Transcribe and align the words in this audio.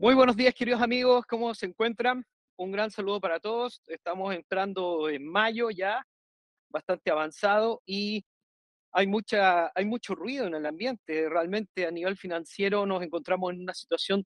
Muy 0.00 0.14
buenos 0.14 0.36
días, 0.36 0.54
queridos 0.54 0.80
amigos, 0.80 1.26
¿cómo 1.26 1.52
se 1.56 1.66
encuentran? 1.66 2.24
Un 2.56 2.70
gran 2.70 2.88
saludo 2.88 3.20
para 3.20 3.40
todos. 3.40 3.82
Estamos 3.88 4.32
entrando 4.32 5.08
en 5.08 5.26
mayo 5.26 5.70
ya, 5.70 6.06
bastante 6.68 7.10
avanzado 7.10 7.82
y 7.84 8.24
hay, 8.92 9.08
mucha, 9.08 9.72
hay 9.74 9.84
mucho 9.86 10.14
ruido 10.14 10.46
en 10.46 10.54
el 10.54 10.66
ambiente. 10.66 11.28
Realmente 11.28 11.84
a 11.84 11.90
nivel 11.90 12.16
financiero 12.16 12.86
nos 12.86 13.02
encontramos 13.02 13.52
en 13.52 13.62
una 13.62 13.74
situación 13.74 14.24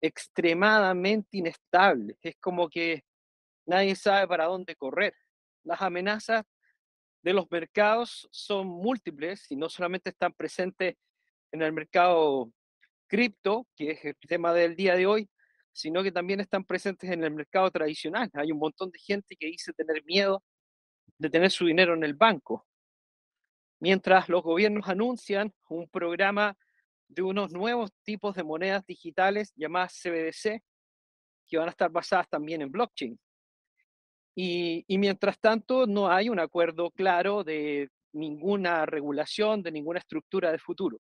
extremadamente 0.00 1.36
inestable. 1.36 2.16
Es 2.22 2.36
como 2.40 2.70
que 2.70 3.02
nadie 3.66 3.94
sabe 3.96 4.26
para 4.26 4.46
dónde 4.46 4.76
correr. 4.76 5.14
Las 5.62 5.82
amenazas 5.82 6.44
de 7.22 7.34
los 7.34 7.50
mercados 7.50 8.26
son 8.32 8.66
múltiples 8.66 9.50
y 9.50 9.56
no 9.56 9.68
solamente 9.68 10.08
están 10.08 10.32
presentes 10.32 10.96
en 11.52 11.60
el 11.60 11.74
mercado 11.74 12.50
cripto, 13.12 13.66
que 13.76 13.90
es 13.90 14.04
el 14.06 14.16
tema 14.26 14.54
del 14.54 14.74
día 14.74 14.96
de 14.96 15.04
hoy, 15.04 15.28
sino 15.70 16.02
que 16.02 16.10
también 16.10 16.40
están 16.40 16.64
presentes 16.64 17.10
en 17.10 17.22
el 17.22 17.30
mercado 17.30 17.70
tradicional. 17.70 18.30
Hay 18.32 18.50
un 18.50 18.58
montón 18.58 18.90
de 18.90 18.98
gente 18.98 19.36
que 19.36 19.48
dice 19.48 19.74
tener 19.74 20.02
miedo 20.06 20.42
de 21.18 21.28
tener 21.28 21.50
su 21.50 21.66
dinero 21.66 21.92
en 21.92 22.04
el 22.04 22.14
banco, 22.14 22.66
mientras 23.80 24.30
los 24.30 24.42
gobiernos 24.42 24.88
anuncian 24.88 25.52
un 25.68 25.86
programa 25.88 26.56
de 27.06 27.20
unos 27.20 27.52
nuevos 27.52 27.92
tipos 28.02 28.34
de 28.34 28.44
monedas 28.44 28.86
digitales 28.86 29.52
llamadas 29.54 30.00
CBDC, 30.02 30.62
que 31.46 31.58
van 31.58 31.68
a 31.68 31.72
estar 31.72 31.90
basadas 31.90 32.30
también 32.30 32.62
en 32.62 32.72
blockchain. 32.72 33.20
Y, 34.34 34.84
y, 34.88 34.96
mientras 34.96 35.38
tanto, 35.38 35.86
no 35.86 36.10
hay 36.10 36.30
un 36.30 36.40
acuerdo 36.40 36.90
claro 36.90 37.44
de 37.44 37.90
ninguna 38.14 38.86
regulación, 38.86 39.62
de 39.62 39.70
ninguna 39.70 39.98
estructura 39.98 40.50
de 40.50 40.58
futuro. 40.58 40.98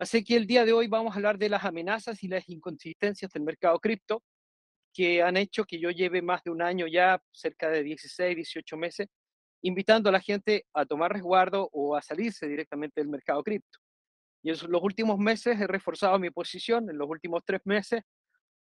Así 0.00 0.24
que 0.24 0.34
el 0.34 0.46
día 0.46 0.64
de 0.64 0.72
hoy 0.72 0.86
vamos 0.86 1.12
a 1.12 1.16
hablar 1.16 1.36
de 1.36 1.50
las 1.50 1.62
amenazas 1.62 2.24
y 2.24 2.28
las 2.28 2.48
inconsistencias 2.48 3.30
del 3.32 3.42
mercado 3.42 3.78
cripto 3.78 4.22
que 4.94 5.22
han 5.22 5.36
hecho 5.36 5.66
que 5.66 5.78
yo 5.78 5.90
lleve 5.90 6.22
más 6.22 6.42
de 6.42 6.50
un 6.50 6.62
año 6.62 6.86
ya, 6.86 7.22
cerca 7.30 7.68
de 7.68 7.82
16, 7.82 8.34
18 8.34 8.76
meses, 8.78 9.08
invitando 9.60 10.08
a 10.08 10.12
la 10.12 10.20
gente 10.20 10.64
a 10.72 10.86
tomar 10.86 11.12
resguardo 11.12 11.68
o 11.74 11.96
a 11.96 12.00
salirse 12.00 12.48
directamente 12.48 13.02
del 13.02 13.10
mercado 13.10 13.42
cripto. 13.42 13.78
Y 14.42 14.48
en 14.48 14.56
los 14.68 14.82
últimos 14.82 15.18
meses 15.18 15.60
he 15.60 15.66
reforzado 15.66 16.18
mi 16.18 16.30
posición, 16.30 16.88
en 16.88 16.96
los 16.96 17.06
últimos 17.06 17.42
tres 17.44 17.60
meses, 17.64 18.00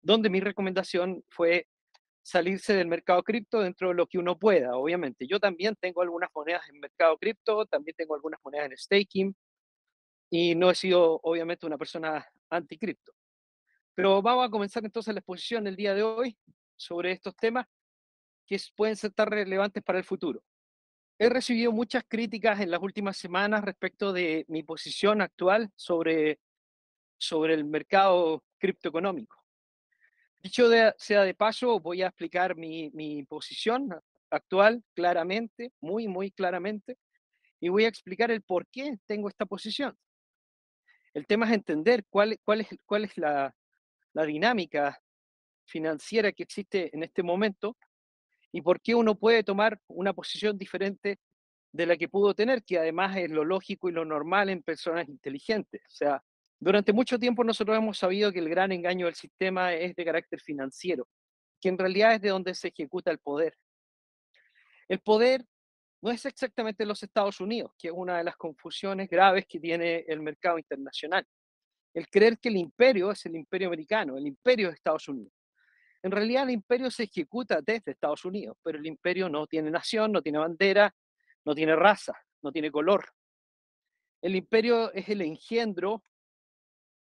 donde 0.02 0.28
mi 0.28 0.40
recomendación 0.40 1.24
fue 1.30 1.68
salirse 2.24 2.74
del 2.74 2.88
mercado 2.88 3.22
cripto 3.22 3.60
dentro 3.60 3.90
de 3.90 3.94
lo 3.94 4.08
que 4.08 4.18
uno 4.18 4.40
pueda, 4.40 4.76
obviamente. 4.76 5.28
Yo 5.28 5.40
también 5.40 5.76
tengo 5.80 6.02
algunas 6.02 6.32
monedas 6.34 6.68
en 6.68 6.80
mercado 6.80 7.16
cripto, 7.20 7.68
también 7.68 7.94
tengo 7.96 8.16
algunas 8.16 8.40
monedas 8.44 8.72
en 8.72 8.78
staking 8.78 9.36
y 10.34 10.56
no 10.56 10.72
he 10.72 10.76
sido 10.76 11.20
obviamente 11.24 11.66
una 11.66 11.78
persona 11.78 12.26
anticripto. 12.50 13.12
Pero 13.94 14.22
vamos 14.22 14.48
a 14.48 14.50
comenzar 14.50 14.84
entonces 14.86 15.14
la 15.14 15.20
exposición 15.20 15.68
el 15.68 15.76
día 15.76 15.94
de 15.94 16.04
hoy 16.04 16.38
sobre 16.78 17.12
estos 17.12 17.36
temas 17.36 17.68
que 18.48 18.58
pueden 18.76 18.96
ser 18.96 19.12
tan 19.12 19.28
relevantes 19.28 19.84
para 19.84 20.00
el 20.00 20.06
futuro. 20.06 20.42
He 21.20 21.30
recibido 21.30 21.74
muchas 21.74 22.06
críticas 22.08 22.62
en 22.62 22.72
las 22.72 22.82
últimas 22.82 23.18
semanas 23.18 23.64
respecto 23.64 24.14
de 24.14 24.46
mi 24.48 24.64
posición 24.64 25.22
actual 25.22 25.70
sobre, 25.76 26.40
sobre 27.18 27.54
el 27.54 27.66
mercado 27.66 28.44
criptoeconómico. 28.58 29.38
Dicho 30.40 30.68
sea 30.98 31.24
de 31.24 31.34
paso, 31.36 31.80
voy 31.82 32.02
a 32.04 32.08
explicar 32.08 32.56
mi, 32.56 32.90
mi 32.92 33.24
posición 33.24 33.94
actual 34.30 34.82
claramente, 34.96 35.74
muy, 35.82 36.08
muy 36.08 36.32
claramente, 36.32 36.98
y 37.60 37.68
voy 37.68 37.84
a 37.84 37.90
explicar 37.90 38.32
el 38.32 38.42
por 38.42 38.66
qué 38.68 38.98
tengo 39.06 39.28
esta 39.28 39.46
posición. 39.46 39.96
El 41.14 41.28
tema 41.28 41.46
es 41.46 41.54
entender 41.54 42.06
cuál, 42.10 42.38
es 42.62 43.18
la, 43.18 43.54
la 44.14 44.26
dinámica 44.26 45.02
financiera 45.66 46.32
que 46.32 46.44
existe 46.44 46.90
en 46.94 47.04
este 47.04 47.24
momento 47.24 47.78
y 48.52 48.62
por 48.62 48.82
qué 48.82 48.96
uno 48.96 49.16
puede 49.16 49.44
tomar 49.44 49.80
una 49.88 50.14
posición 50.14 50.58
diferente 50.58 51.20
de 51.72 51.86
la 51.86 51.96
que 51.98 52.10
pudo 52.10 52.34
tener, 52.34 52.64
que 52.64 52.80
además 52.80 53.16
es 53.18 53.30
lo 53.30 53.46
lógico 53.46 53.90
y 53.90 53.94
lo 53.94 54.04
normal 54.04 54.50
en 54.50 54.62
personas 54.62 55.08
inteligentes. 55.08 55.82
O 55.86 55.96
sea, 55.96 56.24
durante 56.60 56.94
mucho 56.94 57.18
tiempo 57.18 57.44
nosotros 57.44 57.78
hemos 57.78 57.98
sabido 57.98 58.32
que 58.32 58.40
el 58.40 58.50
gran 58.50 58.72
engaño 58.72 59.06
del 59.06 59.16
sistema 59.16 59.74
es 59.74 59.96
de 59.96 60.06
carácter 60.06 60.42
financiero, 60.42 61.08
que 61.62 61.70
en 61.70 61.78
realidad 61.78 62.16
es 62.16 62.22
de 62.22 62.30
donde 62.30 62.54
se 62.54 62.70
ejecuta 62.70 63.12
el 63.12 63.20
poder. 63.20 63.56
El 64.88 65.00
poder 65.00 65.46
no 66.02 66.10
es 66.12 66.26
exactamente 66.26 66.86
los 66.86 67.04
Estados 67.04 67.40
Unidos, 67.40 67.72
que 67.78 67.90
es 67.90 67.94
una 67.96 68.18
de 68.18 68.24
las 68.24 68.36
confusiones 68.36 69.08
graves 69.08 69.46
que 69.48 69.60
tiene 69.60 70.04
el 70.08 70.22
mercado 70.22 70.58
internacional. 70.58 71.26
El 71.94 72.08
creer 72.08 72.40
que 72.40 72.50
el 72.50 72.58
imperio 72.58 73.12
es 73.12 73.26
el 73.26 73.36
imperio 73.36 73.68
americano, 73.68 74.18
el 74.18 74.26
imperio 74.26 74.70
de 74.70 74.76
Estados 74.76 75.08
Unidos. 75.08 75.34
En 76.02 76.12
realidad 76.12 76.44
el 76.44 76.52
imperio 76.52 76.90
se 76.90 77.04
ejecuta 77.04 77.62
desde 77.62 77.92
Estados 77.92 78.26
Unidos, 78.26 78.58
pero 78.64 78.80
el 78.80 78.88
imperio 78.88 79.30
no 79.30 79.46
tiene 79.46 79.70
nación, 79.70 80.12
no 80.12 80.22
tiene 80.22 80.40
bandera, 80.40 80.96
no 81.46 81.54
tiene 81.54 81.76
raza, 81.76 82.14
no 82.42 82.52
tiene 82.52 82.72
color. 82.72 83.06
El 84.22 84.36
imperio 84.36 84.92
es 84.94 85.08
el 85.10 85.22
engendro 85.22 86.04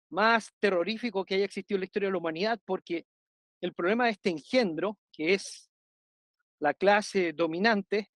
más 0.09 0.53
terrorífico 0.59 1.23
que 1.23 1.35
haya 1.35 1.45
existido 1.45 1.77
en 1.77 1.81
la 1.81 1.85
historia 1.85 2.07
de 2.07 2.11
la 2.11 2.17
humanidad, 2.17 2.59
porque 2.65 3.05
el 3.61 3.73
problema 3.73 4.05
de 4.05 4.11
este 4.11 4.29
engendro, 4.29 4.97
que 5.11 5.33
es 5.35 5.69
la 6.59 6.73
clase 6.73 7.31
dominante, 7.31 8.09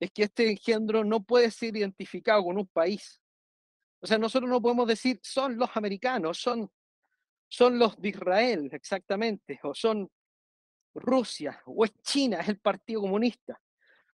es 0.00 0.10
que 0.10 0.24
este 0.24 0.50
engendro 0.50 1.04
no 1.04 1.22
puede 1.22 1.50
ser 1.50 1.76
identificado 1.76 2.44
con 2.44 2.58
un 2.58 2.66
país. 2.66 3.20
O 4.00 4.06
sea, 4.06 4.18
nosotros 4.18 4.48
no 4.48 4.62
podemos 4.62 4.86
decir 4.86 5.18
son 5.22 5.56
los 5.56 5.76
americanos, 5.76 6.38
son, 6.38 6.70
son 7.48 7.78
los 7.78 8.00
de 8.00 8.10
Israel, 8.10 8.68
exactamente, 8.72 9.58
o 9.62 9.74
son 9.74 10.10
Rusia, 10.94 11.60
o 11.66 11.84
es 11.84 11.92
China, 12.02 12.40
es 12.40 12.48
el 12.48 12.58
Partido 12.58 13.00
Comunista, 13.02 13.60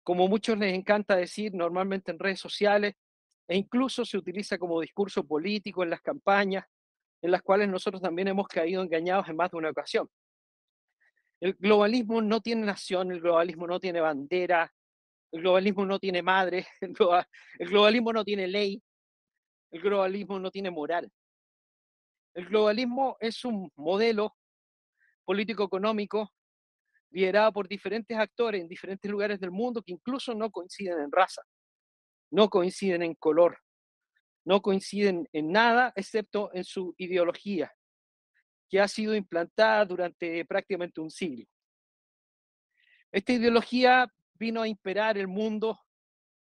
como 0.03 0.28
muchos 0.28 0.59
les 0.59 0.75
encanta 0.75 1.17
decir 1.17 1.55
normalmente 1.55 2.11
en 2.11 2.19
redes 2.19 2.41
sociales, 2.41 2.94
e 3.47 3.56
incluso 3.56 4.05
se 4.05 4.17
utiliza 4.17 4.56
como 4.56 4.81
discurso 4.81 5.27
político 5.27 5.83
en 5.83 5.91
las 5.91 6.00
campañas 6.00 6.65
en 7.25 7.31
las 7.31 7.41
cuales 7.41 7.71
nosotros 7.71 8.03
también 8.03 8.28
hemos 8.28 8.47
caído 8.47 8.83
engañados 8.83 9.27
en 9.31 9.37
más 9.37 9.50
de 9.50 9.56
una 9.56 9.71
ocasión. 9.71 10.11
El 11.41 11.55
globalismo 11.55 12.21
no 12.21 12.43
tiene 12.43 12.67
nación, 12.67 13.12
el 13.12 13.23
globalismo 13.23 13.67
no 13.67 13.81
tiene 13.81 14.00
bandera, 14.00 14.71
el 15.34 15.41
globalismo 15.41 15.84
no 15.84 15.99
tiene 15.99 16.22
madre, 16.22 16.65
el, 16.81 17.69
globalismo 17.69 18.12
no 18.12 18.25
tiene 18.25 18.47
ley, 18.47 18.81
el 19.72 19.81
globalismo 19.81 20.39
no 20.39 20.49
tiene 20.49 20.71
moral. 20.71 21.11
El 22.34 22.47
globalismo 22.47 23.17
es 23.19 23.44
un 23.44 23.69
modelo 23.75 24.37
político-económico 25.25 26.33
liderado 27.11 27.53
por 27.53 27.67
diferentes 27.67 28.17
actores 28.17 28.61
en 28.61 28.69
diferentes 28.69 29.11
lugares 29.11 29.41
del 29.41 29.50
mundo 29.50 29.83
que 29.83 29.91
incluso 29.91 30.34
no 30.34 30.53
coinciden 30.53 31.00
en 31.00 31.11
raza, 31.11 31.43
no 32.31 32.49
coinciden 32.49 33.03
en 33.03 33.15
color, 33.15 33.59
no 34.44 34.62
coinciden 34.62 35.28
en 35.33 35.50
nada 35.50 35.93
excepto 35.97 36.50
en 36.55 36.62
su 36.62 36.94
ideología, 36.97 37.73
que 38.71 38.78
ha 38.78 38.87
sido 38.87 39.17
implantada 39.17 39.84
durante 39.84 40.44
prácticamente 40.44 41.00
un 41.00 41.11
siglo. 41.11 41.44
Esta 43.11 43.33
ideología 43.33 44.09
vino 44.34 44.62
a 44.62 44.69
imperar 44.69 45.19
el 45.19 45.28
mundo, 45.28 45.81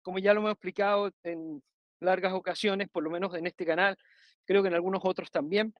como 0.03 0.19
ya 0.19 0.35
lo 0.35 0.41
hemos 0.41 0.53
explicado 0.53 1.11
en 1.23 1.63
largas 2.01 2.33
ocasiones, 2.33 2.89
por 2.89 3.03
lo 3.03 3.11
menos 3.11 3.35
en 3.35 3.47
este 3.47 3.67
canal, 3.67 3.97
creo 4.45 4.63
que 4.63 4.69
en 4.69 4.75
algunos 4.75 5.03
otros 5.05 5.31
también, 5.31 5.75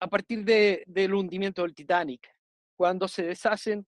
a 0.00 0.08
partir 0.08 0.44
de, 0.44 0.82
del 0.86 1.14
hundimiento 1.14 1.62
del 1.62 1.74
Titanic, 1.74 2.28
cuando 2.74 3.06
se 3.06 3.22
deshacen 3.22 3.86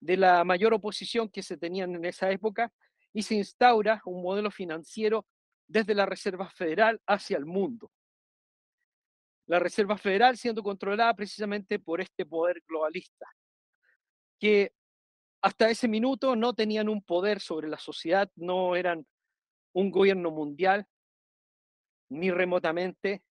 de 0.00 0.16
la 0.16 0.44
mayor 0.44 0.74
oposición 0.74 1.28
que 1.28 1.42
se 1.42 1.56
tenían 1.56 1.94
en 1.94 2.04
esa 2.04 2.30
época 2.30 2.72
y 3.12 3.22
se 3.22 3.34
instaura 3.34 4.00
un 4.04 4.22
modelo 4.22 4.50
financiero 4.50 5.26
desde 5.66 5.94
la 5.94 6.06
Reserva 6.06 6.48
Federal 6.50 7.00
hacia 7.06 7.36
el 7.36 7.46
mundo. 7.46 7.90
La 9.46 9.58
Reserva 9.58 9.96
Federal 9.96 10.36
siendo 10.36 10.62
controlada 10.62 11.14
precisamente 11.14 11.78
por 11.78 12.00
este 12.00 12.26
poder 12.26 12.62
globalista, 12.66 13.26
que 14.38 14.72
hasta 15.40 15.70
ese 15.70 15.88
minuto 15.88 16.36
no 16.36 16.54
tenían 16.54 16.88
un 16.88 17.02
poder 17.02 17.40
sobre 17.40 17.68
la 17.68 17.78
sociedad, 17.78 18.30
no 18.36 18.76
eran 18.76 19.06
un 19.72 19.90
gobierno 19.90 20.30
mundial, 20.30 20.86
ni 22.10 22.30
remotamente, 22.30 23.22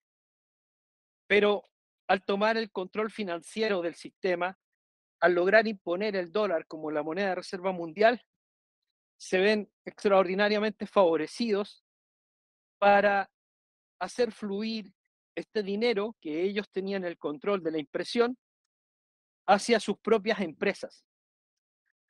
pero 1.28 1.64
al 2.08 2.24
tomar 2.24 2.58
el 2.58 2.72
control 2.72 3.12
financiero 3.12 3.82
del 3.82 3.96
sistema, 3.96 4.58
al 5.20 5.34
lograr 5.34 5.68
imponer 5.68 6.16
el 6.16 6.32
dólar 6.32 6.68
como 6.68 6.92
la 6.92 7.04
moneda 7.04 7.30
de 7.30 7.36
reserva 7.36 7.72
mundial, 7.72 8.24
se 9.18 9.40
ven 9.40 9.70
extraordinariamente 9.84 10.86
favorecidos 10.86 11.84
para 12.78 13.30
hacer 14.00 14.32
fluir 14.32 14.94
este 15.36 15.64
dinero 15.64 16.16
que 16.22 16.44
ellos 16.44 16.70
tenían 16.70 17.04
el 17.04 17.18
control 17.18 17.64
de 17.64 17.72
la 17.72 17.80
impresión 17.80 18.38
hacia 19.48 19.80
sus 19.80 19.98
propias 20.00 20.40
empresas, 20.42 21.04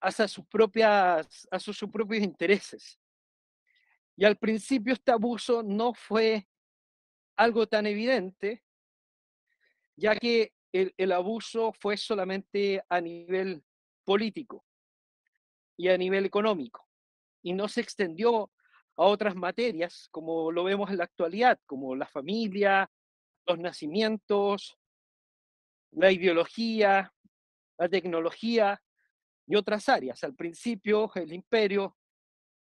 hacia 0.01 0.27
sus, 0.27 0.45
propias, 0.45 1.47
hacia 1.51 1.73
sus 1.73 1.89
propios 1.89 2.23
intereses. 2.23 2.99
Y 4.15 4.25
al 4.25 4.37
principio 4.37 4.93
este 4.93 5.11
abuso 5.11 5.63
no 5.63 5.93
fue 5.93 6.47
algo 7.35 7.67
tan 7.67 7.85
evidente, 7.85 8.63
ya 9.95 10.15
que 10.15 10.53
el, 10.71 10.93
el 10.97 11.11
abuso 11.11 11.71
fue 11.73 11.97
solamente 11.97 12.83
a 12.89 12.99
nivel 12.99 13.63
político 14.03 14.65
y 15.75 15.89
a 15.89 15.97
nivel 15.97 16.25
económico 16.25 16.87
y 17.47 17.53
no 17.53 17.67
se 17.67 17.81
extendió 17.81 18.51
a 18.97 19.03
otras 19.03 19.35
materias 19.35 20.07
como 20.11 20.51
lo 20.51 20.63
vemos 20.63 20.89
en 20.89 20.97
la 20.97 21.05
actualidad, 21.05 21.59
como 21.65 21.95
la 21.95 22.07
familia, 22.07 22.89
los 23.45 23.59
nacimientos, 23.59 24.77
la 25.91 26.11
ideología, 26.11 27.13
la 27.77 27.89
tecnología 27.89 28.81
y 29.47 29.55
otras 29.55 29.87
áreas. 29.89 30.23
Al 30.23 30.35
principio 30.35 31.09
el 31.15 31.33
imperio 31.33 31.97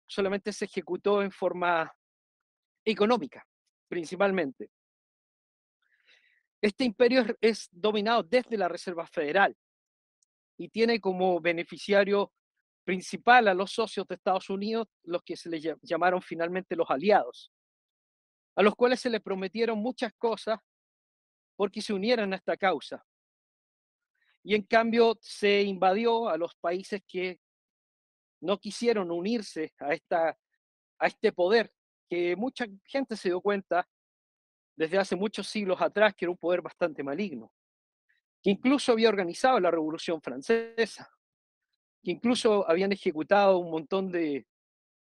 solamente 0.06 0.54
se 0.54 0.66
ejecutó 0.66 1.24
en 1.24 1.32
forma 1.32 1.92
económica, 2.84 3.48
principalmente. 3.88 4.70
Este 6.62 6.84
imperio 6.84 7.26
es, 7.42 7.70
dominado 7.72 8.24
desde 8.24 8.58
la 8.58 8.68
Reserva 8.68 9.08
Federal 9.08 9.56
y 10.58 10.70
tiene 10.70 11.00
como 11.00 11.40
beneficiario 11.40 12.32
principal 12.84 13.48
a 13.48 13.54
los 13.54 13.72
socios 13.72 14.08
de 14.08 14.16
Estados 14.16 14.50
Unidos, 14.50 14.88
los 15.04 15.24
que 15.24 15.36
se 15.36 15.50
les 15.50 15.64
llamaron 15.82 16.22
finalmente 16.22 16.76
los 16.76 16.90
aliados, 16.90 17.52
a 18.56 18.62
los 18.62 18.76
cuales 18.76 19.00
se 19.00 19.10
les 19.10 19.22
prometieron 19.22 19.80
muchas 19.80 20.14
cosas 20.18 20.60
porque 21.56 21.82
se 21.82 21.94
unieran 21.94 22.34
a 22.34 22.36
esta 22.36 22.56
causa. 22.58 23.04
Y 24.48 24.54
en 24.54 24.62
cambio 24.62 25.18
se 25.22 25.64
invadió 25.64 26.30
a 26.30 26.38
los 26.38 26.54
países 26.62 27.02
que 27.08 27.40
no 28.42 28.60
quisieron 28.60 29.10
unirse 29.10 29.74
a, 29.80 29.92
esta, 29.92 30.38
a 31.00 31.08
este 31.08 31.34
poder, 31.34 31.74
que 32.08 32.36
mucha 32.36 32.68
gente 32.84 33.18
se 33.18 33.30
dio 33.30 33.42
cuenta 33.42 33.90
desde 34.78 35.00
hace 35.00 35.16
muchos 35.16 35.48
siglos 35.48 35.82
atrás 35.82 36.14
que 36.14 36.26
era 36.26 36.32
un 36.32 36.38
poder 36.38 36.62
bastante 36.62 37.02
maligno, 37.02 37.52
que 38.44 38.52
incluso 38.52 38.92
había 38.92 39.10
organizado 39.10 39.60
la 39.60 39.72
Revolución 39.72 40.22
Francesa, 40.22 41.10
que 42.04 42.12
incluso 42.12 42.70
habían 42.70 42.92
ejecutado 42.92 43.58
un 43.58 43.72
montón 43.72 44.12
de, 44.12 44.46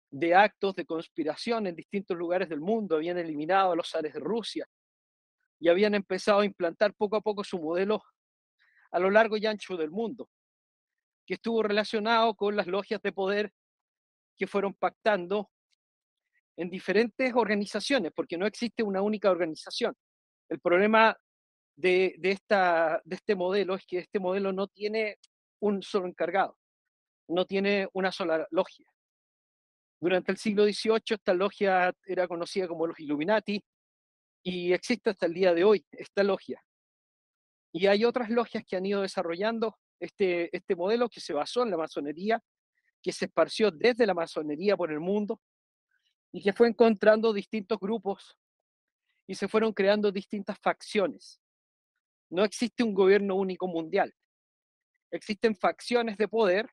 de 0.09 0.35
actos 0.37 0.77
de 0.77 0.87
conspiración 0.87 1.67
en 1.67 1.75
distintos 1.75 2.17
lugares 2.17 2.49
del 2.49 2.61
mundo, 2.61 2.95
habían 2.95 3.19
eliminado 3.19 3.73
a 3.73 3.77
los 3.77 3.91
zares 3.91 4.15
de 4.15 4.21
Rusia 4.21 4.69
y 5.59 5.69
habían 5.69 5.97
empezado 5.97 6.41
a 6.41 6.45
implantar 6.45 6.95
poco 6.95 7.17
a 7.17 7.21
poco 7.21 7.43
su 7.43 7.59
modelo 7.59 8.05
a 8.93 8.99
lo 8.99 9.11
largo 9.11 9.37
y 9.37 9.47
ancho 9.47 9.77
del 9.77 9.91
mundo, 9.91 10.29
que 11.27 11.35
estuvo 11.35 11.63
relacionado 11.63 12.35
con 12.35 12.55
las 12.57 12.67
logias 12.67 13.01
de 13.03 13.13
poder 13.13 13.53
que 14.37 14.47
fueron 14.47 14.75
pactando 14.75 15.51
en 16.57 16.71
diferentes 16.71 17.33
organizaciones, 17.35 18.13
porque 18.15 18.37
no 18.37 18.47
existe 18.47 18.83
una 18.83 19.03
única 19.03 19.31
organización. 19.31 19.97
El 20.49 20.61
problema 20.61 21.17
de, 21.77 22.19
este 22.23 23.35
modelo 23.35 23.75
es 23.75 23.87
que 23.87 23.99
este 23.99 24.19
modelo 24.19 24.53
no 24.53 24.69
tiene 24.69 25.19
un 25.61 25.83
solo 25.83 26.07
encargado, 26.07 26.59
no 27.29 27.47
tiene 27.47 27.89
una 27.95 28.13
sola 28.13 28.47
logia. 28.51 28.87
Durante 30.01 30.33
el 30.33 30.39
siglo 30.39 30.65
XVIII 30.65 31.01
esta 31.11 31.33
logia 31.33 31.95
era 32.05 32.27
conocida 32.27 32.69
como 32.69 32.87
los 32.87 32.99
Illuminati 32.99 33.63
y 34.43 34.73
existe 34.73 35.11
hasta 35.11 35.27
el 35.27 35.35
día 35.35 35.55
de 35.55 35.65
hoy 35.65 35.87
esta 35.93 36.23
logia. 36.25 36.61
Y 37.73 37.87
hay 37.87 38.05
otras 38.05 38.29
logias 38.29 38.65
que 38.67 38.77
han 38.77 38.85
ido 38.85 39.01
desarrollando 39.01 39.79
este, 39.99 40.55
este 40.55 40.77
modelo 40.77 41.09
que 41.09 41.21
se 41.21 41.33
basó 41.33 41.63
en 41.63 41.71
la 41.71 41.79
masonería, 41.79 42.43
que 43.01 43.13
se 43.13 43.25
esparció 43.25 43.71
desde 43.71 44.07
la 44.07 44.15
masonería 44.15 44.77
por 44.77 44.93
el 44.93 45.01
mundo 45.01 45.41
y 46.31 46.43
que 46.43 46.53
fue 46.53 46.69
encontrando 46.69 47.33
distintos 47.33 47.79
grupos 47.79 48.37
y 49.27 49.35
se 49.35 49.49
fueron 49.49 49.73
creando 49.73 50.13
distintas 50.13 50.59
facciones. 50.59 51.41
No 52.29 52.45
existe 52.45 52.83
un 52.83 52.95
gobierno 52.95 53.35
único 53.37 53.67
mundial. 53.67 54.15
Existen 55.11 55.55
facciones 55.57 56.17
de 56.19 56.29
poder 56.29 56.69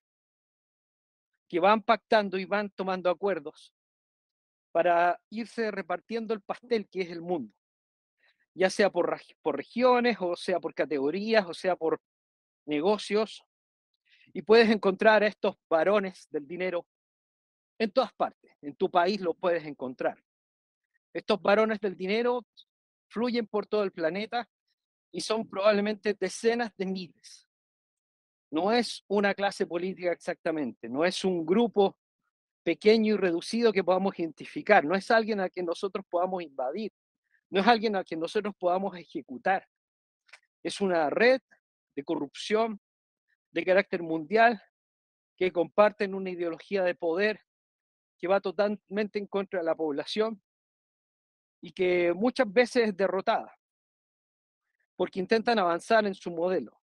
que 1.47 1.59
van 1.59 1.81
pactando 1.81 2.37
y 2.37 2.45
van 2.45 2.69
tomando 2.69 3.09
acuerdos 3.09 3.73
para 4.71 5.19
irse 5.29 5.71
repartiendo 5.71 6.33
el 6.33 6.41
pastel 6.41 6.87
que 6.89 7.01
es 7.01 7.09
el 7.09 7.21
mundo 7.21 7.58
ya 8.53 8.69
sea 8.69 8.89
por, 8.89 9.19
por 9.41 9.55
regiones, 9.55 10.17
o 10.19 10.35
sea 10.35 10.59
por 10.59 10.73
categorías, 10.73 11.45
o 11.47 11.53
sea 11.53 11.75
por 11.75 12.01
negocios, 12.65 13.43
y 14.33 14.41
puedes 14.41 14.69
encontrar 14.69 15.23
a 15.23 15.27
estos 15.27 15.55
varones 15.69 16.27
del 16.29 16.47
dinero 16.47 16.85
en 17.79 17.91
todas 17.91 18.13
partes. 18.13 18.55
En 18.61 18.75
tu 18.75 18.89
país 18.89 19.21
lo 19.21 19.33
puedes 19.33 19.65
encontrar. 19.65 20.21
Estos 21.13 21.41
varones 21.41 21.79
del 21.79 21.95
dinero 21.95 22.45
fluyen 23.07 23.47
por 23.47 23.65
todo 23.65 23.83
el 23.83 23.91
planeta 23.91 24.47
y 25.11 25.21
son 25.21 25.47
probablemente 25.47 26.15
decenas 26.19 26.71
de 26.77 26.85
miles. 26.85 27.47
No 28.51 28.71
es 28.71 29.03
una 29.07 29.33
clase 29.33 29.65
política 29.65 30.11
exactamente, 30.11 30.89
no 30.89 31.05
es 31.05 31.23
un 31.23 31.45
grupo 31.45 31.97
pequeño 32.63 33.13
y 33.13 33.17
reducido 33.17 33.71
que 33.71 33.83
podamos 33.83 34.17
identificar, 34.19 34.83
no 34.83 34.95
es 34.95 35.09
alguien 35.09 35.39
a 35.39 35.49
quien 35.49 35.65
nosotros 35.65 36.05
podamos 36.09 36.43
invadir, 36.43 36.91
no 37.49 37.61
es 37.61 37.67
alguien 37.67 37.95
a 37.95 38.03
quien 38.03 38.19
nosotros 38.19 38.53
podamos 38.57 38.95
ejecutar. 38.97 39.67
Es 40.63 40.81
una 40.81 41.09
red 41.09 41.41
de 41.95 42.03
corrupción 42.03 42.79
de 43.51 43.65
carácter 43.65 44.03
mundial 44.03 44.61
que 45.35 45.51
comparten 45.51 46.13
una 46.13 46.29
ideología 46.29 46.83
de 46.83 46.95
poder 46.95 47.41
que 48.17 48.27
va 48.27 48.41
totalmente 48.41 49.17
en 49.17 49.27
contra 49.27 49.59
de 49.59 49.65
la 49.65 49.75
población 49.75 50.41
y 51.61 51.71
que 51.71 52.13
muchas 52.13 52.51
veces 52.51 52.89
es 52.89 52.97
derrotada 52.97 53.59
porque 54.95 55.19
intentan 55.19 55.57
avanzar 55.57 56.05
en 56.05 56.13
su 56.13 56.29
modelo. 56.29 56.77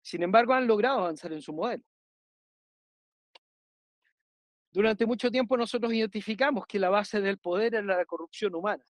Sin 0.00 0.22
embargo, 0.22 0.54
han 0.54 0.68
logrado 0.68 1.00
avanzar 1.00 1.32
en 1.32 1.42
su 1.42 1.52
modelo. 1.52 1.82
Durante 4.70 5.04
mucho 5.04 5.28
tiempo 5.28 5.56
nosotros 5.56 5.92
identificamos 5.92 6.64
que 6.64 6.78
la 6.78 6.90
base 6.90 7.20
del 7.20 7.38
poder 7.38 7.74
era 7.74 7.96
la 7.96 8.04
corrupción 8.04 8.54
humana. 8.54 8.84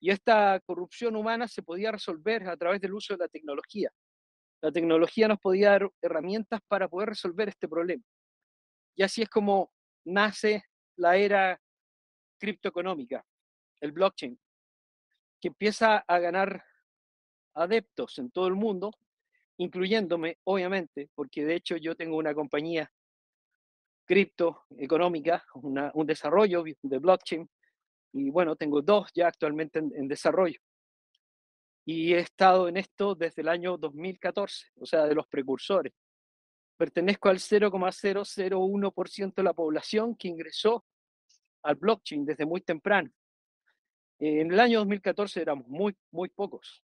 Y 0.00 0.10
esta 0.10 0.60
corrupción 0.60 1.16
humana 1.16 1.48
se 1.48 1.62
podía 1.62 1.92
resolver 1.92 2.48
a 2.48 2.56
través 2.56 2.80
del 2.80 2.94
uso 2.94 3.14
de 3.14 3.18
la 3.18 3.28
tecnología. 3.28 3.90
La 4.60 4.72
tecnología 4.72 5.28
nos 5.28 5.38
podía 5.38 5.70
dar 5.70 5.90
herramientas 6.00 6.60
para 6.68 6.88
poder 6.88 7.10
resolver 7.10 7.48
este 7.48 7.68
problema. 7.68 8.02
Y 8.94 9.02
así 9.02 9.22
es 9.22 9.28
como 9.28 9.72
nace 10.04 10.64
la 10.96 11.16
era 11.16 11.60
criptoeconómica, 12.38 13.24
el 13.80 13.92
blockchain, 13.92 14.38
que 15.40 15.48
empieza 15.48 15.98
a 15.98 16.18
ganar 16.18 16.64
adeptos 17.54 18.18
en 18.18 18.30
todo 18.30 18.46
el 18.46 18.54
mundo, 18.54 18.90
incluyéndome, 19.58 20.38
obviamente, 20.44 21.10
porque 21.14 21.44
de 21.44 21.56
hecho 21.56 21.76
yo 21.76 21.94
tengo 21.94 22.16
una 22.16 22.34
compañía 22.34 22.90
criptoeconómica, 24.06 25.44
un 25.54 26.06
desarrollo 26.06 26.64
de 26.82 26.98
blockchain 26.98 27.48
y 28.14 28.30
bueno, 28.30 28.54
tengo 28.54 28.80
dos 28.80 29.10
ya 29.12 29.26
actualmente 29.26 29.80
en, 29.80 30.06
desarrollo. 30.06 30.60
Y 31.84 32.14
he 32.14 32.20
estado 32.20 32.68
en 32.68 32.76
esto 32.76 33.16
desde 33.16 33.42
el 33.42 33.48
año 33.48 33.76
2014, 33.76 34.68
o 34.76 34.86
sea, 34.86 35.04
de 35.04 35.16
los 35.16 35.26
precursores. 35.26 35.92
Pertenezco 36.76 37.28
al 37.28 37.38
0,001% 37.38 39.34
de 39.34 39.42
la 39.42 39.52
población 39.52 40.14
que 40.14 40.28
ingresó 40.28 40.84
al 41.64 41.74
blockchain 41.74 42.24
desde 42.24 42.46
muy 42.46 42.60
temprano. 42.60 43.10
En 44.20 44.52
el 44.52 44.60
año 44.60 44.78
2014 44.78 45.42
éramos 45.42 45.66
muy, 45.66 45.96
muy 46.12 46.28
pocos. 46.28 46.84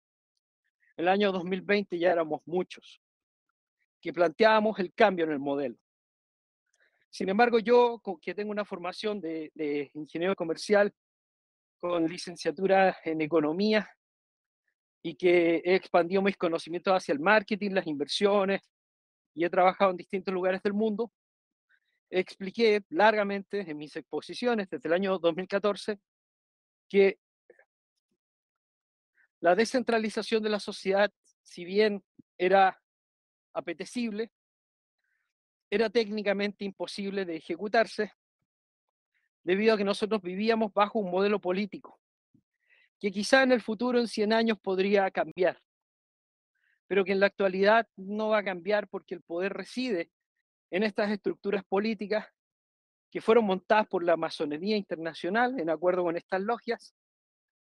En 0.97 1.05
el 1.05 1.09
año 1.09 1.31
2020 1.31 1.99
ya 2.01 2.11
éramos 2.11 2.43
muchos, 2.47 3.01
que 4.01 4.13
planteábamos 4.13 4.77
el 4.81 4.93
cambio 4.93 5.25
en 5.25 5.31
el 5.31 5.39
modelo. 5.39 5.77
Sin 7.11 7.29
embargo, 7.29 7.61
yo, 7.61 8.03
que 8.21 8.35
tengo 8.35 8.51
una 8.51 8.65
formación 8.65 9.21
de, 9.21 9.53
de 9.55 9.91
ingeniero 9.95 10.35
comercial, 10.35 10.93
con 11.83 12.07
licenciatura 12.07 12.97
en 13.05 13.21
economía 13.23 13.91
y 15.03 15.17
que 15.17 15.57
he 15.65 15.75
expandido 15.75 16.23
mis 16.23 16.37
conocimientos 16.37 16.95
hacia 16.95 17.13
el 17.13 17.19
marketing, 17.19 17.73
las 17.73 17.89
inversiones 17.89 18.71
y 19.35 19.45
he 19.45 19.51
trabajado 19.51 19.91
en 19.91 19.97
distintos 19.97 20.33
lugares 20.33 20.63
del 20.63 20.75
mundo. 20.75 21.13
Expliqué 22.09 22.85
largamente 22.91 23.69
en 23.69 23.77
mis 23.77 23.97
exposiciones 23.97 24.71
desde 24.71 24.89
el 24.89 24.93
año 24.93 25.19
2014 25.19 25.99
que 26.89 27.19
la 29.41 29.57
descentralización 29.57 30.41
de 30.41 30.51
la 30.51 30.61
sociedad, 30.61 31.11
si 31.43 31.65
bien 31.65 32.05
era 32.39 32.81
apetecible, 33.55 34.31
era 35.69 35.91
técnicamente 35.91 36.65
imposible 36.65 37.25
de 37.25 37.39
ejecutarse 37.39 38.13
debido 39.45 39.75
a 39.75 39.77
que 39.77 39.85
nosotros 39.85 40.23
vivíamos 40.23 40.73
bajo 40.73 40.99
un 40.99 41.11
modelo 41.11 41.41
político, 41.41 42.01
que 42.99 43.11
quizá 43.11 43.43
en 43.43 43.53
el 43.53 43.61
futuro, 43.61 43.99
en 43.99 44.09
100 44.09 44.33
años, 44.33 44.59
podría 44.61 45.11
cambiar, 45.11 45.61
pero 46.87 47.05
que 47.05 47.13
en 47.13 47.21
la 47.21 47.27
actualidad 47.27 47.89
no 47.97 48.29
va 48.29 48.39
a 48.39 48.45
cambiar 48.45 48.89
porque 48.89 49.15
el 49.15 49.23
poder 49.23 49.53
reside 49.53 50.11
en 50.71 50.83
estas 50.83 51.11
estructuras 51.11 51.65
políticas 51.65 52.27
que 53.11 53.21
fueron 53.21 53.45
montadas 53.45 53.87
por 53.89 54.05
la 54.05 54.17
masonería 54.17 54.77
internacional 54.77 55.59
en 55.61 55.69
acuerdo 55.69 56.03
con 56.03 56.17
estas 56.17 56.41
logias, 56.41 56.95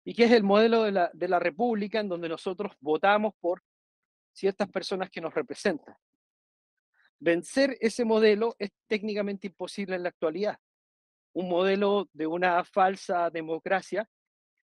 y 0.05 0.15
que 0.15 0.25
es 0.25 0.33
el 0.33 0.43
modelo 0.43 0.83
de 0.83 0.93
la, 0.93 1.11
de 1.15 1.29
la 1.29 1.39
república 1.39 2.01
en 2.01 2.09
donde 2.09 2.29
nosotros 2.29 2.73
votamos 2.81 3.35
por 3.41 3.63
ciertas 4.33 4.69
personas 4.69 5.11
que 5.11 5.21
nos 5.21 5.33
representan. 5.33 5.95
Vencer 7.19 7.77
ese 7.81 8.05
modelo 8.05 8.57
es 8.59 8.73
técnicamente 8.89 9.47
imposible 9.47 9.95
en 9.95 10.03
la 10.03 10.09
actualidad. 10.09 10.59
Un 11.35 11.49
modelo 11.49 12.09
de 12.13 12.27
una 12.27 12.63
falsa 12.65 13.31
democracia 13.31 14.09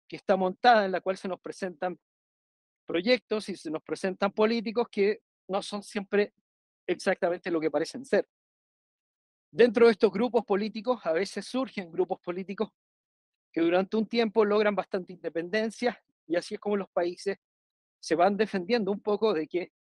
que 0.08 0.16
está 0.16 0.36
montada 0.36 0.86
en 0.86 0.92
la 0.92 1.02
cual 1.02 1.18
se 1.18 1.28
nos 1.28 1.40
presentan 1.40 2.00
proyectos 2.86 3.50
y 3.50 3.56
se 3.56 3.72
nos 3.72 3.84
presentan 3.84 4.32
políticos 4.32 4.88
que 4.90 5.20
no 5.48 5.62
son 5.62 5.84
siempre 5.84 6.34
exactamente 6.88 7.52
lo 7.52 7.60
que 7.60 7.72
parecen 7.72 8.06
ser. 8.06 8.28
Dentro 9.52 9.86
de 9.86 9.94
estos 9.94 10.12
grupos 10.12 10.44
políticos, 10.44 11.00
a 11.06 11.14
veces 11.14 11.46
surgen 11.46 11.92
grupos 11.92 12.20
políticos 12.20 12.70
que 13.52 13.62
durante 13.62 13.96
un 13.96 14.06
tiempo 14.06 14.44
logran 14.44 14.76
bastante 14.76 15.14
independencia 15.14 16.04
y 16.28 16.36
así 16.36 16.56
es 16.56 16.60
como 16.60 16.78
los 16.78 16.90
países 16.90 17.38
se 18.00 18.16
van 18.16 18.38
defendiendo 18.38 18.92
un 18.92 19.02
poco 19.02 19.34
de 19.34 19.48
que 19.48 19.72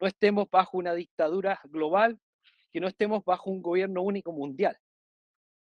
no 0.00 0.06
estemos 0.06 0.48
bajo 0.50 0.78
una 0.78 0.94
dictadura 0.94 1.60
global, 1.64 2.18
que 2.70 2.80
no 2.80 2.86
estemos 2.86 3.24
bajo 3.24 3.50
un 3.50 3.60
gobierno 3.60 4.02
único 4.02 4.32
mundial, 4.32 4.78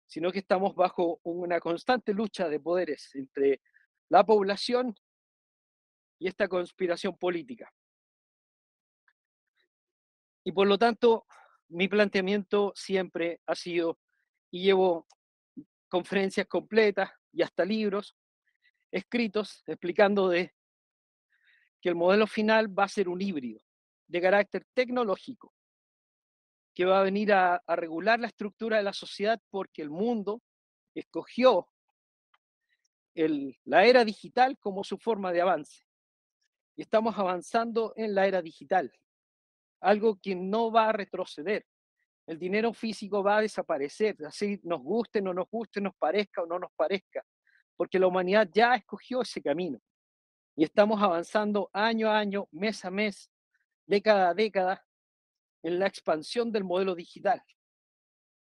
sino 0.07 0.31
que 0.31 0.41
estamos 0.41 0.75
bajo 0.75 1.21
una 1.25 1.61
constante 1.61 2.13
lucha 2.13 2.49
de 2.49 2.61
poderes 2.61 3.15
entre 3.15 3.61
la 4.09 4.25
población 4.25 4.95
y 6.19 6.29
esta 6.29 6.49
conspiración 6.49 7.17
política. 7.17 7.73
Y 10.45 10.53
por 10.53 10.67
lo 10.67 10.79
tanto, 10.79 11.27
mi 11.69 11.89
planteamiento 11.89 12.73
siempre 12.77 13.41
ha 13.47 13.55
sido, 13.55 13.99
y 14.51 14.63
llevo 14.63 15.07
conferencias 15.89 16.47
completas 16.47 17.11
y 17.33 17.43
hasta 17.43 17.65
libros 17.65 18.17
escritos 18.91 19.63
explicando 19.67 20.29
de 20.29 20.55
que 21.81 21.89
el 21.89 21.95
modelo 21.95 22.27
final 22.27 22.79
va 22.79 22.85
a 22.85 22.89
ser 22.89 23.09
un 23.09 23.21
híbrido 23.21 23.61
de 24.07 24.21
carácter 24.21 24.67
tecnológico, 24.75 25.53
que 26.75 26.85
va 26.85 27.01
a 27.01 27.05
venir 27.05 27.33
a, 27.33 27.63
regular 27.69 28.19
la 28.19 28.27
estructura 28.27 28.79
de 28.79 28.83
la 28.83 28.93
sociedad 28.93 29.41
porque 29.51 29.83
el 29.83 29.91
mundo 29.91 30.43
escogió 30.95 31.69
la 33.15 33.85
era 33.85 34.05
digital 34.05 34.59
como 34.59 34.83
su 34.83 34.99
forma 34.99 35.33
de 35.33 35.41
avance. 35.41 35.85
Y 36.77 36.83
estamos 36.83 37.17
avanzando 37.17 37.93
en 37.97 38.15
la 38.15 38.27
era 38.27 38.43
digital, 38.43 38.93
algo 39.81 40.19
que 40.21 40.35
no 40.35 40.73
va 40.73 40.89
a 40.89 40.93
retroceder. 40.93 41.65
El 42.27 42.39
dinero 42.39 42.73
físico 42.73 43.23
va 43.23 43.37
a 43.37 43.43
desaparecer, 43.43 44.17
así 44.27 44.59
nos 44.65 44.83
guste, 44.83 45.21
no 45.21 45.33
nos 45.33 45.49
guste, 45.49 45.81
nos 45.81 45.95
parezca 45.95 46.43
o 46.43 46.47
no 46.47 46.59
nos 46.59 46.73
parezca, 46.75 47.25
porque 47.77 48.01
la 48.01 48.09
humanidad 48.09 48.49
ya 48.53 48.75
escogió 48.75 49.23
ese 49.23 49.41
camino. 49.41 49.79
Y 50.57 50.65
estamos 50.65 51.01
avanzando 51.01 51.71
año 51.73 52.11
a 52.11 52.19
año, 52.19 52.49
mes 52.51 52.85
a 52.85 52.91
mes, 52.91 53.31
década 53.87 54.31
a 54.31 54.35
década, 54.35 54.85
en 55.65 55.79
la 55.79 55.87
expansión 55.87 56.53
del 56.53 56.63
modelo 56.63 56.95
digital. 56.95 57.43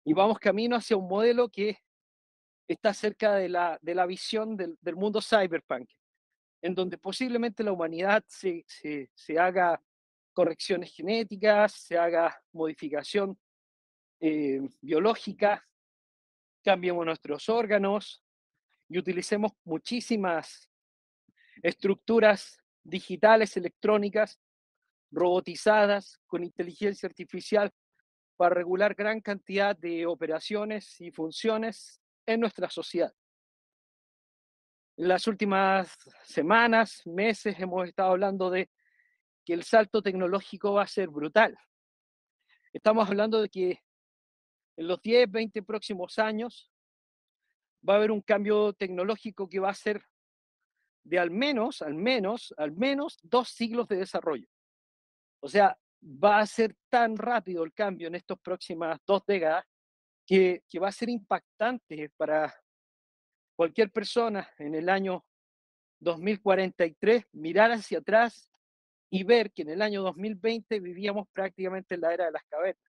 Y 0.04 0.14
vamos 0.14 0.38
camino 0.38 0.76
hacia 0.76 0.96
un 0.96 1.08
modelo 1.08 1.50
que 1.50 1.78
está 2.68 2.94
cerca 2.94 3.34
de 3.34 3.48
la, 3.48 3.78
de 3.82 3.94
la 3.94 4.06
visión 4.06 4.56
del, 4.56 4.96
mundo 4.96 5.20
cyberpunk, 5.20 5.90
en 6.62 6.74
donde 6.74 6.96
posiblemente 6.96 7.64
la 7.64 7.72
humanidad 7.72 8.24
se, 8.28 8.64
se, 8.66 9.10
se 9.14 9.38
haga 9.38 9.82
correcciones 10.32 10.94
genéticas, 10.94 11.72
se 11.72 11.98
haga 11.98 12.40
modificación 12.52 13.36
eh, 14.20 14.60
biológica, 14.80 15.66
cambiemos 16.62 17.04
nuestros 17.04 17.48
órganos 17.48 18.24
y 18.88 18.98
utilicemos 18.98 19.52
muchísimas 19.64 20.70
estructuras 21.62 22.62
digitales, 22.84 23.56
electrónicas, 23.56 24.40
robotizadas, 25.10 26.20
con 26.26 26.44
inteligencia 26.44 27.06
artificial, 27.06 27.72
para 28.36 28.54
regular 28.54 28.94
gran 28.94 29.20
cantidad 29.20 29.76
de 29.76 30.06
operaciones 30.06 31.00
y 31.00 31.10
funciones 31.10 32.00
en 32.26 32.40
nuestra 32.40 32.70
sociedad. 32.70 33.12
En 34.96 35.08
las 35.08 35.26
últimas 35.26 35.96
semanas, 36.24 37.02
meses, 37.06 37.58
hemos 37.58 37.86
estado 37.86 38.10
hablando 38.10 38.50
de 38.50 38.70
que 39.44 39.54
el 39.54 39.64
salto 39.64 40.02
tecnológico 40.02 40.74
va 40.74 40.82
a 40.82 40.86
ser 40.86 41.08
brutal. 41.08 41.56
Estamos 42.72 43.08
hablando 43.08 43.40
de 43.40 43.48
que 43.48 43.82
en 44.76 44.86
los 44.86 45.00
10, 45.02 45.30
20 45.30 45.62
próximos 45.62 46.18
años 46.18 46.70
va 47.88 47.94
a 47.94 47.96
haber 47.96 48.10
un 48.10 48.20
cambio 48.20 48.72
tecnológico 48.72 49.48
que 49.48 49.58
va 49.58 49.70
a 49.70 49.74
ser 49.74 50.04
de 51.02 51.18
al 51.18 51.30
menos, 51.30 51.82
al 51.82 51.94
menos, 51.94 52.54
al 52.56 52.72
menos 52.72 53.18
dos 53.22 53.48
siglos 53.48 53.88
de 53.88 53.96
desarrollo. 53.96 54.46
O 55.40 55.48
sea, 55.48 55.76
va 56.02 56.40
a 56.40 56.46
ser 56.46 56.76
tan 56.88 57.16
rápido 57.16 57.64
el 57.64 57.72
cambio 57.72 58.08
en 58.08 58.14
estas 58.14 58.38
próximas 58.38 58.98
dos 59.06 59.22
décadas 59.26 59.64
que, 60.26 60.62
que 60.68 60.78
va 60.78 60.88
a 60.88 60.92
ser 60.92 61.08
impactante 61.08 62.10
para 62.16 62.54
cualquier 63.56 63.90
persona 63.90 64.48
en 64.58 64.74
el 64.74 64.88
año 64.88 65.24
2043 66.00 67.24
mirar 67.32 67.72
hacia 67.72 67.98
atrás 67.98 68.48
y 69.10 69.24
ver 69.24 69.52
que 69.52 69.62
en 69.62 69.70
el 69.70 69.82
año 69.82 70.02
2020 70.02 70.80
vivíamos 70.80 71.26
prácticamente 71.32 71.94
en 71.94 72.02
la 72.02 72.14
era 72.14 72.26
de 72.26 72.32
las 72.32 72.44
cavernas. 72.44 72.92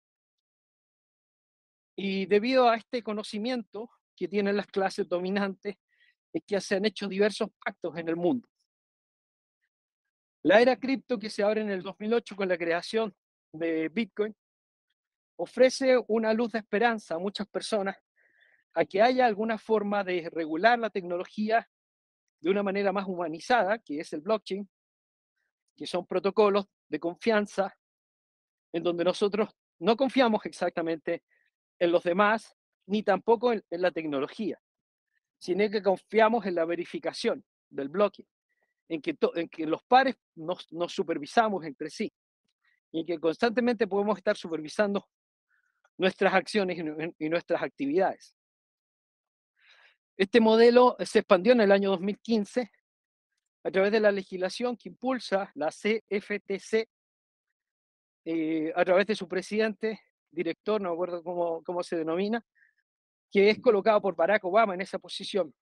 Y 1.96 2.26
debido 2.26 2.68
a 2.68 2.76
este 2.76 3.02
conocimiento 3.02 3.90
que 4.16 4.28
tienen 4.28 4.56
las 4.56 4.66
clases 4.66 5.08
dominantes, 5.08 5.76
es 6.32 6.42
que 6.46 6.61
se 6.61 6.76
han 6.76 6.84
hecho 6.84 7.08
diversos 7.08 7.50
pactos 7.64 7.96
en 7.96 8.08
el 8.08 8.16
mundo. 8.16 8.49
La 10.44 10.61
era 10.61 10.76
cripto 10.76 11.18
que 11.18 11.30
se 11.30 11.42
abre 11.42 11.61
en 11.61 11.70
el 11.70 11.82
2008 11.82 12.34
con 12.34 12.49
la 12.49 12.58
creación 12.58 13.14
de 13.52 13.88
Bitcoin 13.88 14.34
ofrece 15.37 15.96
una 16.08 16.32
luz 16.32 16.52
de 16.52 16.58
esperanza 16.58 17.14
a 17.14 17.18
muchas 17.18 17.46
personas 17.46 17.96
a 18.75 18.84
que 18.84 19.02
haya 19.02 19.26
alguna 19.26 19.58
forma 19.58 20.02
de 20.02 20.28
regular 20.32 20.78
la 20.78 20.90
tecnología 20.90 21.68
de 22.40 22.50
una 22.50 22.62
manera 22.62 22.92
más 22.92 23.06
humanizada, 23.06 23.78
que 23.78 24.00
es 24.00 24.12
el 24.12 24.20
blockchain, 24.20 24.68
que 25.76 25.87
son 25.87 26.06
protocolos 26.06 26.66
de 26.88 26.99
confianza 26.99 27.76
en 28.72 28.82
donde 28.82 29.04
nosotros 29.04 29.50
no 29.78 29.96
confiamos 29.96 30.44
exactamente 30.46 31.22
en 31.78 31.92
los 31.92 32.02
demás, 32.02 32.56
ni 32.87 33.02
tampoco 33.02 33.52
en, 33.52 33.64
la 33.70 33.90
tecnología, 33.90 34.61
sino 35.38 35.68
que 35.70 35.82
confiamos 35.82 36.46
en 36.46 36.54
la 36.54 36.64
verificación 36.64 37.44
del 37.70 37.88
blockchain, 37.88 38.28
en 38.92 39.00
que, 39.49 39.66
los 39.66 39.82
pares 39.84 40.16
nos, 40.34 40.70
nos 40.72 40.92
supervisamos 40.92 41.64
entre 41.64 41.88
sí 41.88 42.12
y 42.92 43.00
en 43.00 43.06
que 43.06 43.18
constantemente 43.18 43.87
podemos 43.87 44.18
estar 44.18 44.37
supervisando 44.37 45.08
nuestras 45.96 46.34
acciones 46.34 46.78
y, 47.18 47.28
nuestras 47.28 47.62
actividades. 47.62 48.37
Este 50.16 50.40
modelo 50.40 50.96
se 51.00 51.20
expandió 51.20 51.52
en 51.52 51.62
el 51.62 51.72
año 51.72 51.90
2015 51.90 52.70
a 53.64 53.70
través 53.70 53.92
de 53.92 54.00
la 54.00 54.12
legislación 54.12 54.76
que 54.76 54.90
impulsa 54.90 55.50
la 55.54 55.68
CFTC 55.68 56.88
eh, 58.25 58.72
a 58.76 58.84
través 58.84 59.06
de 59.06 59.14
su 59.14 59.26
presidente, 59.26 60.00
director, 60.30 60.80
no 60.80 60.90
me 60.90 60.94
acuerdo 60.94 61.22
cómo, 61.22 61.62
cómo 61.64 61.82
se 61.82 61.96
denomina, 61.96 62.44
que 63.30 63.49
es 63.50 63.61
colocado 63.61 64.00
por 64.02 64.14
Barack 64.14 64.44
Obama 64.44 64.75
en 64.75 64.82
esa 64.82 64.99
posición 64.99 65.54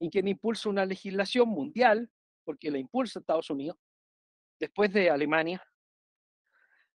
y 0.00 0.10
quien 0.10 0.28
impulsa 0.28 0.68
una 0.68 0.84
legislación 0.84 1.48
mundial, 1.48 2.10
porque 2.48 2.70
la 2.70 2.78
impulsa 2.78 3.18
Estados 3.18 3.50
Unidos, 3.50 3.76
después 4.58 4.90
de 4.90 5.10
Alemania, 5.10 5.62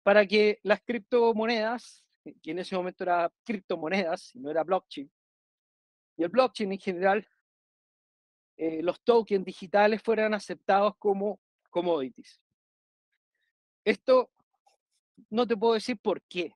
para 0.02 0.26
que 0.26 0.58
las 0.62 0.82
criptomonedas 0.82 2.04
que 2.42 2.50
en 2.50 2.58
ese 2.58 2.76
momento 2.76 3.02
era 3.02 3.32
criptomonedas, 3.46 4.34
y 4.34 4.40
no 4.40 4.50
era 4.50 4.62
blockchain. 4.62 5.10
Y 6.18 6.22
el 6.22 6.28
blockchain 6.28 6.70
en 6.70 6.78
general, 6.78 7.26
eh, 8.58 8.82
los 8.82 9.00
tokens 9.00 9.42
digitales 9.42 10.02
fueran 10.02 10.34
aceptados 10.34 10.98
como 10.98 11.40
commodities. 11.70 12.42
Esto 13.86 14.30
no 15.30 15.46
te 15.46 15.56
puedo 15.56 15.72
decir 15.72 15.98
por 15.98 16.20
qué. 16.24 16.52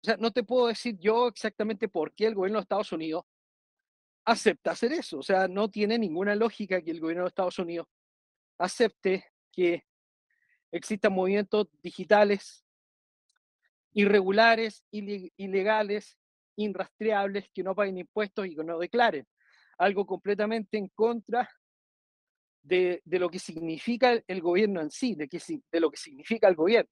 O 0.00 0.04
sea, 0.04 0.16
no 0.16 0.30
te 0.30 0.44
puedo 0.44 0.68
decir 0.68 0.96
yo 1.00 1.26
exactamente 1.26 1.88
por 1.88 2.14
qué 2.14 2.26
el 2.26 2.36
gobierno 2.36 2.60
de 2.60 2.62
Estados 2.62 2.92
Unidos 2.92 3.24
acepta 4.24 4.72
hacer 4.72 4.92
eso. 4.92 5.18
O 5.18 5.22
sea, 5.22 5.48
no 5.48 5.70
tiene 5.70 5.98
ninguna 5.98 6.34
lógica 6.34 6.80
que 6.82 6.90
el 6.90 7.00
gobierno 7.00 7.24
de 7.24 7.28
Estados 7.28 7.58
Unidos 7.58 7.86
acepte 8.58 9.24
que 9.52 9.84
existan 10.72 11.12
movimientos 11.12 11.68
digitales 11.82 12.64
irregulares, 13.92 14.84
ilegales, 14.90 16.16
inrastreables, 16.56 17.50
que 17.52 17.62
no 17.62 17.74
paguen 17.74 17.98
impuestos 17.98 18.46
y 18.46 18.54
que 18.54 18.64
no 18.64 18.78
declaren. 18.78 19.26
Algo 19.78 20.06
completamente 20.06 20.78
en 20.78 20.88
contra 20.88 21.50
de, 22.62 23.00
de 23.04 23.18
lo 23.18 23.28
que 23.30 23.38
significa 23.38 24.22
el 24.26 24.40
gobierno 24.40 24.80
en 24.80 24.90
sí, 24.90 25.14
de, 25.14 25.28
que, 25.28 25.40
de 25.72 25.80
lo 25.80 25.90
que 25.90 25.96
significa 25.96 26.48
el 26.48 26.54
gobierno. 26.54 26.90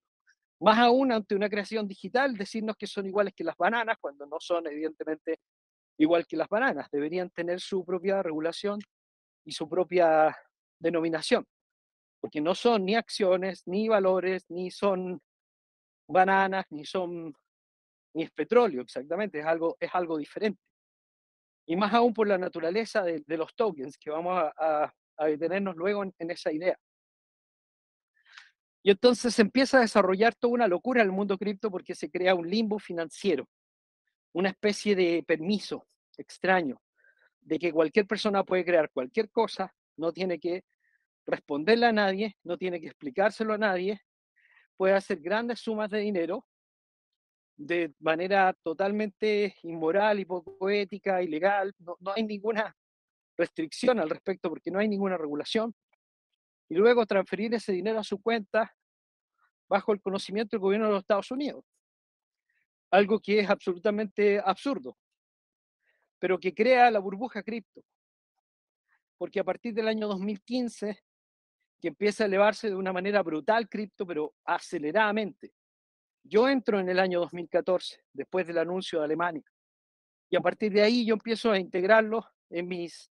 Más 0.61 0.79
aún 0.79 1.13
ante 1.13 1.37
una 1.37 1.49
creación 1.49 1.87
digital, 1.87 2.37
decirnos 2.37 2.77
que 2.77 2.87
son 2.87 3.07
iguales 3.07 3.33
que 3.35 3.45
las 3.45 3.57
bananas, 3.57 3.97
cuando 4.01 4.27
no 4.27 4.39
son 4.41 4.67
evidentemente 4.67 5.39
igual 5.99 6.27
que 6.27 6.37
las 6.37 6.49
bananas. 6.49 6.89
Deberían 6.91 7.31
tener 7.31 7.61
su 7.61 7.85
propia 7.85 8.23
regulación 8.23 8.81
y 9.45 9.53
su 9.53 9.69
propia 9.69 10.37
denominación. 10.79 11.45
porque 12.21 12.41
no 12.41 12.55
son 12.55 12.85
ni 12.85 12.97
acciones, 12.97 13.63
ni 13.67 13.89
valores, 13.89 14.45
ni 14.49 14.73
son 14.73 15.21
bananas, 16.09 16.67
ni 16.71 16.85
son 16.85 17.33
ni 18.15 18.25
es 18.25 18.31
petróleo 18.33 18.83
exactamente, 18.83 19.39
es 19.39 19.47
algo, 19.47 19.77
es 19.79 19.91
algo 19.95 20.19
diferente. 20.19 20.61
Y 21.67 21.77
más 21.77 21.93
aún 21.93 22.15
por 22.15 22.27
la 22.27 22.39
naturaleza 22.39 23.03
de, 23.03 23.23
los 23.37 23.55
tokens, 23.55 23.99
que 23.99 24.11
vamos 24.11 24.43
a, 24.57 24.93
detenernos 25.19 25.77
luego 25.77 26.03
en, 26.03 26.31
esa 26.31 26.51
idea. 26.51 26.79
Y 28.83 28.91
entonces 28.91 29.35
se 29.35 29.43
empieza 29.43 29.79
a 29.79 29.83
desarrollar 29.83 30.35
toda 30.35 30.55
una 30.55 30.69
locura 30.69 31.03
en 31.03 31.09
el 31.09 31.13
mundo 31.13 31.37
cripto 31.37 31.71
porque 31.71 31.95
se 31.95 32.11
crea 32.11 32.35
un 32.35 32.49
limbo 32.49 32.79
financiero, 32.79 33.47
una 34.39 34.51
especie 34.51 34.95
de 34.95 35.25
permiso 35.27 35.89
extraño, 36.17 36.81
de 37.41 37.59
que 37.59 37.73
cualquier 37.73 38.07
persona 38.07 38.45
puede 38.45 38.65
crear 38.65 38.89
cualquier 38.93 39.31
cosa, 39.31 39.75
no 39.97 40.13
tiene 40.13 40.39
que 40.39 40.65
responderle 41.27 41.87
a 41.87 41.93
nadie, 41.93 42.37
no 42.45 42.57
tiene 42.57 42.81
que 42.81 42.87
explicárselo 42.87 43.55
a 43.55 43.59
nadie, 43.59 44.01
puede 44.77 44.95
hacer 44.95 45.19
grandes 45.19 45.59
sumas 45.59 45.91
de 45.91 45.99
dinero 45.99 46.47
de 47.57 47.93
manera 47.99 48.55
totalmente 48.63 49.57
inmoral 49.65 50.21
y 50.21 50.25
poco 50.25 50.71
ética, 50.71 51.21
ilegal. 51.21 51.75
No, 51.81 51.97
no 51.99 52.13
hay 52.15 52.23
ninguna 52.23 52.77
restricción 53.37 53.99
al 53.99 54.09
respecto 54.09 54.49
porque 54.49 54.71
no 54.71 54.79
hay 54.79 54.87
ninguna 54.87 55.17
regulación. 55.17 55.75
Y 56.69 56.77
luego 56.77 57.05
transferir 57.07 57.53
ese 57.55 57.73
dinero 57.73 57.99
a 57.99 58.05
su 58.05 58.23
cuenta 58.23 58.73
bajo 59.69 59.93
el 59.93 60.01
conocimiento 60.01 60.57
del 60.57 60.61
gobierno 60.61 60.87
de 60.87 60.93
los 60.93 61.01
Estados 61.01 61.33
Unidos. 61.33 61.65
Algo 62.91 63.21
que 63.21 63.41
es 63.41 63.51
absolutamente 63.51 64.41
absurdo, 64.43 64.97
pero 66.19 66.39
que 66.39 66.55
crea 66.55 66.91
la 66.91 66.99
burbuja 66.99 67.43
cripto. 67.43 67.85
Porque 69.17 69.41
a 69.41 69.45
partir 69.45 69.75
del 69.75 69.89
año 69.89 70.09
2015 70.09 71.03
que 71.81 71.89
empieza 71.89 72.25
a 72.25 72.27
elevarse 72.27 72.69
de 72.69 72.75
una 72.75 72.93
manera 72.93 73.23
brutal 73.23 73.69
cripto, 73.69 74.07
pero 74.07 74.35
aceleradamente. 74.45 75.53
Yo 76.25 76.49
entro 76.49 76.81
en 76.81 76.89
el 76.89 76.99
año 76.99 77.21
2014, 77.21 78.05
después 78.13 78.47
del 78.47 78.59
anuncio 78.59 78.99
de 78.99 79.05
Alemania, 79.05 79.45
y 80.29 80.37
a 80.37 80.41
partir 80.41 80.73
de 80.73 80.83
ahí 80.83 81.07
yo 81.07 81.15
empiezo 81.15 81.51
a 81.51 81.59
integrarlo 81.59 82.27
en 82.51 82.69
mis 82.69 83.11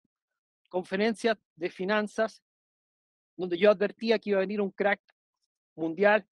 conferencias 0.70 1.38
de 1.56 1.70
finanzas, 1.70 2.44
donde 3.36 3.58
yo 3.58 3.72
advertía 3.72 4.20
que 4.20 4.32
iba 4.32 4.40
a 4.40 4.42
venir 4.42 4.62
un 4.62 4.72
crack 4.72 5.02
mundial 5.76 6.28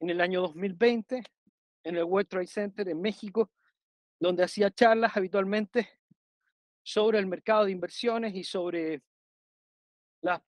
en 0.00 0.10
el 0.10 0.20
año 0.20 0.40
2020 0.42 1.22
en 1.84 1.96
el 1.96 2.04
World 2.04 2.28
Trade 2.28 2.46
Center 2.46 2.88
en 2.88 3.00
México, 3.00 3.50
donde 4.18 4.44
hacía 4.44 4.70
charlas 4.70 5.16
habitualmente 5.16 5.88
sobre 6.82 7.18
el 7.18 7.26
mercado 7.26 7.64
de 7.64 7.72
inversiones 7.72 8.34
y 8.34 8.44
sobre 8.44 9.02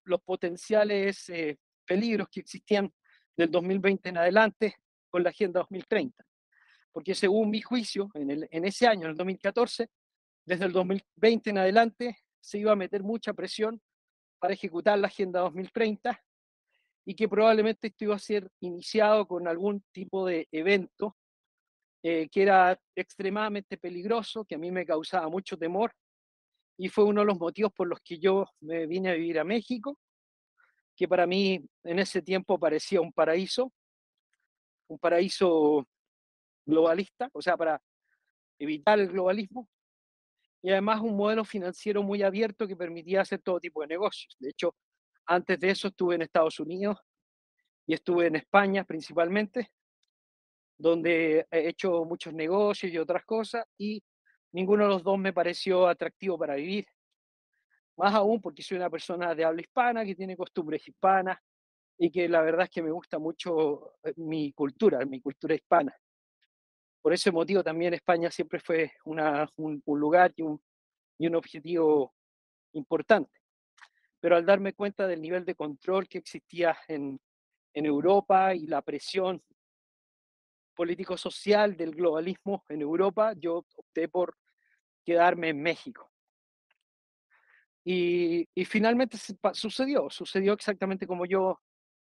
los 0.05 0.21
potenciales 0.23 1.29
eh, 1.29 1.59
peligros 1.85 2.29
que 2.29 2.41
existían 2.41 2.93
del 3.37 3.51
2020 3.51 4.09
en 4.09 4.19
adelante 4.19 4.77
con 5.09 5.23
la 5.23 5.31
Agenda 5.31 5.61
2030. 5.61 6.25
Porque 6.93 7.15
según 7.15 7.51
mi 7.51 7.61
juicio, 7.61 8.09
en, 8.15 8.31
el, 8.31 8.49
en 8.51 8.65
ese 8.65 8.87
año, 8.87 9.05
en 9.05 9.11
el 9.11 9.17
2014, 9.17 9.89
desde 10.47 10.65
el 10.67 10.73
2020 10.73 11.51
en 11.51 11.59
adelante, 11.59 12.19
se 12.41 12.59
iba 12.59 12.73
a 12.73 12.77
meter 12.77 13.03
mucha 13.03 13.33
presión 13.33 13.81
para 14.39 14.55
ejecutar 14.55 14.99
la 14.99 15.09
Agenda 15.09 15.41
2030 15.41 16.23
y 17.07 17.15
que 17.15 17.29
probablemente 17.29 17.89
esto 17.89 18.05
iba 18.05 18.15
a 18.15 18.19
ser 18.19 18.51
iniciado 18.61 19.27
con 19.27 19.49
algún 19.49 19.85
tipo 19.93 20.27
de 20.27 20.49
evento 20.53 21.17
eh, 22.07 22.29
que 22.29 22.43
era 22.43 22.79
extremadamente 22.95 23.79
peligroso, 23.79 24.45
que 24.45 24.57
a 24.57 24.59
mí 24.59 24.71
me 24.71 24.85
causaba 24.85 25.27
mucho 25.31 25.57
temor 25.57 25.91
y 26.77 26.91
fue 26.91 27.05
uno 27.05 27.23
de 27.23 27.27
los 27.27 27.39
motivos 27.39 27.73
por 27.73 27.89
los 27.89 27.99
que 28.03 28.19
yo 28.19 28.45
me 28.61 28.87
vine 28.87 29.09
a 29.09 29.15
vivir 29.15 29.39
a 29.39 29.45
México, 29.45 29.99
que 30.95 31.09
para 31.09 31.27
mí 31.27 31.65
en 31.83 31.99
ese 31.99 32.21
tiempo 32.21 32.59
parecía 32.59 33.01
un 33.01 33.11
paraíso, 33.11 33.73
un 34.87 34.99
paraíso 34.99 35.89
globalista, 36.67 37.31
o 37.33 37.41
sea, 37.41 37.57
para 37.57 37.81
evitar 38.59 39.01
el 39.01 39.09
globalismo, 39.09 39.67
y 40.61 40.73
además 40.73 41.01
un 41.01 41.17
modelo 41.17 41.47
financiero 41.47 42.03
muy 42.03 42.23
abierto 42.23 42.69
que 42.69 42.77
permitía 42.77 43.23
hacer 43.23 43.41
todo 43.41 43.61
tipo 43.61 43.81
de 43.81 43.87
negocios. 43.87 44.37
De 44.39 44.51
hecho, 44.51 44.77
antes 45.25 45.59
de 45.59 45.71
eso 45.71 45.89
estuve 45.89 46.17
en 46.17 46.23
Estados 46.23 46.61
Unidos 46.61 46.99
y 47.87 47.95
estuve 47.95 48.27
en 48.27 48.37
España 48.37 48.85
principalmente, 48.85 49.71
donde 50.85 51.47
he 51.51 51.69
hecho 51.69 52.05
muchos 52.05 52.35
negocios 52.35 52.93
y 52.93 52.99
otras 52.99 53.25
cosas, 53.25 53.65
y 53.79 54.03
ninguno 54.53 54.85
de 54.85 54.91
los 54.91 55.03
dos 55.03 55.19
me 55.19 55.33
pareció 55.33 55.89
atractivo 55.89 56.37
para 56.39 56.57
vivir. 56.57 56.87
Más 57.97 58.15
aún 58.15 58.39
porque 58.43 58.63
soy 58.63 58.77
una 58.77 58.91
persona 58.91 59.35
de 59.35 59.47
habla 59.47 59.63
hispana, 59.63 60.05
que 60.05 60.15
tiene 60.15 60.37
costumbres 60.37 60.87
hispanas 60.87 61.39
y 61.97 62.11
que 62.11 62.29
la 62.29 62.43
verdad 62.43 62.65
es 62.65 62.71
que 62.71 62.83
me 62.83 62.91
gusta 62.91 63.19
mucho 63.19 63.95
eh, 64.03 64.13
mi 64.17 64.53
cultura, 64.53 64.99
mi 65.07 65.23
cultura 65.23 65.55
hispana. 65.55 65.97
Por 67.01 67.15
ese 67.15 67.33
motivo 67.33 67.65
también 67.65 67.95
España 67.95 68.31
siempre 68.31 68.61
fue 68.61 68.93
una, 69.07 69.49
un, 69.57 69.83
lugar 69.87 70.35
y 70.37 70.43
un, 70.43 70.61
y 71.17 71.29
un 71.29 71.37
objetivo 71.37 72.13
importante. 72.73 73.41
Pero 74.21 74.37
al 74.37 74.45
darme 74.45 74.75
cuenta 74.75 75.07
del 75.07 75.23
nivel 75.23 75.47
de 75.47 75.55
control 75.55 76.09
que 76.09 76.19
existía 76.19 76.77
en, 76.89 77.19
en 77.73 77.87
Europa 77.87 78.55
y 78.55 78.67
la 78.67 78.83
presión 78.83 79.43
político-social 80.75 81.77
del 81.77 81.95
globalismo 81.95 82.65
en 82.69 82.83
Europa, 82.83 83.33
yo 83.37 83.65
opté 83.77 84.09
por 84.09 84.37
quedarme 85.05 85.51
en 85.51 85.63
México. 85.63 86.11
Y, 87.85 88.49
finalmente 88.65 89.19
sucedió, 89.53 90.09
sucedió 90.09 90.55
exactamente 90.55 91.07
como 91.07 91.27
yo 91.27 91.61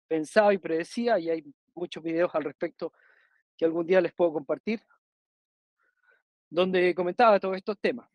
pensaba 0.08 0.54
y 0.54 0.60
predecía, 0.60 1.18
y 1.18 1.30
hay 1.30 1.44
muchos 1.74 2.04
videos 2.04 2.34
al 2.36 2.44
respecto 2.44 2.94
que 3.58 3.66
algún 3.66 3.88
día 3.88 4.00
les 4.00 4.14
puedo 4.14 4.34
compartir, 4.34 4.82
donde 6.50 6.94
comentaba 6.94 7.40
todos 7.40 7.58
estos 7.58 7.80
temas. 7.80 8.08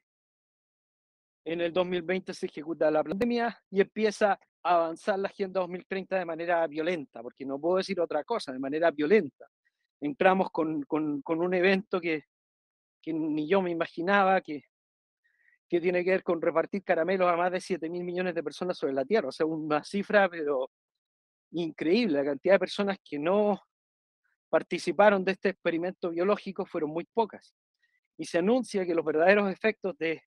En 1.44 1.60
el 1.60 1.72
2020 1.72 2.32
se 2.32 2.46
ejecuta 2.46 2.90
la 2.90 3.02
pandemia 3.02 3.60
y 3.70 3.80
empieza 3.80 4.38
a 4.62 4.74
avanzar 4.74 5.18
la 5.18 5.28
Agenda 5.28 5.60
2030 5.60 6.18
de 6.18 6.24
manera 6.24 6.66
violenta, 6.68 7.22
porque 7.22 7.44
no 7.44 7.58
puedo 7.58 7.78
decir 7.78 7.98
otra 7.98 8.22
cosa, 8.22 8.52
de 8.52 8.58
manera 8.58 8.90
violenta. 8.92 9.48
Entramos 10.00 10.50
con, 10.50 10.82
con, 10.82 11.22
un 11.26 11.54
evento 11.54 12.00
que 12.00 12.24
que 13.00 13.12
ni 13.12 13.48
yo 13.48 13.62
me 13.62 13.70
imaginaba, 13.70 14.40
que, 14.40 14.64
que 15.68 15.80
tiene 15.80 16.04
que 16.04 16.10
ver 16.10 16.22
con 16.22 16.40
repartir 16.40 16.84
caramelos 16.84 17.30
a 17.30 17.36
más 17.36 17.52
de 17.52 17.60
7 17.60 17.88
mil 17.88 18.04
millones 18.04 18.34
de 18.34 18.42
personas 18.42 18.76
sobre 18.78 18.92
la 18.92 19.04
Tierra. 19.04 19.28
O 19.28 19.32
sea, 19.32 19.46
una 19.46 19.82
cifra, 19.84 20.28
pero 20.28 20.70
increíble. 21.52 22.18
La 22.18 22.24
cantidad 22.24 22.54
de 22.54 22.60
personas 22.60 22.98
que 23.04 23.18
no 23.18 23.60
participaron 24.48 25.24
de 25.24 25.32
este 25.32 25.50
experimento 25.50 26.10
biológico 26.10 26.66
fueron 26.66 26.90
muy 26.90 27.04
pocas. 27.04 27.54
Y 28.18 28.26
se 28.26 28.38
anuncia 28.38 28.84
que 28.84 28.94
los 28.94 29.04
verdaderos 29.04 29.50
efectos 29.50 29.96
de, 29.96 30.22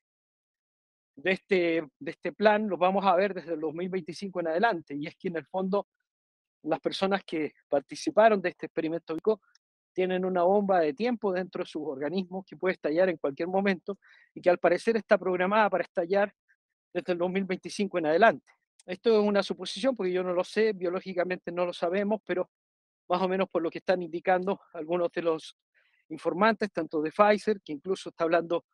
de, 1.15 1.31
este, 1.31 1.83
de 1.99 2.11
este 2.11 2.31
plan 2.31 2.67
los 2.67 2.79
vamos 2.79 3.05
a 3.05 3.15
ver 3.15 3.33
desde 3.33 3.53
el 3.53 3.59
2025 3.59 4.39
en 4.39 4.47
adelante. 4.47 4.95
Y 4.95 5.07
es 5.07 5.15
que 5.15 5.27
en 5.27 5.37
el 5.37 5.45
fondo 5.45 5.87
las 6.63 6.79
personas 6.79 7.23
que 7.25 7.53
participaron 7.67 8.41
de 8.41 8.49
este 8.49 8.67
experimento 8.67 9.13
tienen 9.93 10.25
una 10.25 10.43
bomba 10.43 10.79
de 10.79 10.93
tiempo 10.93 11.31
dentro 11.31 11.63
de 11.63 11.69
sus 11.69 11.83
organismos 11.85 12.45
que 12.45 12.57
puede 12.57 12.73
estallar 12.73 13.09
en 13.09 13.17
cualquier 13.17 13.47
momento 13.47 13.97
y 14.33 14.41
que 14.41 14.49
al 14.49 14.57
parecer 14.57 14.97
está 14.97 15.17
programada 15.17 15.69
para 15.69 15.83
estallar 15.83 16.33
desde 16.93 17.13
el 17.13 17.17
2025 17.19 17.97
en 17.99 18.07
adelante. 18.07 18.51
Esto 18.85 19.19
es 19.19 19.25
una 19.25 19.41
suposición 19.43 19.95
porque 19.95 20.11
yo 20.11 20.23
no 20.23 20.33
lo 20.33 20.43
sé, 20.43 20.73
biológicamente 20.73 21.51
no 21.51 21.65
lo 21.65 21.73
sabemos, 21.73 22.21
pero 22.25 22.49
más 23.07 23.21
o 23.21 23.27
menos 23.27 23.49
por 23.49 23.61
lo 23.61 23.69
que 23.69 23.77
están 23.77 24.01
indicando 24.01 24.59
algunos 24.73 25.11
de 25.11 25.21
los 25.21 25.57
informantes, 26.09 26.71
tanto 26.71 27.01
de 27.01 27.11
Pfizer, 27.11 27.61
que 27.61 27.73
incluso 27.73 28.09
está 28.09 28.25
hablando 28.25 28.65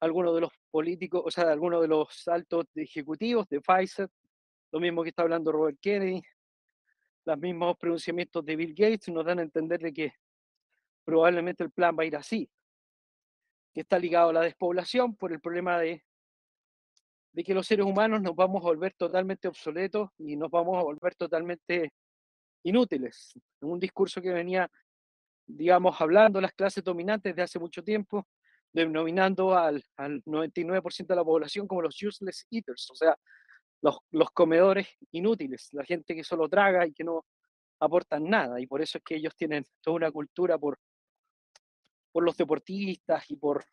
algunos 0.00 0.34
de 0.34 0.42
los 0.42 0.52
políticos, 0.70 1.22
o 1.24 1.30
sea, 1.30 1.50
algunos 1.50 1.80
de 1.80 1.88
los 1.88 2.28
altos 2.28 2.66
ejecutivos 2.74 3.48
de 3.48 3.60
Pfizer, 3.60 4.08
lo 4.72 4.80
mismo 4.80 5.02
que 5.02 5.10
está 5.10 5.22
hablando 5.22 5.52
Robert 5.52 5.78
Kennedy, 5.80 6.22
los 7.24 7.38
mismos 7.38 7.76
pronunciamientos 7.78 8.44
de 8.44 8.56
Bill 8.56 8.74
Gates 8.74 9.08
nos 9.08 9.24
dan 9.24 9.38
a 9.38 9.42
entender 9.42 9.80
de 9.80 9.92
que 9.92 10.12
probablemente 11.04 11.62
el 11.62 11.70
plan 11.70 11.96
va 11.98 12.02
a 12.02 12.06
ir 12.06 12.16
así, 12.16 12.48
que 13.72 13.80
está 13.82 13.98
ligado 13.98 14.30
a 14.30 14.32
la 14.32 14.40
despoblación 14.42 15.16
por 15.16 15.32
el 15.32 15.40
problema 15.40 15.78
de, 15.78 16.04
de 17.32 17.44
que 17.44 17.54
los 17.54 17.66
seres 17.66 17.84
humanos 17.84 18.22
nos 18.22 18.34
vamos 18.34 18.62
a 18.62 18.66
volver 18.66 18.94
totalmente 18.94 19.48
obsoletos 19.48 20.10
y 20.18 20.36
nos 20.36 20.50
vamos 20.50 20.78
a 20.78 20.82
volver 20.82 21.14
totalmente 21.16 21.92
inútiles. 22.62 23.34
Un 23.60 23.80
discurso 23.80 24.22
que 24.22 24.32
venía, 24.32 24.70
digamos, 25.46 26.00
hablando 26.00 26.40
las 26.40 26.52
clases 26.52 26.84
dominantes 26.84 27.34
de 27.34 27.42
hace 27.42 27.58
mucho 27.58 27.82
tiempo, 27.82 28.28
denominando 28.72 29.56
al, 29.56 29.84
al 29.96 30.22
99% 30.24 31.06
de 31.06 31.16
la 31.16 31.24
población 31.24 31.66
como 31.66 31.82
los 31.82 32.00
useless 32.02 32.46
eaters, 32.50 32.90
o 32.90 32.94
sea, 32.94 33.16
los, 33.82 33.98
los 34.10 34.30
comedores 34.30 34.88
inútiles, 35.12 35.68
la 35.72 35.84
gente 35.84 36.14
que 36.14 36.24
solo 36.24 36.48
traga 36.48 36.86
y 36.86 36.92
que 36.92 37.04
no 37.04 37.24
aportan 37.80 38.24
nada. 38.24 38.60
Y 38.60 38.66
por 38.66 38.80
eso 38.80 38.98
es 38.98 39.04
que 39.04 39.16
ellos 39.16 39.34
tienen 39.36 39.64
toda 39.82 39.96
una 39.96 40.10
cultura 40.10 40.58
por 40.58 40.78
por 42.14 42.22
los 42.22 42.36
deportistas 42.36 43.28
y 43.28 43.34
por, 43.34 43.64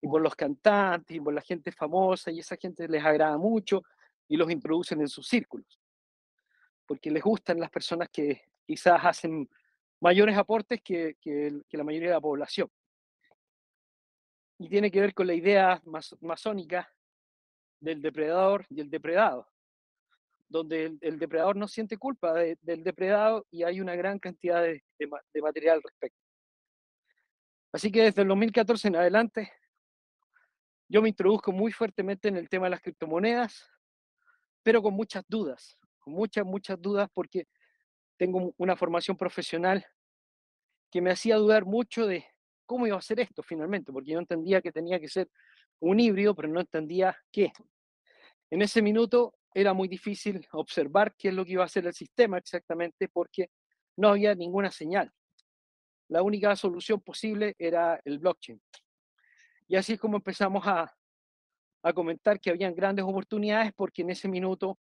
y 0.00 0.06
por 0.06 0.22
los 0.22 0.36
cantantes 0.36 1.16
y 1.16 1.18
por 1.18 1.34
la 1.34 1.40
gente 1.40 1.72
famosa 1.72 2.30
y 2.30 2.38
esa 2.38 2.56
gente 2.56 2.86
les 2.86 3.04
agrada 3.04 3.36
mucho 3.36 3.82
y 4.28 4.36
los 4.36 4.48
introducen 4.48 5.00
en 5.00 5.08
sus 5.08 5.26
círculos. 5.26 5.80
porque 6.86 7.10
les 7.10 7.24
gustan 7.24 7.58
las 7.58 7.68
personas 7.68 8.08
que 8.10 8.44
quizás 8.64 9.00
hacen 9.04 9.50
mayores 9.98 10.36
aportes 10.36 10.80
que, 10.82 11.16
que, 11.20 11.52
la 11.72 11.82
mayoría 11.82 12.10
de 12.10 12.14
la 12.14 12.20
población. 12.20 12.70
Y 14.58 14.68
tiene 14.68 14.88
que 14.92 15.00
ver 15.00 15.12
con 15.12 15.26
la 15.26 15.34
idea 15.34 15.82
masónica 16.20 16.88
del 17.80 18.00
depredador 18.02 18.66
y 18.70 18.80
el 18.80 18.88
depredado, 18.88 19.48
donde 20.48 20.96
el, 21.00 21.18
depredador 21.18 21.56
no 21.56 21.66
siente 21.66 21.98
culpa 21.98 22.34
del 22.34 22.84
depredado 22.84 23.44
y 23.50 23.64
hay 23.64 23.80
una 23.80 23.96
gran 23.96 24.20
cantidad 24.20 24.62
de, 24.62 24.84
de 24.96 25.42
material 25.42 25.78
al 25.78 25.82
respecto. 25.82 26.25
Así 27.76 27.92
que 27.92 28.04
desde 28.04 28.22
el 28.22 28.28
2014 28.28 28.88
en 28.88 28.96
adelante, 28.96 29.52
yo 30.88 31.02
me 31.02 31.10
introduzco 31.10 31.52
muy 31.52 31.72
fuertemente 31.72 32.28
en 32.28 32.38
el 32.38 32.48
tema 32.48 32.64
de 32.64 32.70
las 32.70 32.80
criptomonedas, 32.80 33.70
pero 34.62 34.80
con 34.80 34.94
muchas 34.94 35.24
dudas, 35.28 35.76
con 35.98 36.14
muchas, 36.14 36.46
muchas 36.46 36.80
dudas 36.80 37.10
porque 37.12 37.48
tengo 38.16 38.54
una 38.56 38.76
formación 38.76 39.18
profesional 39.18 39.84
que 40.90 41.02
me 41.02 41.10
hacía 41.10 41.36
dudar 41.36 41.66
mucho 41.66 42.06
de 42.06 42.24
cómo 42.64 42.86
iba 42.86 42.96
a 42.96 43.02
ser 43.02 43.20
esto 43.20 43.42
finalmente, 43.42 43.92
porque 43.92 44.12
yo 44.12 44.20
entendía 44.20 44.62
que 44.62 44.72
tenía 44.72 44.98
que 44.98 45.10
ser 45.10 45.28
un 45.78 46.00
híbrido, 46.00 46.34
pero 46.34 46.48
no 46.48 46.60
entendía 46.60 47.14
qué. 47.30 47.52
En 48.48 48.62
ese 48.62 48.80
minuto 48.80 49.34
era 49.52 49.74
muy 49.74 49.86
difícil 49.86 50.48
observar 50.52 51.14
qué 51.14 51.28
es 51.28 51.34
lo 51.34 51.44
que 51.44 51.52
iba 51.52 51.62
a 51.62 51.66
hacer 51.66 51.86
el 51.86 51.92
sistema 51.92 52.38
exactamente 52.38 53.10
porque 53.10 53.50
no 53.98 54.08
había 54.08 54.34
ninguna 54.34 54.70
señal. 54.70 55.12
La 56.08 56.22
única 56.22 56.54
solución 56.56 57.00
posible 57.00 57.54
era 57.58 58.00
el 58.04 58.18
blockchain. 58.18 58.60
Y 59.68 59.76
así 59.76 59.94
es 59.94 60.00
como 60.00 60.16
empezamos 60.16 60.66
a, 60.66 60.94
a 61.82 61.92
comentar 61.92 62.40
que 62.40 62.50
habían 62.50 62.74
grandes 62.74 63.04
oportunidades 63.04 63.72
porque 63.74 64.02
en 64.02 64.10
ese 64.10 64.28
minuto 64.28 64.78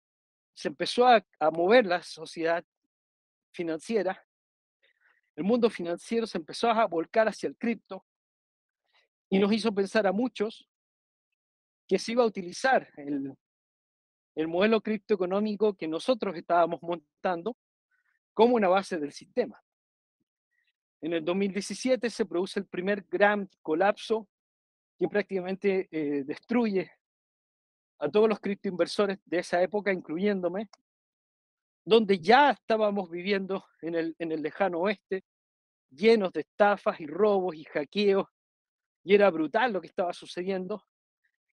se 0.53 0.69
empezó 0.69 1.07
a, 1.07 1.25
a 1.39 1.51
mover 1.51 1.85
la 1.85 2.01
sociedad 2.03 2.63
financiera, 3.51 4.25
el 5.35 5.45
mundo 5.45 5.69
financiero 5.69 6.27
se 6.27 6.37
empezó 6.37 6.69
a 6.69 6.85
volcar 6.85 7.29
hacia 7.29 7.47
el 7.47 7.55
cripto 7.55 8.05
y 9.29 9.39
nos 9.39 9.53
hizo 9.53 9.73
pensar 9.73 10.05
a 10.05 10.11
muchos 10.11 10.67
que 11.87 11.97
se 11.97 12.11
iba 12.11 12.23
a 12.23 12.27
utilizar 12.27 12.91
el, 12.97 13.33
el 14.35 14.47
modelo 14.47 14.81
criptoeconómico 14.81 15.75
que 15.75 15.87
nosotros 15.87 16.35
estábamos 16.35 16.81
montando 16.81 17.55
como 18.33 18.55
una 18.55 18.67
base 18.67 18.97
del 18.97 19.13
sistema. 19.13 19.61
En 21.01 21.13
el 21.13 21.23
2017 21.23 22.09
se 22.09 22.25
produce 22.25 22.59
el 22.59 22.65
primer 22.65 23.05
gran 23.09 23.49
colapso 23.61 24.27
que 24.97 25.07
prácticamente 25.07 25.87
eh, 25.91 26.23
destruye 26.25 26.91
a 27.99 28.09
todos 28.09 28.27
los 28.27 28.39
criptoinversores 28.39 29.19
de 29.25 29.39
esa 29.39 29.61
época, 29.61 29.93
incluyéndome, 29.93 30.69
donde 31.85 32.19
ya 32.19 32.51
estábamos 32.51 33.09
viviendo 33.09 33.65
en 33.81 33.95
el, 33.95 34.15
en 34.19 34.31
el 34.31 34.41
lejano 34.41 34.79
oeste, 34.79 35.23
llenos 35.89 36.31
de 36.33 36.41
estafas 36.41 36.99
y 36.99 37.07
robos 37.07 37.55
y 37.55 37.63
hackeos, 37.63 38.27
y 39.03 39.15
era 39.15 39.29
brutal 39.29 39.73
lo 39.73 39.81
que 39.81 39.87
estaba 39.87 40.13
sucediendo, 40.13 40.85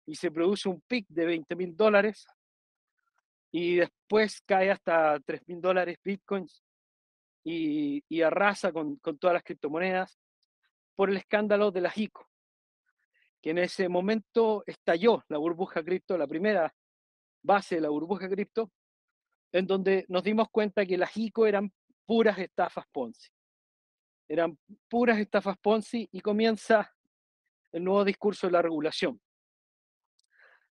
y 0.07 0.15
se 0.15 0.31
produce 0.31 0.69
un 0.69 0.81
pic 0.83 1.07
de 1.09 1.27
20 1.27 1.55
mil 1.57 1.77
dólares, 1.77 2.27
y 3.53 3.77
después 3.77 4.41
cae 4.47 4.71
hasta 4.71 5.21
3 5.21 5.49
mil 5.49 5.61
dólares 5.61 5.99
bitcoins, 6.03 6.63
y, 7.45 8.23
arrasa 8.23 8.73
con, 8.73 8.97
con, 8.97 9.19
todas 9.19 9.35
las 9.35 9.43
criptomonedas 9.43 10.19
por 10.95 11.11
el 11.11 11.19
escándalo 11.19 11.71
de 11.71 11.83
las 11.83 11.97
ICO, 11.97 12.27
que 13.43 13.51
en 13.51 13.59
ese 13.59 13.89
momento 13.89 14.65
estalló 14.67 15.23
la 15.29 15.39
burbuja 15.39 15.85
cripto, 15.85 16.17
la 16.17 16.27
primera 16.27 16.75
base 17.43 17.77
de 17.77 17.81
la 17.83 17.91
burbuja 17.91 18.29
cripto, 18.29 18.73
en 19.53 19.67
donde 19.67 20.07
nos 20.09 20.23
dimos 20.23 20.49
cuenta 20.51 20.87
que 20.87 20.97
las 20.97 21.17
ICO 21.17 21.47
eran 21.47 21.73
puras 22.07 22.39
estafas 22.39 22.87
Ponzi. 22.91 23.29
Eran 24.27 24.59
puras 24.89 25.19
estafas 25.19 25.59
Ponzi 25.59 26.09
y 26.11 26.21
comienza 26.21 26.93
el 27.71 27.85
nuevo 27.85 28.05
discurso 28.05 28.47
de 28.47 28.53
la 28.53 28.63
regulación. 28.63 29.21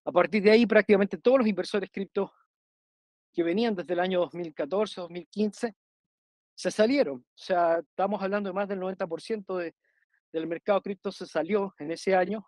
A 0.05 0.11
partir 0.11 0.43
de 0.43 0.51
ahí, 0.51 0.65
prácticamente 0.65 1.17
todos 1.17 1.39
los 1.39 1.47
inversores 1.47 1.89
cripto 1.91 2.33
que 3.33 3.43
venían 3.43 3.75
desde 3.75 3.93
el 3.93 3.99
año 3.99 4.19
2014, 4.21 5.01
2015, 5.01 5.75
se 6.55 6.71
salieron. 6.71 7.17
O 7.17 7.37
sea, 7.37 7.79
estamos 7.79 8.21
hablando 8.21 8.49
de 8.49 8.53
más 8.53 8.67
del 8.67 8.79
90% 8.79 9.57
de, 9.57 9.75
del 10.31 10.47
mercado 10.47 10.81
cripto 10.81 11.11
se 11.11 11.25
salió 11.25 11.73
en 11.77 11.91
ese 11.91 12.15
año 12.15 12.45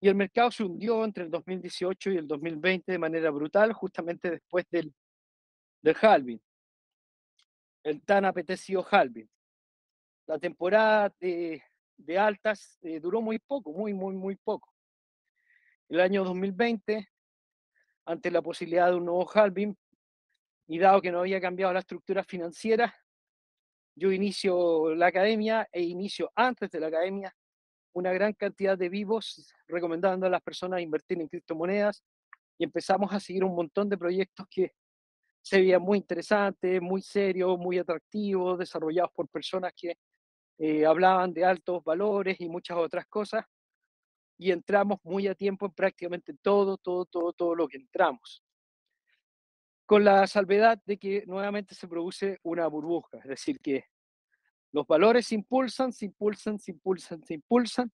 y 0.00 0.08
el 0.08 0.14
mercado 0.14 0.50
se 0.50 0.64
hundió 0.64 1.04
entre 1.04 1.24
el 1.24 1.30
2018 1.30 2.10
y 2.10 2.16
el 2.18 2.28
2020 2.28 2.92
de 2.92 2.98
manera 2.98 3.30
brutal, 3.30 3.72
justamente 3.72 4.30
después 4.30 4.66
del, 4.70 4.94
del 5.82 5.96
halving, 6.00 6.40
el 7.84 8.02
tan 8.02 8.24
apetecido 8.24 8.86
halving. 8.90 9.28
La 10.26 10.38
temporada 10.38 11.12
de, 11.18 11.62
de 11.96 12.18
altas 12.18 12.78
eh, 12.82 13.00
duró 13.00 13.22
muy 13.22 13.38
poco, 13.38 13.72
muy, 13.72 13.94
muy, 13.94 14.14
muy 14.14 14.36
poco. 14.36 14.74
El 15.88 16.00
año 16.00 16.24
2020, 16.24 17.08
ante 18.06 18.30
la 18.30 18.42
posibilidad 18.42 18.90
de 18.90 18.96
un 18.96 19.06
nuevo 19.06 19.26
halving, 19.32 19.74
y 20.66 20.78
dado 20.78 21.00
que 21.00 21.12
no 21.12 21.20
había 21.20 21.40
cambiado 21.40 21.72
la 21.72 21.80
estructura 21.80 22.24
financiera, 22.24 22.94
yo 23.96 24.12
inicio 24.12 24.94
la 24.94 25.06
academia 25.06 25.68
e 25.72 25.82
inicio 25.82 26.30
antes 26.34 26.70
de 26.70 26.80
la 26.80 26.88
academia 26.88 27.34
una 27.94 28.12
gran 28.12 28.32
cantidad 28.32 28.76
de 28.76 28.88
vivos 28.88 29.54
recomendando 29.68 30.26
a 30.26 30.30
las 30.30 30.42
personas 30.42 30.80
invertir 30.80 31.20
en 31.20 31.28
criptomonedas 31.28 32.02
y 32.58 32.64
empezamos 32.64 33.12
a 33.12 33.20
seguir 33.20 33.44
un 33.44 33.54
montón 33.54 33.88
de 33.88 33.96
proyectos 33.96 34.46
que 34.50 34.72
se 35.42 35.58
veía 35.60 35.78
muy 35.78 35.98
interesante, 35.98 36.80
muy 36.80 37.02
serio, 37.02 37.56
muy 37.56 37.78
atractivo, 37.78 38.56
desarrollados 38.56 39.12
por 39.12 39.28
personas 39.28 39.72
que 39.76 39.96
eh, 40.58 40.86
hablaban 40.86 41.32
de 41.32 41.44
altos 41.44 41.84
valores 41.84 42.40
y 42.40 42.48
muchas 42.48 42.76
otras 42.78 43.06
cosas. 43.06 43.44
Y 44.38 44.50
entramos 44.50 44.98
muy 45.04 45.28
a 45.28 45.34
tiempo 45.34 45.66
en 45.66 45.72
prácticamente 45.72 46.34
todo, 46.42 46.76
todo, 46.78 47.04
todo, 47.04 47.32
todo 47.32 47.54
lo 47.54 47.68
que 47.68 47.76
entramos. 47.76 48.43
Con 49.86 50.04
la 50.04 50.26
salvedad 50.26 50.80
de 50.86 50.96
que 50.96 51.24
nuevamente 51.26 51.74
se 51.74 51.88
produce 51.88 52.38
una 52.42 52.66
burbuja, 52.66 53.18
es 53.18 53.28
decir, 53.28 53.60
que 53.60 53.84
los 54.72 54.86
valores 54.86 55.26
se 55.26 55.34
impulsan, 55.34 55.92
se 55.92 56.06
impulsan, 56.06 56.58
se 56.58 56.70
impulsan, 56.72 57.22
se 57.22 57.34
impulsan 57.34 57.92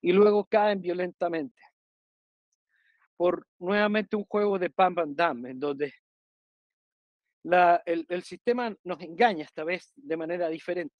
y 0.00 0.12
luego 0.12 0.44
caen 0.44 0.80
violentamente 0.80 1.62
por 3.16 3.46
nuevamente 3.58 4.16
un 4.16 4.24
juego 4.24 4.58
de 4.58 4.70
pam 4.70 4.94
pam 4.94 5.14
dam, 5.14 5.46
en 5.46 5.60
donde 5.60 5.94
el, 7.86 8.22
sistema 8.22 8.74
nos 8.82 9.00
engaña 9.00 9.44
esta 9.44 9.64
vez 9.64 9.92
de 9.94 10.16
manera 10.16 10.48
diferente. 10.48 10.96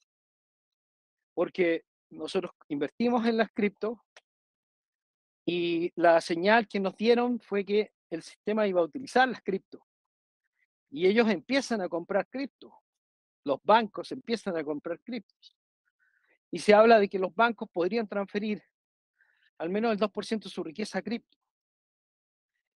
Porque 1.34 1.84
nosotros 2.10 2.52
invertimos 2.68 3.26
en 3.26 3.38
las 3.38 3.50
cripto 3.50 4.04
y 5.46 5.92
la 5.96 6.20
señal 6.20 6.68
que 6.68 6.80
nos 6.80 6.96
dieron 6.96 7.40
fue 7.40 7.64
que 7.64 7.90
el 8.10 8.22
sistema 8.22 8.66
iba 8.66 8.80
a 8.80 8.84
utilizar 8.84 9.28
las 9.28 9.42
cripto. 9.42 9.84
Y 10.94 11.08
ellos 11.08 11.28
empiezan 11.28 11.80
a 11.80 11.88
comprar 11.88 12.28
cripto. 12.28 12.72
Los 13.42 13.58
bancos 13.64 14.12
empiezan 14.12 14.56
a 14.56 14.62
comprar 14.62 15.00
criptos. 15.00 15.58
Y 16.52 16.60
se 16.60 16.72
habla 16.72 17.00
de 17.00 17.08
que 17.08 17.18
los 17.18 17.34
bancos 17.34 17.68
podrían 17.72 18.06
transferir 18.06 18.62
al 19.58 19.70
menos 19.70 19.90
el 19.90 19.98
2% 19.98 20.44
de 20.44 20.50
su 20.50 20.62
riqueza 20.62 21.00
a 21.00 21.02
cripto. 21.02 21.36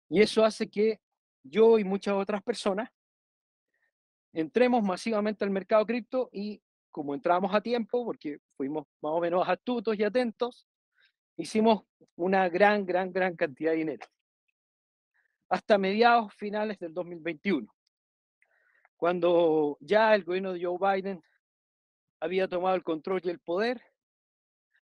Y 0.09 0.20
eso 0.20 0.44
hace 0.44 0.68
que 0.68 1.00
yo 1.44 1.78
y 1.78 1.85
muchas 1.85 2.14
otras 2.14 2.42
personas 2.42 2.90
entremos 4.33 4.83
masivamente 4.83 5.44
al 5.44 5.52
mercado 5.52 5.87
cripto 5.87 6.28
y 6.33 6.61
como 6.90 7.14
entramos 7.14 7.54
a 7.54 7.61
tiempo, 7.61 8.04
porque 8.04 8.40
fuimos 8.57 8.88
más 9.00 9.12
o 9.12 9.20
menos 9.20 9.48
astutos 9.48 9.96
y 9.96 10.02
atentos, 10.02 10.66
hicimos 11.37 11.85
una 12.16 12.48
gran, 12.48 12.85
gran, 12.85 13.12
gran 13.12 13.37
cantidad 13.37 13.70
de 13.70 13.76
dinero. 13.76 14.07
Hasta 15.48 15.78
mediados 15.78 16.35
finales 16.35 16.81
del 16.81 16.92
2021, 16.92 17.72
cuando 18.99 19.79
ya 19.81 20.13
el 20.15 20.25
gobierno 20.25 20.53
de 20.53 20.65
Joe 20.65 20.77
Biden 20.79 21.23
había 22.21 22.49
tomado 22.49 22.75
el 22.75 22.83
control 22.83 23.21
y 23.23 23.31
el 23.31 23.39
poder, 23.39 23.81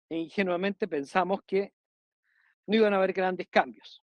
e 0.08 0.16
ingenuamente 0.16 0.86
pensamos 0.86 1.40
que 1.44 1.74
no 2.66 2.76
iban 2.76 2.94
a 2.94 2.98
haber 2.98 3.12
grandes 3.12 3.48
cambios, 3.48 4.02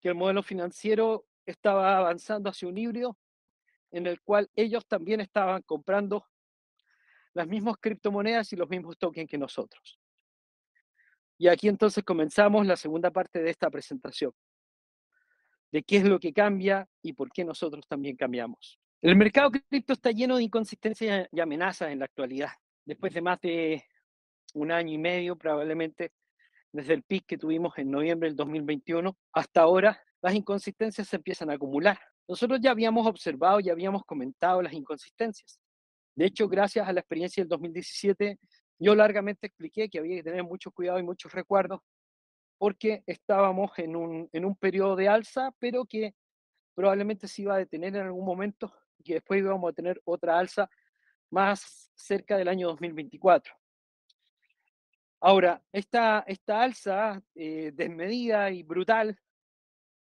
que 0.00 0.08
el 0.08 0.16
modelo 0.16 0.42
financiero 0.42 1.26
estaba 1.46 1.96
avanzando 1.96 2.50
hacia 2.50 2.68
un 2.68 2.76
híbrido 2.76 3.16
en 3.92 4.08
el 4.08 4.20
cual 4.22 4.50
ellos 4.56 4.84
también 4.86 5.20
estaban 5.20 5.62
comprando 5.62 6.26
las 7.34 7.46
mismas 7.46 7.76
criptomonedas 7.80 8.52
y 8.52 8.56
los 8.56 8.68
mismos 8.68 8.98
tokens 8.98 9.30
que 9.30 9.38
nosotros. 9.38 10.00
Y 11.38 11.46
aquí 11.46 11.68
entonces 11.68 12.02
comenzamos 12.02 12.66
la 12.66 12.76
segunda 12.76 13.12
parte 13.12 13.40
de 13.40 13.50
esta 13.50 13.70
presentación, 13.70 14.32
de 15.72 15.82
qué 15.82 15.98
es 15.98 16.04
lo 16.04 16.18
que 16.18 16.32
cambia 16.32 16.88
y 17.02 17.12
por 17.12 17.30
qué 17.30 17.44
nosotros 17.44 17.86
también 17.86 18.16
cambiamos. 18.16 18.78
El 19.00 19.16
mercado 19.16 19.50
cripto 19.50 19.92
está 19.92 20.10
lleno 20.10 20.36
de 20.36 20.44
inconsistencias 20.44 21.28
y 21.30 21.40
amenazas 21.40 21.90
en 21.90 22.00
la 22.00 22.06
actualidad. 22.06 22.50
Después 22.84 23.14
de 23.14 23.20
más 23.20 23.40
de 23.40 23.84
un 24.54 24.72
año 24.72 24.92
y 24.92 24.98
medio, 24.98 25.36
probablemente 25.36 26.12
desde 26.72 26.94
el 26.94 27.02
pic 27.02 27.24
que 27.26 27.38
tuvimos 27.38 27.76
en 27.78 27.90
noviembre 27.90 28.28
del 28.28 28.36
2021 28.36 29.16
hasta 29.32 29.62
ahora, 29.62 30.02
las 30.20 30.34
inconsistencias 30.34 31.08
se 31.08 31.16
empiezan 31.16 31.50
a 31.50 31.54
acumular 31.54 31.98
Nosotros 32.26 32.58
ya 32.60 32.72
habíamos 32.72 33.06
observado, 33.06 33.60
ya 33.60 33.72
habíamos 33.72 34.04
comentado 34.04 34.60
las 34.62 34.72
inconsistencias. 34.72 35.60
De 36.14 36.26
hecho, 36.26 36.48
gracias 36.48 36.88
a 36.88 36.92
la 36.92 37.00
experiencia 37.00 37.42
del 37.42 37.48
2017, 37.48 38.38
yo 38.80 38.94
largamente 38.94 39.46
expliqué 39.46 39.88
que 39.88 39.98
había 39.98 40.16
que 40.16 40.24
tener 40.24 40.42
mucho 40.42 40.72
cuidado 40.72 40.98
y 40.98 41.04
muchos 41.04 41.32
recuerdos 41.32 41.80
porque 42.58 43.04
estábamos 43.06 43.78
en 43.78 43.96
un, 43.96 44.28
en 44.32 44.44
un 44.44 44.56
periodo 44.56 44.96
de 44.96 45.08
alza, 45.08 45.54
pero 45.58 45.84
que 45.84 46.14
probablemente 46.74 47.28
se 47.28 47.42
iba 47.42 47.54
a 47.54 47.58
detener 47.58 47.96
en 47.96 48.06
algún 48.06 48.24
momento 48.24 48.72
y 48.98 49.04
que 49.04 49.14
después 49.14 49.40
íbamos 49.40 49.70
a 49.70 49.74
tener 49.74 50.00
otra 50.04 50.38
alza 50.38 50.68
más 51.30 51.90
cerca 51.94 52.36
del 52.36 52.48
año 52.48 52.68
2024. 52.68 53.54
Ahora, 55.20 55.62
esta, 55.72 56.24
esta 56.26 56.62
alza 56.62 57.22
eh, 57.34 57.72
desmedida 57.74 58.50
y 58.50 58.62
brutal 58.62 59.18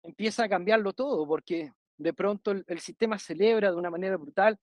empieza 0.04 0.46
a 0.46 0.50
cambiarlo 0.50 0.94
todo, 0.94 1.28
porque 1.28 1.74
de 1.98 2.14
pronto 2.14 2.52
el, 2.52 2.64
el, 2.68 2.80
sistema 2.80 3.20
celebra 3.20 3.72
de 3.72 3.78
una 3.78 3.90
manera 3.90 4.18
brutal, 4.18 4.58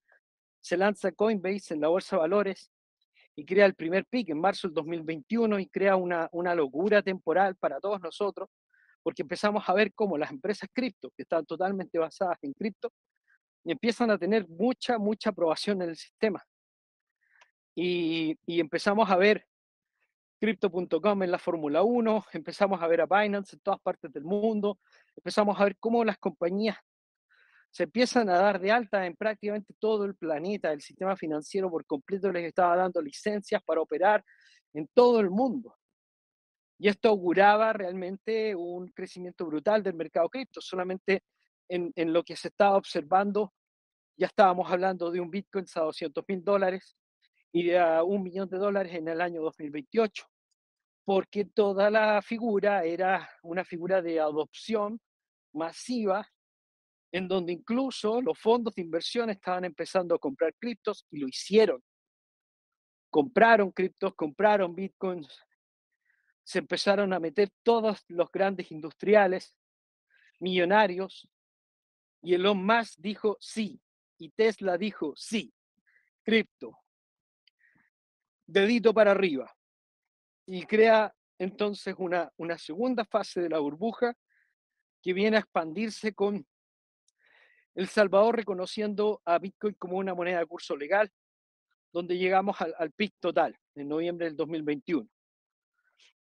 se 0.60 0.76
lanza 0.76 1.12
Coinbase 1.12 1.74
en 1.74 1.80
la 1.80 1.88
bolsa 1.88 2.16
de 2.16 2.20
valores 2.20 2.72
y 3.38 3.44
crea 3.44 3.66
el 3.66 3.74
primer 3.76 4.04
pick 4.04 4.30
en 4.30 4.40
marzo 4.40 4.66
del 4.66 4.74
2021 4.74 5.60
y 5.60 5.68
crea 5.68 5.94
una, 5.94 6.28
una 6.32 6.56
locura 6.56 7.02
temporal 7.02 7.54
para 7.54 7.78
todos 7.78 8.00
nosotros, 8.00 8.48
porque 9.00 9.22
empezamos 9.22 9.68
a 9.68 9.74
ver 9.74 9.94
cómo 9.94 10.18
las 10.18 10.32
empresas 10.32 10.68
cripto, 10.72 11.12
que 11.16 11.22
están 11.22 11.46
totalmente 11.46 12.00
basadas 12.00 12.36
en 12.42 12.52
cripto, 12.52 12.92
empiezan 13.64 14.10
a 14.10 14.18
tener 14.18 14.48
mucha, 14.48 14.98
mucha 14.98 15.30
aprobación 15.30 15.80
en 15.82 15.90
el 15.90 15.96
sistema. 15.96 16.44
Y, 17.76 18.36
y 18.44 18.58
empezamos 18.58 19.08
a 19.08 19.14
ver 19.14 19.46
Crypto.com 20.40 21.22
en 21.22 21.30
la 21.30 21.38
Fórmula 21.38 21.84
1, 21.84 22.24
empezamos 22.32 22.82
a 22.82 22.88
ver 22.88 23.02
a 23.02 23.06
Binance 23.06 23.54
en 23.54 23.60
todas 23.60 23.78
partes 23.78 24.12
del 24.12 24.24
mundo, 24.24 24.80
empezamos 25.14 25.60
a 25.60 25.62
ver 25.62 25.76
cómo 25.78 26.04
las 26.04 26.18
compañías 26.18 26.76
se 27.70 27.84
empiezan 27.84 28.28
a 28.30 28.38
dar 28.38 28.60
de 28.60 28.72
alta 28.72 29.06
en 29.06 29.14
prácticamente 29.16 29.74
todo 29.78 30.04
el 30.04 30.14
planeta, 30.16 30.72
el 30.72 30.80
sistema 30.80 31.16
financiero 31.16 31.70
por 31.70 31.84
completo 31.86 32.32
les 32.32 32.46
estaba 32.46 32.76
dando 32.76 33.00
licencias 33.00 33.62
para 33.62 33.80
operar 33.80 34.24
en 34.72 34.88
todo 34.94 35.20
el 35.20 35.30
mundo. 35.30 35.76
Y 36.78 36.88
esto 36.88 37.08
auguraba 37.08 37.72
realmente 37.72 38.54
un 38.54 38.88
crecimiento 38.88 39.46
brutal 39.46 39.82
del 39.82 39.94
mercado 39.94 40.28
cripto. 40.28 40.60
Solamente 40.60 41.24
en, 41.68 41.92
en 41.96 42.12
lo 42.12 42.22
que 42.22 42.36
se 42.36 42.48
estaba 42.48 42.76
observando, 42.76 43.52
ya 44.16 44.26
estábamos 44.28 44.70
hablando 44.70 45.10
de 45.10 45.20
un 45.20 45.30
Bitcoin 45.30 45.66
a 45.74 45.80
200 45.80 46.24
mil 46.28 46.44
dólares, 46.44 46.96
y 47.52 47.72
a 47.74 48.02
un 48.02 48.22
millón 48.22 48.48
de 48.48 48.58
dólares 48.58 48.94
en 48.94 49.08
el 49.08 49.20
año 49.20 49.42
2028, 49.42 50.24
porque 51.04 51.44
toda 51.44 51.90
la 51.90 52.20
figura 52.22 52.84
era 52.84 53.28
una 53.42 53.64
figura 53.64 54.02
de 54.02 54.20
adopción 54.20 55.00
masiva, 55.52 56.28
en 57.12 57.28
donde 57.28 57.52
incluso 57.52 58.20
los 58.20 58.38
fondos 58.38 58.74
de 58.74 58.82
inversión 58.82 59.30
estaban 59.30 59.64
empezando 59.64 60.14
a 60.14 60.18
comprar 60.18 60.54
criptos 60.58 61.06
y 61.10 61.18
lo 61.18 61.28
hicieron. 61.28 61.82
Compraron 63.10 63.70
criptos, 63.70 64.14
compraron 64.14 64.74
bitcoins, 64.74 65.28
se 66.44 66.58
empezaron 66.58 67.12
a 67.12 67.20
meter 67.20 67.50
todos 67.62 68.04
los 68.08 68.30
grandes 68.30 68.70
industriales, 68.70 69.54
millonarios, 70.40 71.28
y 72.22 72.34
Elon 72.34 72.64
Musk 72.64 72.98
dijo 72.98 73.36
sí, 73.40 73.80
y 74.18 74.30
Tesla 74.30 74.76
dijo 74.76 75.14
sí, 75.16 75.52
cripto, 76.22 76.78
dedito 78.46 78.92
para 78.92 79.12
arriba 79.12 79.54
y 80.46 80.64
crea 80.64 81.14
entonces 81.38 81.94
una, 81.98 82.32
una 82.38 82.56
segunda 82.56 83.04
fase 83.04 83.42
de 83.42 83.50
la 83.50 83.58
burbuja 83.58 84.16
que 85.02 85.12
viene 85.12 85.36
a 85.36 85.40
expandirse 85.40 86.14
con 86.14 86.46
El 87.78 87.86
Salvador 87.86 88.34
reconociendo 88.34 89.22
a 89.24 89.38
Bitcoin 89.38 89.74
como 89.74 89.98
una 89.98 90.12
moneda 90.12 90.40
de 90.40 90.46
curso 90.46 90.76
legal, 90.76 91.12
donde 91.92 92.18
llegamos 92.18 92.60
al, 92.60 92.74
al 92.76 92.90
pic 92.90 93.14
total 93.20 93.56
en 93.76 93.86
noviembre 93.86 94.26
del 94.26 94.34
2021. 94.34 95.08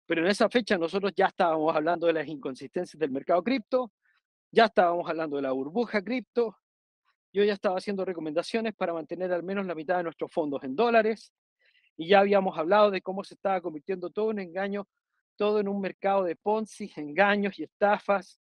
Pero 0.06 0.20
en 0.22 0.28
esa 0.28 0.48
fecha 0.48 0.78
nosotros 0.78 1.12
ya 1.16 1.26
estábamos 1.26 1.74
hablando 1.74 2.06
de 2.06 2.12
las 2.12 2.28
inconsistencias 2.28 2.96
del 2.96 3.10
mercado 3.10 3.42
cripto, 3.42 3.90
ya 4.52 4.66
estábamos 4.66 5.10
hablando 5.10 5.34
de 5.34 5.42
la 5.42 5.50
burbuja 5.50 6.00
cripto, 6.00 6.56
yo 7.32 7.42
ya 7.42 7.54
estaba 7.54 7.78
haciendo 7.78 8.04
recomendaciones 8.04 8.72
para 8.76 8.94
mantener 8.94 9.32
al 9.32 9.42
menos 9.42 9.66
la 9.66 9.74
mitad 9.74 9.96
de 9.96 10.04
nuestros 10.04 10.30
fondos 10.30 10.62
en 10.62 10.76
dólares, 10.76 11.34
y 11.96 12.06
ya 12.06 12.20
habíamos 12.20 12.56
hablado 12.56 12.92
de 12.92 13.02
cómo 13.02 13.24
se 13.24 13.34
estaba 13.34 13.60
convirtiendo 13.60 14.10
todo 14.10 14.30
en 14.30 14.38
engaño, 14.38 14.86
todo 15.34 15.58
en 15.58 15.66
un 15.66 15.80
mercado 15.80 16.22
de 16.22 16.36
Ponzi, 16.36 16.92
engaños 16.94 17.58
y 17.58 17.64
estafas, 17.64 18.38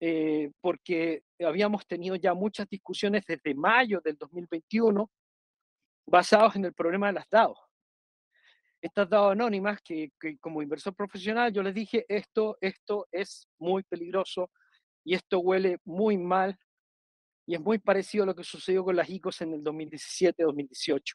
eh, 0.00 0.50
porque 0.60 1.22
habíamos 1.44 1.86
tenido 1.86 2.16
ya 2.16 2.34
muchas 2.34 2.68
discusiones 2.68 3.24
desde 3.26 3.54
mayo 3.54 4.00
del 4.00 4.16
2021 4.16 5.10
basados 6.06 6.56
en 6.56 6.64
el 6.64 6.74
problema 6.74 7.08
de 7.08 7.12
las 7.14 7.28
DAO. 7.30 7.56
Estas 8.82 9.08
DAO 9.08 9.30
anónimas 9.30 9.80
que, 9.82 10.12
que 10.18 10.38
como 10.38 10.62
inversor 10.62 10.94
profesional 10.94 11.52
yo 11.52 11.62
les 11.62 11.74
dije, 11.74 12.04
esto, 12.08 12.56
esto 12.60 13.06
es 13.10 13.48
muy 13.58 13.82
peligroso 13.82 14.50
y 15.04 15.14
esto 15.14 15.40
huele 15.40 15.78
muy 15.84 16.16
mal 16.18 16.58
y 17.46 17.54
es 17.54 17.60
muy 17.60 17.78
parecido 17.78 18.24
a 18.24 18.26
lo 18.28 18.34
que 18.34 18.44
sucedió 18.44 18.84
con 18.84 18.96
las 18.96 19.08
ICOs 19.10 19.40
en 19.42 19.54
el 19.54 19.64
2017-2018. 19.64 21.14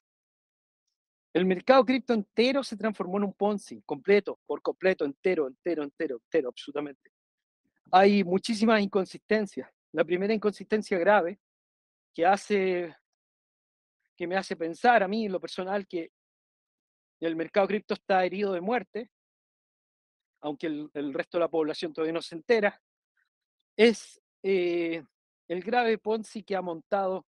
El 1.34 1.46
mercado 1.46 1.84
cripto 1.84 2.14
entero 2.14 2.64
se 2.64 2.78
transformó 2.78 3.18
en 3.18 3.26
un 3.26 3.34
Ponzi, 3.34 3.82
completo, 3.86 4.40
por 4.46 4.62
completo, 4.62 5.04
entero, 5.04 5.48
entero, 5.48 5.84
entero, 5.84 6.16
entero, 6.16 6.50
absolutamente. 6.50 7.12
Hay 7.92 8.24
muchísimas 8.24 8.82
inconsistencias. 8.82 9.70
La 9.96 10.04
primera 10.04 10.34
inconsistencia 10.34 11.00
grave 11.00 11.40
que 12.14 12.26
hace, 12.26 12.94
que 14.18 14.28
me 14.28 14.36
hace 14.36 14.58
pensar 14.58 15.02
a 15.02 15.08
mí, 15.08 15.26
en 15.26 15.32
lo 15.32 15.40
personal, 15.40 15.88
que 15.88 16.12
el 17.22 17.38
mercado 17.38 17.66
cripto 17.66 17.94
está 17.94 18.26
herido 18.26 18.52
de 18.52 18.60
muerte, 18.60 19.10
aunque 20.42 20.68
el, 20.68 21.14
resto 21.14 21.38
de 21.38 21.44
la 21.44 21.48
población 21.48 21.94
todavía 21.94 22.12
no 22.12 22.22
se 22.22 22.36
entera, 22.36 22.82
es 23.78 24.22
eh, 24.44 25.02
el 25.48 25.64
grave 25.64 25.98
Ponzi 25.98 26.44
que 26.44 26.58
ha 26.58 26.62
montado 26.62 27.26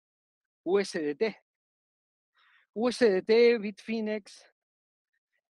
USDT. 0.65 1.37
USDT, 2.73 3.61
Bitfinex, 3.61 4.45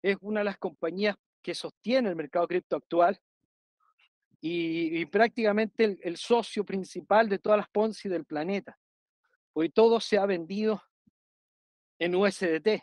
es 0.00 0.16
una 0.20 0.40
de 0.40 0.44
las 0.44 0.58
compañías 0.58 1.16
que 1.42 1.56
sostiene 1.56 2.08
el 2.08 2.14
mercado 2.14 2.46
cripto 2.46 2.76
actual 2.76 3.20
y, 4.40 5.04
prácticamente 5.06 5.84
el, 5.84 6.00
el, 6.02 6.16
socio 6.16 6.64
principal 6.64 7.28
de 7.28 7.38
todas 7.38 7.58
las 7.58 7.68
Ponzi 7.68 8.08
del 8.08 8.24
planeta. 8.24 8.78
Hoy 9.52 9.68
todo 9.68 10.00
se 10.00 10.16
ha 10.16 10.24
vendido 10.24 10.82
en 11.98 12.14
USDT 12.14 12.82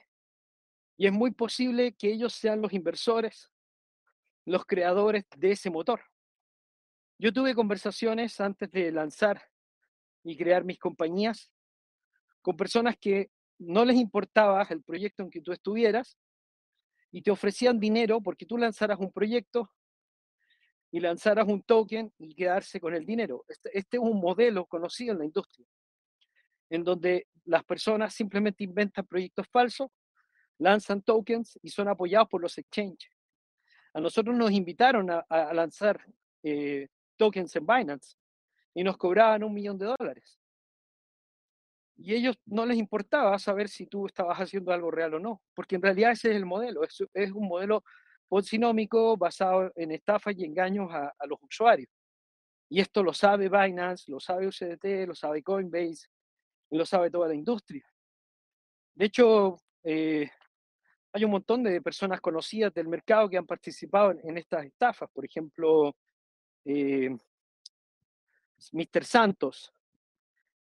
y 0.98 1.08
es 1.08 1.13
muy 1.13 1.32
posible 1.32 1.93
que 1.93 2.12
ellos 2.12 2.34
sean 2.34 2.62
los 2.62 2.74
inversores, 2.74 3.52
los 4.46 4.65
creadores 4.65 5.26
de 5.36 5.52
ese 5.52 5.70
motor. 5.70 6.02
Yo 7.17 7.34
tuve 7.34 7.56
conversaciones 7.56 8.39
antes 8.39 8.70
de 8.72 8.91
lanzar 8.91 9.41
y 10.24 10.38
crear 10.38 10.63
mis 10.63 10.78
compañías 10.78 11.52
con 12.41 12.56
personas 12.56 12.96
que 12.98 13.32
no 13.58 13.84
les 13.86 13.98
importaba 13.98 14.62
el 14.70 14.84
proyecto 14.84 15.24
en 15.24 15.32
que 15.32 15.41
tú 15.41 15.52
estuvieras 15.52 16.17
y 17.12 17.24
te 17.24 17.32
ofrecían 17.32 17.80
dinero 17.80 18.22
porque 18.22 18.46
tú 18.46 18.58
lanzaras 18.58 19.00
un 19.00 19.12
proyecto 19.12 19.72
y 20.91 21.00
lanzaras 21.00 21.47
un 21.47 21.63
token 21.63 22.12
y 22.17 22.34
quedarse 22.34 22.80
con 22.80 22.93
el 22.93 23.06
dinero. 23.06 23.45
Este, 23.47 23.78
este, 23.78 23.97
es 23.97 24.04
un 24.04 24.19
modelo 24.19 24.65
conocido 24.65 25.13
en 25.13 25.19
la 25.19 25.26
industria, 25.26 25.65
en 26.69 26.84
donde 26.84 27.28
las 27.45 27.63
personas 27.63 28.13
simplemente 28.13 28.63
inventan 28.63 29.06
proyectos 29.06 29.47
falsos, 29.50 29.89
lanzan 30.60 31.02
tokens 31.02 31.60
y 31.62 31.69
son 31.69 31.88
apoyados 31.88 32.30
por 32.30 32.41
los 32.41 32.58
exchanges. 32.58 33.12
A 33.93 34.02
nosotros 34.02 34.36
nos 34.36 34.52
invitaron 34.52 35.10
a, 35.10 35.19
a 35.30 35.54
lanzar 35.54 36.06
eh, 36.43 36.88
tokens 37.15 37.56
en 37.56 37.65
Binance 37.65 38.15
y 38.73 38.84
nos 38.84 38.97
cobraban 38.97 39.43
un 39.43 39.54
millón 39.54 39.78
de 39.78 39.93
dólares 39.97 40.39
y 41.97 42.13
ellos 42.13 42.38
no 42.45 42.65
les 42.65 42.78
importaba 42.78 43.38
saber 43.39 43.69
si 43.69 43.88
tú 43.88 44.06
estabas 44.06 44.38
haciendo 44.38 44.71
algo 44.71 44.91
real 44.91 45.15
o 45.15 45.19
no, 45.19 45.41
porque 45.54 45.76
en 45.76 45.82
realidad 45.82 46.12
ese 46.12 46.30
es 46.30 46.36
el 46.36 46.45
modelo, 46.45 46.84
es, 46.84 47.04
es 47.13 47.32
un 47.32 47.47
modelo 47.47 47.84
ponzinómico 48.28 49.18
basado 49.18 49.72
en 49.76 49.92
estafas 49.92 50.36
y 50.38 50.46
engaños 50.46 50.92
a, 50.92 51.13
a, 51.18 51.26
los 51.26 51.40
usuarios. 51.42 51.90
Y 52.70 52.82
esto 52.82 53.02
lo 53.02 53.13
sabe 53.13 53.50
Binance, 53.50 54.12
lo 54.12 54.20
sabe 54.20 54.48
UCDT, 54.48 55.08
lo 55.08 55.16
sabe 55.16 55.42
Coinbase, 55.42 56.08
lo 56.72 56.86
sabe 56.86 57.10
toda 57.10 57.30
la 57.30 57.36
industria. 57.36 57.86
De 58.94 59.06
hecho, 59.06 59.58
eh, 59.84 60.30
hay 61.13 61.24
un 61.24 61.32
montón 61.32 61.63
de 61.63 61.82
personas 61.82 62.20
conocidas 62.20 62.74
del 62.74 62.88
mercado 62.88 63.30
que 63.30 63.38
han 63.38 63.46
participado 63.46 64.12
en, 64.12 64.20
en 64.24 64.38
estas 64.38 64.66
estafas. 64.66 65.10
Por 65.12 65.24
ejemplo, 65.24 65.96
eh, 66.66 67.16
Mr. 68.74 69.06
Santos, 69.06 69.72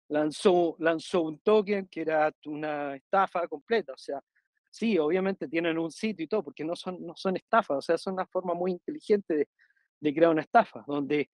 lanzó, 0.09 0.77
lanzó 0.79 1.23
un 1.23 1.39
token 1.39 1.87
que 1.89 2.03
era 2.03 2.33
una 2.47 2.97
estafa 2.97 3.47
completa. 3.49 3.93
O 3.93 3.99
sea, 3.99 4.23
sí, 4.73 4.99
obviamente 4.99 5.49
tienen 5.49 5.79
un 5.79 5.93
sitio 5.93 6.25
y 6.25 6.29
todo, 6.29 6.43
porque 6.43 6.65
no 6.65 6.75
son, 6.75 7.05
no 7.05 7.15
son 7.15 7.37
estafas, 7.37 7.77
o 7.77 7.83
sea, 7.83 7.99
son 7.99 8.15
una 8.15 8.27
forma 8.27 8.55
muy 8.55 8.73
inteligente 8.73 9.47
de, 10.01 10.15
crear 10.15 10.31
una 10.31 10.41
estafa, 10.43 10.83
donde 10.87 11.31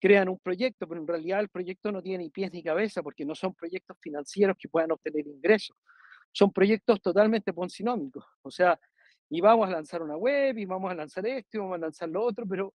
crean 0.00 0.28
un 0.28 0.38
proyecto, 0.38 0.88
pero 0.88 1.00
en 1.00 1.06
realidad 1.06 1.40
el 1.40 1.48
proyecto 1.48 1.90
no 1.92 2.00
tiene 2.00 2.24
ni 2.24 2.30
pies 2.30 2.52
ni 2.52 2.62
cabeza 2.62 3.02
porque 3.02 3.24
no 3.24 3.34
son 3.34 3.52
proyectos 3.52 3.98
financieros 4.00 4.56
que 4.58 4.68
puedan 4.68 4.92
obtener 4.92 5.26
ingresos. 5.26 5.76
Son 6.32 6.52
proyectos 6.52 7.02
totalmente 7.02 7.52
poncinómicos. 7.52 8.24
O 8.42 8.50
sea, 8.50 8.78
y 9.28 9.40
vamos 9.40 9.68
a 9.68 9.72
lanzar 9.72 10.02
una 10.02 10.16
web, 10.16 10.56
y 10.56 10.64
vamos 10.64 10.90
a 10.90 10.94
lanzar 10.94 11.26
esto, 11.26 11.56
y 11.56 11.60
vamos 11.60 11.74
a 11.74 11.78
lanzar 11.78 12.08
lo 12.08 12.22
otro, 12.24 12.46
pero 12.46 12.72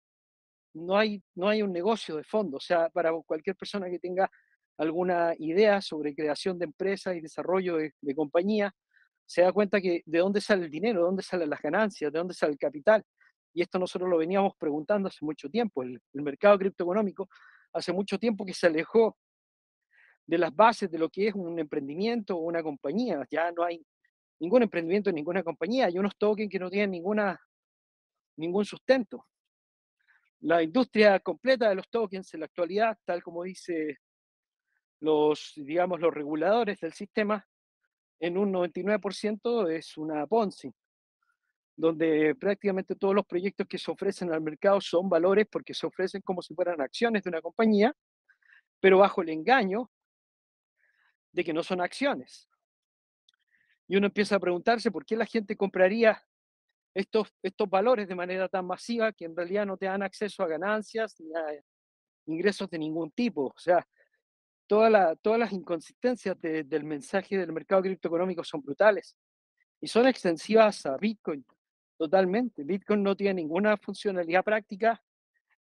no 0.75 0.97
hay, 0.97 1.23
no 1.35 1.49
hay 1.49 1.63
un 1.63 1.73
negocio 1.73 2.17
de 2.17 2.25
fondo. 2.25 2.57
O 2.57 2.61
sea, 2.61 2.89
para 2.89 3.13
cualquier 3.27 3.55
persona 3.55 3.89
que 3.91 3.99
tenga 3.99 4.31
alguna 4.79 5.35
idea 5.39 5.81
sobre 5.83 6.15
creación 6.15 6.59
de 6.59 6.65
empresas 6.65 7.15
y 7.15 7.21
desarrollo 7.21 7.77
de, 7.77 7.93
de 8.01 8.15
compañía, 8.15 8.75
se 9.31 9.43
da 9.43 9.53
cuenta 9.53 9.81
que 9.81 10.03
de 10.05 10.19
dónde 10.19 10.41
sale 10.41 10.65
el 10.65 10.71
dinero, 10.73 11.03
de 11.03 11.07
dónde 11.07 11.23
salen 11.23 11.49
las 11.51 11.63
ganancias, 11.63 12.13
de 12.13 12.19
dónde 12.19 12.35
sale 12.35 12.55
el 12.55 12.59
capital. 12.59 13.05
Y 13.55 13.63
esto 13.63 13.79
nosotros 13.79 14.11
lo 14.11 14.19
veníamos 14.19 14.57
preguntando 14.59 15.07
hace 15.07 15.25
mucho 15.25 15.49
tiempo. 15.49 15.85
El, 15.85 16.03
mercado 16.15 16.59
criptoeconómico 16.59 17.29
hace 17.73 17.93
mucho 17.93 18.19
tiempo 18.19 18.45
que 18.45 18.53
se 18.53 18.67
alejó 18.67 19.17
de 20.27 20.37
las 20.37 20.53
bases 20.53 20.91
de 20.91 20.99
lo 20.99 21.09
que 21.09 21.29
es 21.29 21.35
un 21.37 21.57
emprendimiento 21.61 22.37
o 22.37 22.41
una 22.41 22.61
compañía. 22.61 23.25
Ya 23.31 23.53
no 23.53 23.63
hay 23.63 23.87
ningún 24.41 24.65
emprendimiento 24.65 25.11
en 25.11 25.15
ninguna 25.15 25.45
compañía. 25.45 25.87
Hay 25.87 25.97
unos 25.97 26.19
tokens 26.19 26.51
que 26.51 26.59
no 26.59 26.69
tienen 26.69 26.91
ninguna, 26.91 27.41
ningún 28.37 28.65
sustento. 28.65 29.29
La 30.41 30.61
industria 30.61 31.21
completa 31.21 31.69
de 31.69 31.77
los 31.77 31.89
tokens 31.89 32.35
en 32.35 32.41
la 32.41 32.47
actualidad, 32.47 32.99
tal 33.05 33.23
como 33.23 33.45
dice 33.45 33.99
los, 34.99 35.53
digamos, 35.55 36.01
los 36.01 36.13
reguladores 36.13 36.81
del 36.81 36.95
sistema, 36.95 37.47
en 38.21 38.37
un 38.37 38.53
99% 38.53 39.69
es 39.71 39.97
una 39.97 40.27
Ponzi, 40.27 40.73
donde 41.75 42.35
prácticamente 42.35 42.95
todos 42.95 43.15
los 43.15 43.27
proyectos 43.27 43.67
que 43.67 43.79
se 43.79 43.91
ofrecen 43.91 44.33
al 44.33 44.43
mercado 44.43 44.81
son 44.81 45.09
valores 45.09 45.47
porque 45.51 45.73
se 45.73 45.87
ofrecen 45.87 46.21
como 46.21 46.43
si 46.43 46.55
fueran 46.55 46.81
acciones 46.81 47.25
de 47.25 47.31
una 47.31 47.41
compañía, 47.41 47.95
pero 48.79 48.99
bajo 48.99 49.23
el 49.23 49.31
engaño 49.31 49.91
de 51.33 51.45
que 51.45 51.55
no 51.55 51.63
son 51.63 51.81
acciones. 51.81 52.49
Y 53.89 53.97
uno 53.97 54.07
empieza 54.07 54.37
a 54.37 54.41
preguntarse 54.41 54.91
por 54.91 55.05
qué 55.07 55.17
la 55.17 55.27
gente 55.27 55.57
compraría 55.57 56.23
estos, 56.95 57.33
estos 57.43 57.69
valores 57.71 58.07
de 58.07 58.15
manera 58.15 58.49
tan 58.49 58.67
masiva 58.67 59.13
que 59.13 59.25
en 59.25 59.35
realidad 59.35 59.65
no 59.65 59.77
te 59.77 59.87
dan 59.87 60.03
acceso 60.03 60.43
a 60.43 60.49
ganancias 60.49 61.19
ni 61.21 61.35
a 61.35 61.65
ingresos 62.27 62.69
de 62.69 62.79
ningún 62.79 63.11
tipo. 63.13 63.47
O 63.47 63.59
sea, 63.59 63.87
toda 64.71 65.17
todas 65.17 65.41
las 65.41 65.53
inconsistencias 65.53 66.41
del 66.41 66.85
mensaje 66.85 67.37
del 67.37 67.53
mercado 67.53 67.83
criptoeconómico 67.83 68.45
son 68.45 68.63
brutales 68.63 69.17
y 69.81 69.89
son 69.89 70.07
extensivas 70.07 70.87
a 70.87 70.97
Bitcoin 70.97 71.45
totalmente. 71.99 72.63
Bitcoin 72.63 73.03
no 73.03 73.17
tiene 73.17 73.43
ninguna 73.43 73.77
funcionalidad 73.77 74.45
práctica, 74.45 75.03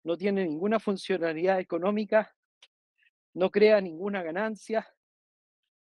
no 0.05 0.17
tiene 0.17 0.45
ninguna 0.45 0.79
funcionalidad 0.79 1.59
económica, 1.59 2.33
no 3.35 3.51
crea 3.51 3.81
ninguna 3.81 4.23
ganancia, 4.23 4.89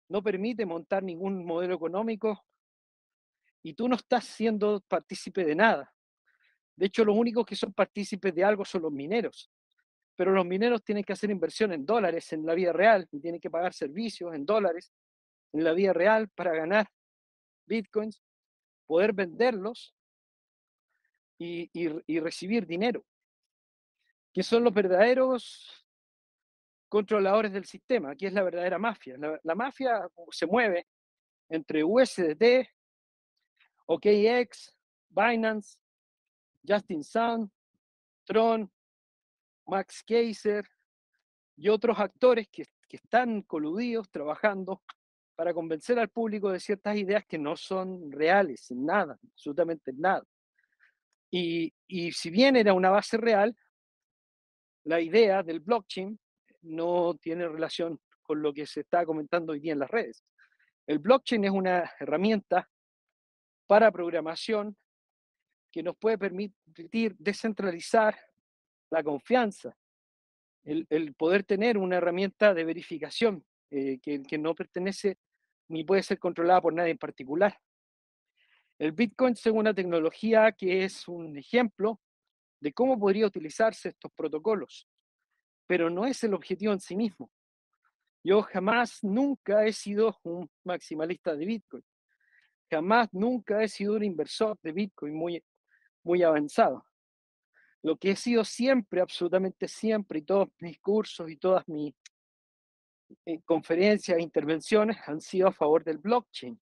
no 0.09 0.21
permite 0.21 0.67
montar 0.67 1.01
ningún 1.01 1.43
modelo 1.43 1.73
económico 1.73 2.45
y 3.63 3.73
tú 3.73 3.89
no 3.89 3.95
estás 3.95 4.25
siendo 4.25 4.79
partícipe 4.81 5.43
de 5.43 5.55
nada. 5.55 5.91
De 6.75 6.85
hecho, 6.85 7.03
los 7.03 7.17
únicos 7.17 7.47
que 7.47 7.55
son 7.55 7.73
partícipes 7.73 8.35
de 8.35 8.43
algo 8.43 8.63
son 8.63 8.83
los 8.83 8.91
mineros. 8.91 9.49
Pero 10.17 10.33
los 10.33 10.45
mineros 10.45 10.83
tienen 10.83 11.05
que 11.05 11.13
hacer 11.13 11.29
inversión 11.29 11.71
en 11.71 11.85
dólares 11.85 12.33
en 12.33 12.45
la 12.45 12.53
vida 12.53 12.73
real 12.73 13.07
y 13.11 13.21
tienen 13.21 13.39
que 13.39 13.49
pagar 13.49 13.73
servicios 13.73 14.35
en 14.35 14.45
dólares 14.45 14.91
en 15.53 15.63
la 15.63 15.71
vida 15.71 15.93
real 15.93 16.27
para 16.27 16.53
ganar 16.53 16.89
bitcoins, 17.65 18.21
poder 18.85 19.13
venderlos 19.13 19.95
y, 21.39 21.69
y 21.73 22.19
recibir 22.19 22.67
dinero. 22.67 23.05
Que 24.33 24.43
son 24.43 24.65
los 24.65 24.73
verdaderos 24.73 25.87
controladores 26.87 27.51
del 27.51 27.65
sistema. 27.65 28.11
Aquí 28.11 28.25
es 28.25 28.33
la 28.33 28.43
verdadera 28.43 28.77
mafia. 28.77 29.17
La, 29.17 29.55
mafia 29.55 30.07
se 30.31 30.45
mueve 30.45 30.87
entre 31.49 31.83
USDT, 31.83 32.67
OKX, 33.85 34.75
Binance, 35.09 35.77
Justin 36.67 37.03
Sun, 37.03 37.51
Tron, 38.25 38.71
Max 39.67 40.03
Kaiser 40.05 40.65
y 41.55 41.69
otros 41.69 41.99
actores 41.99 42.47
que, 42.49 42.65
están 42.89 43.41
coludidos 43.41 44.09
trabajando 44.09 44.81
para 45.35 45.53
convencer 45.53 45.99
al 45.99 46.07
público 46.07 46.49
de 46.49 46.59
ciertas 46.61 46.95
ideas 46.95 47.25
que 47.25 47.37
no 47.37 47.57
son 47.57 48.09
reales, 48.09 48.71
nada, 48.71 49.19
absolutamente 49.33 49.91
nada. 49.93 50.23
Y, 51.29 51.73
y 51.85 52.13
si 52.13 52.29
bien 52.29 52.55
era 52.55 52.73
una 52.73 52.89
base 52.89 53.17
real, 53.17 53.53
la 54.85 55.01
idea 55.01 55.43
del 55.43 55.59
blockchain 55.59 56.17
no 56.61 57.15
tiene 57.21 57.45
relación 57.49 57.99
con 58.21 58.41
lo 58.41 58.53
que 58.53 58.65
se 58.65 58.79
está 58.79 59.05
comentando 59.05 59.51
hoy 59.51 59.59
día 59.59 59.73
en 59.73 59.79
las 59.79 59.91
redes. 59.91 60.23
El 60.87 60.99
blockchain 60.99 61.43
es 61.43 61.51
una 61.51 61.91
herramienta 61.99 62.69
para 63.67 63.91
programación 63.91 64.77
que 65.73 65.83
nos 65.83 65.97
puede 65.97 66.17
permitir 66.17 67.17
descentralizar 67.19 68.17
la 68.89 69.03
confianza, 69.03 69.75
el, 70.63 71.13
poder 71.15 71.43
tener 71.43 71.77
una 71.77 71.97
herramienta 71.97 72.53
de 72.53 72.65
verificación 72.65 73.45
eh, 73.69 73.99
que, 74.01 74.21
que 74.23 74.37
no 74.37 74.53
pertenece 74.53 75.17
ni 75.69 75.83
puede 75.83 76.03
ser 76.03 76.19
controlada 76.19 76.61
por 76.61 76.73
nadie 76.73 76.91
en 76.91 76.97
particular. 76.97 77.57
El 78.79 78.91
Bitcoin 78.91 79.33
es 79.33 79.45
una 79.47 79.73
tecnología 79.73 80.51
que 80.51 80.83
es 80.83 81.07
un 81.07 81.37
ejemplo 81.37 81.99
de 82.59 82.73
cómo 82.73 82.99
podría 82.99 83.25
utilizarse 83.25 83.89
estos 83.89 84.11
protocolos 84.13 84.87
pero 85.67 85.89
no 85.89 86.05
es 86.05 86.23
el 86.23 86.33
objetivo 86.33 86.73
en 86.73 86.79
sí 86.79 86.95
mismo. 86.95 87.29
Yo 88.23 88.41
jamás, 88.41 89.03
nunca 89.03 89.65
he 89.65 89.73
sido 89.73 90.17
un 90.23 90.49
maximalista 90.63 91.35
de 91.35 91.45
Bitcoin. 91.45 91.83
Jamás, 92.71 93.09
nunca 93.13 93.61
he 93.61 93.67
sido 93.67 93.95
un 93.95 94.03
inversor 94.03 94.57
de 94.63 94.71
Bitcoin 94.71 95.13
muy, 95.13 95.43
muy 96.03 96.23
avanzado. 96.23 96.85
Lo 97.83 97.95
que 97.97 98.11
he 98.11 98.15
sido 98.15 98.43
siempre, 98.43 99.01
absolutamente 99.01 99.67
siempre, 99.67 100.19
y 100.19 100.23
todos 100.23 100.49
mis 100.59 100.79
cursos 100.79 101.29
y 101.29 101.37
todas 101.37 101.67
mis 101.67 101.93
eh, 103.25 103.39
conferencias 103.45 104.17
e 104.17 104.21
intervenciones 104.21 104.97
han 105.05 105.21
sido 105.21 105.47
a 105.47 105.53
favor 105.53 105.83
del 105.83 105.97
blockchain. 105.97 106.59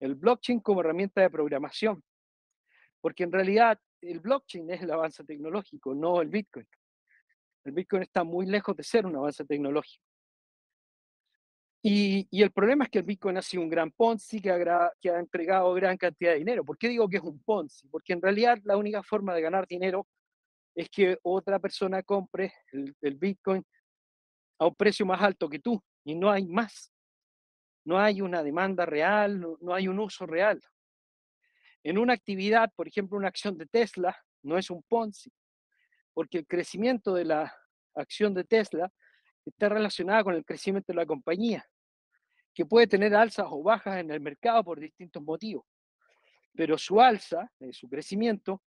El 0.00 0.14
blockchain 0.14 0.60
como 0.60 0.80
herramienta 0.80 1.20
de 1.22 1.30
programación. 1.30 2.02
Porque 3.00 3.24
en 3.24 3.32
realidad 3.32 3.78
el 4.00 4.20
blockchain 4.20 4.70
es 4.70 4.82
el 4.82 4.90
avance 4.90 5.24
tecnológico, 5.24 5.94
no 5.94 6.20
el 6.20 6.28
Bitcoin. 6.28 6.66
El 7.64 7.72
Bitcoin 7.72 8.02
está 8.02 8.24
muy 8.24 8.46
lejos 8.46 8.76
de 8.76 8.82
ser 8.82 9.06
un 9.06 9.16
avance 9.16 9.44
tecnológico. 9.44 10.04
Y, 11.86 12.26
el 12.42 12.50
problema 12.50 12.84
es 12.84 12.90
que 12.90 13.00
el 13.00 13.04
Bitcoin 13.04 13.36
ha 13.36 13.42
sido 13.42 13.62
un 13.62 13.68
gran 13.68 13.90
Ponzi 13.90 14.40
que 14.40 14.50
que 15.00 15.10
ha 15.10 15.18
entregado 15.18 15.74
gran 15.74 15.98
cantidad 15.98 16.32
de 16.32 16.38
dinero. 16.38 16.64
¿Por 16.64 16.78
qué 16.78 16.88
digo 16.88 17.08
que 17.08 17.18
es 17.18 17.22
un 17.22 17.38
Ponzi? 17.42 17.86
Porque 17.88 18.14
en 18.14 18.22
realidad 18.22 18.58
la 18.64 18.78
única 18.78 19.02
forma 19.02 19.34
de 19.34 19.42
ganar 19.42 19.66
dinero 19.66 20.06
es 20.74 20.88
que 20.90 21.18
otra 21.22 21.58
persona 21.58 22.02
compre 22.02 22.52
el, 22.72 23.14
Bitcoin 23.16 23.64
a 24.58 24.66
un 24.66 24.74
precio 24.74 25.06
más 25.06 25.20
alto 25.22 25.48
que 25.48 25.60
tú 25.60 25.82
y 26.04 26.14
no 26.14 26.30
hay 26.30 26.46
más. 26.46 26.92
No 27.84 27.98
hay 27.98 28.20
una 28.20 28.42
demanda 28.42 28.86
real, 28.86 29.40
no 29.60 29.74
hay 29.74 29.88
un 29.88 29.98
uso 29.98 30.26
real. 30.26 30.60
En 31.82 31.98
una 31.98 32.14
actividad, 32.14 32.72
por 32.74 32.88
ejemplo, 32.88 33.18
una 33.18 33.28
acción 33.28 33.58
de 33.58 33.66
Tesla, 33.66 34.16
no 34.42 34.56
es 34.56 34.70
un 34.70 34.82
Ponzi 34.82 35.30
porque 36.14 36.38
el 36.38 36.46
crecimiento 36.46 37.12
de 37.12 37.24
la 37.24 37.54
acción 37.94 38.32
de 38.32 38.44
Tesla 38.44 38.90
está 39.44 39.68
relacionada 39.68 40.24
con 40.24 40.34
el 40.34 40.44
crecimiento 40.44 40.92
de 40.92 40.96
la 40.96 41.04
compañía, 41.06 41.66
que 42.54 42.64
puede 42.64 42.86
tener 42.86 43.14
alzas 43.14 43.46
o 43.50 43.62
bajas 43.62 43.98
en 43.98 44.10
el 44.10 44.20
mercado 44.20 44.64
por 44.64 44.80
distintos 44.80 45.22
motivos, 45.22 45.66
pero 46.54 46.78
su 46.78 47.00
alza, 47.00 47.50
eh, 47.58 47.72
su 47.72 47.88
crecimiento, 47.88 48.62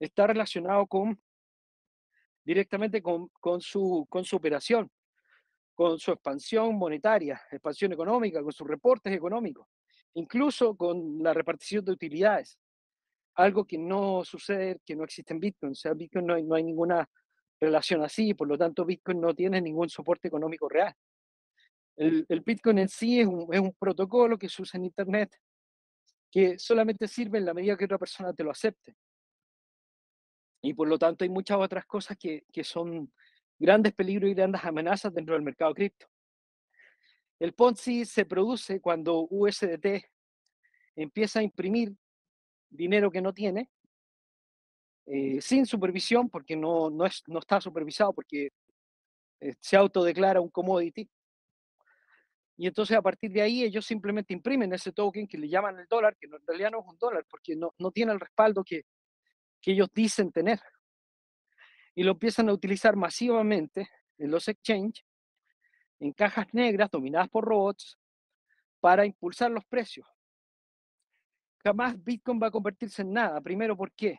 está 0.00 0.26
relacionado 0.26 0.86
con 0.86 1.20
directamente 2.44 3.00
con, 3.02 3.28
con, 3.40 3.60
su, 3.60 4.06
con 4.08 4.24
su 4.24 4.36
operación, 4.36 4.90
con 5.74 5.98
su 5.98 6.10
expansión 6.10 6.74
monetaria, 6.74 7.40
expansión 7.52 7.92
económica, 7.92 8.42
con 8.42 8.52
sus 8.52 8.66
reportes 8.66 9.12
económicos, 9.12 9.68
incluso 10.14 10.76
con 10.76 11.22
la 11.22 11.32
repartición 11.32 11.84
de 11.84 11.92
utilidades 11.92 12.58
algo 13.34 13.64
que 13.64 13.78
no 13.78 14.24
sucede, 14.24 14.80
que 14.84 14.96
no 14.96 15.04
existe 15.04 15.32
en 15.32 15.40
Bitcoin. 15.40 15.72
O 15.72 15.74
sea, 15.74 15.94
Bitcoin 15.94 16.26
no 16.26 16.34
hay, 16.34 16.42
no 16.42 16.54
hay 16.54 16.64
ninguna 16.64 17.08
relación 17.58 18.02
así, 18.02 18.34
por 18.34 18.48
lo 18.48 18.56
tanto 18.56 18.84
Bitcoin 18.84 19.20
no 19.20 19.34
tiene 19.34 19.60
ningún 19.60 19.88
soporte 19.88 20.28
económico 20.28 20.68
real. 20.68 20.94
El, 21.96 22.24
el 22.28 22.40
Bitcoin 22.40 22.78
en 22.78 22.88
sí 22.88 23.20
es 23.20 23.26
un, 23.26 23.52
es 23.52 23.60
un, 23.60 23.74
protocolo 23.78 24.38
que 24.38 24.48
se 24.48 24.62
usa 24.62 24.78
en 24.78 24.84
Internet 24.84 25.36
que 26.30 26.58
solamente 26.58 27.08
sirve 27.08 27.38
en 27.38 27.44
la 27.44 27.54
medida 27.54 27.76
que 27.76 27.84
otra 27.84 27.98
persona 27.98 28.32
te 28.32 28.44
lo 28.44 28.50
acepte. 28.50 28.94
Y 30.62 30.74
por 30.74 30.88
lo 30.88 30.98
tanto 30.98 31.24
hay 31.24 31.30
muchas 31.30 31.58
otras 31.58 31.86
cosas 31.86 32.16
que, 32.18 32.44
que 32.52 32.64
son 32.64 33.12
grandes 33.58 33.92
peligros 33.92 34.30
y 34.30 34.34
grandes 34.34 34.64
amenazas 34.64 35.12
dentro 35.12 35.34
del 35.34 35.42
mercado 35.42 35.74
cripto. 35.74 36.06
El 37.38 37.54
Ponzi 37.54 38.04
se 38.04 38.26
produce 38.26 38.80
cuando 38.80 39.26
USDT 39.30 40.04
empieza 40.96 41.40
a 41.40 41.42
imprimir 41.42 41.94
dinero 42.68 43.10
que 43.10 43.22
no 43.22 43.32
tiene, 43.32 43.70
eh, 45.06 45.40
sin 45.40 45.66
supervisión, 45.66 46.28
porque 46.28 46.54
no, 46.54 46.90
no, 46.90 47.06
es, 47.06 47.22
no 47.26 47.38
está 47.38 47.60
supervisado, 47.60 48.12
porque 48.12 48.50
eh, 49.40 49.54
se 49.58 49.76
autodeclara 49.76 50.40
un 50.40 50.50
commodity. 50.50 51.08
Y 52.56 52.66
entonces 52.66 52.96
a 52.96 53.02
partir 53.02 53.32
de 53.32 53.40
ahí 53.40 53.64
ellos 53.64 53.86
simplemente 53.86 54.34
imprimen 54.34 54.72
ese 54.74 54.92
token 54.92 55.26
que 55.26 55.38
le 55.38 55.48
llaman 55.48 55.78
el 55.78 55.86
dólar, 55.86 56.16
que 56.16 56.26
en 56.26 56.46
realidad 56.46 56.70
no 56.70 56.80
es 56.80 56.86
un 56.86 56.98
dólar, 56.98 57.24
porque 57.28 57.56
no, 57.56 57.74
no 57.78 57.90
tiene 57.90 58.12
el 58.12 58.20
respaldo 58.20 58.62
que, 58.62 58.82
que 59.60 59.72
ellos 59.72 59.88
dicen 59.92 60.32
tener. 60.32 60.60
Y 61.94 62.02
lo 62.02 62.12
empiezan 62.12 62.48
a 62.48 62.52
utilizar 62.52 62.96
masivamente 62.96 63.88
en 64.18 64.30
los 64.30 64.48
exchanges, 64.48 65.04
en 65.98 66.12
cajas 66.12 66.46
negras 66.52 66.90
dominadas 66.90 67.28
por 67.28 67.44
robots, 67.44 67.98
para 68.80 69.04
impulsar 69.04 69.50
los 69.50 69.64
precios. 69.66 70.06
Jamás 71.62 72.02
Bitcoin 72.02 72.40
va 72.42 72.46
a 72.46 72.50
convertirse 72.50 73.02
en 73.02 73.12
nada. 73.12 73.40
Primero, 73.40 73.76
¿por 73.76 73.92
qué? 73.92 74.18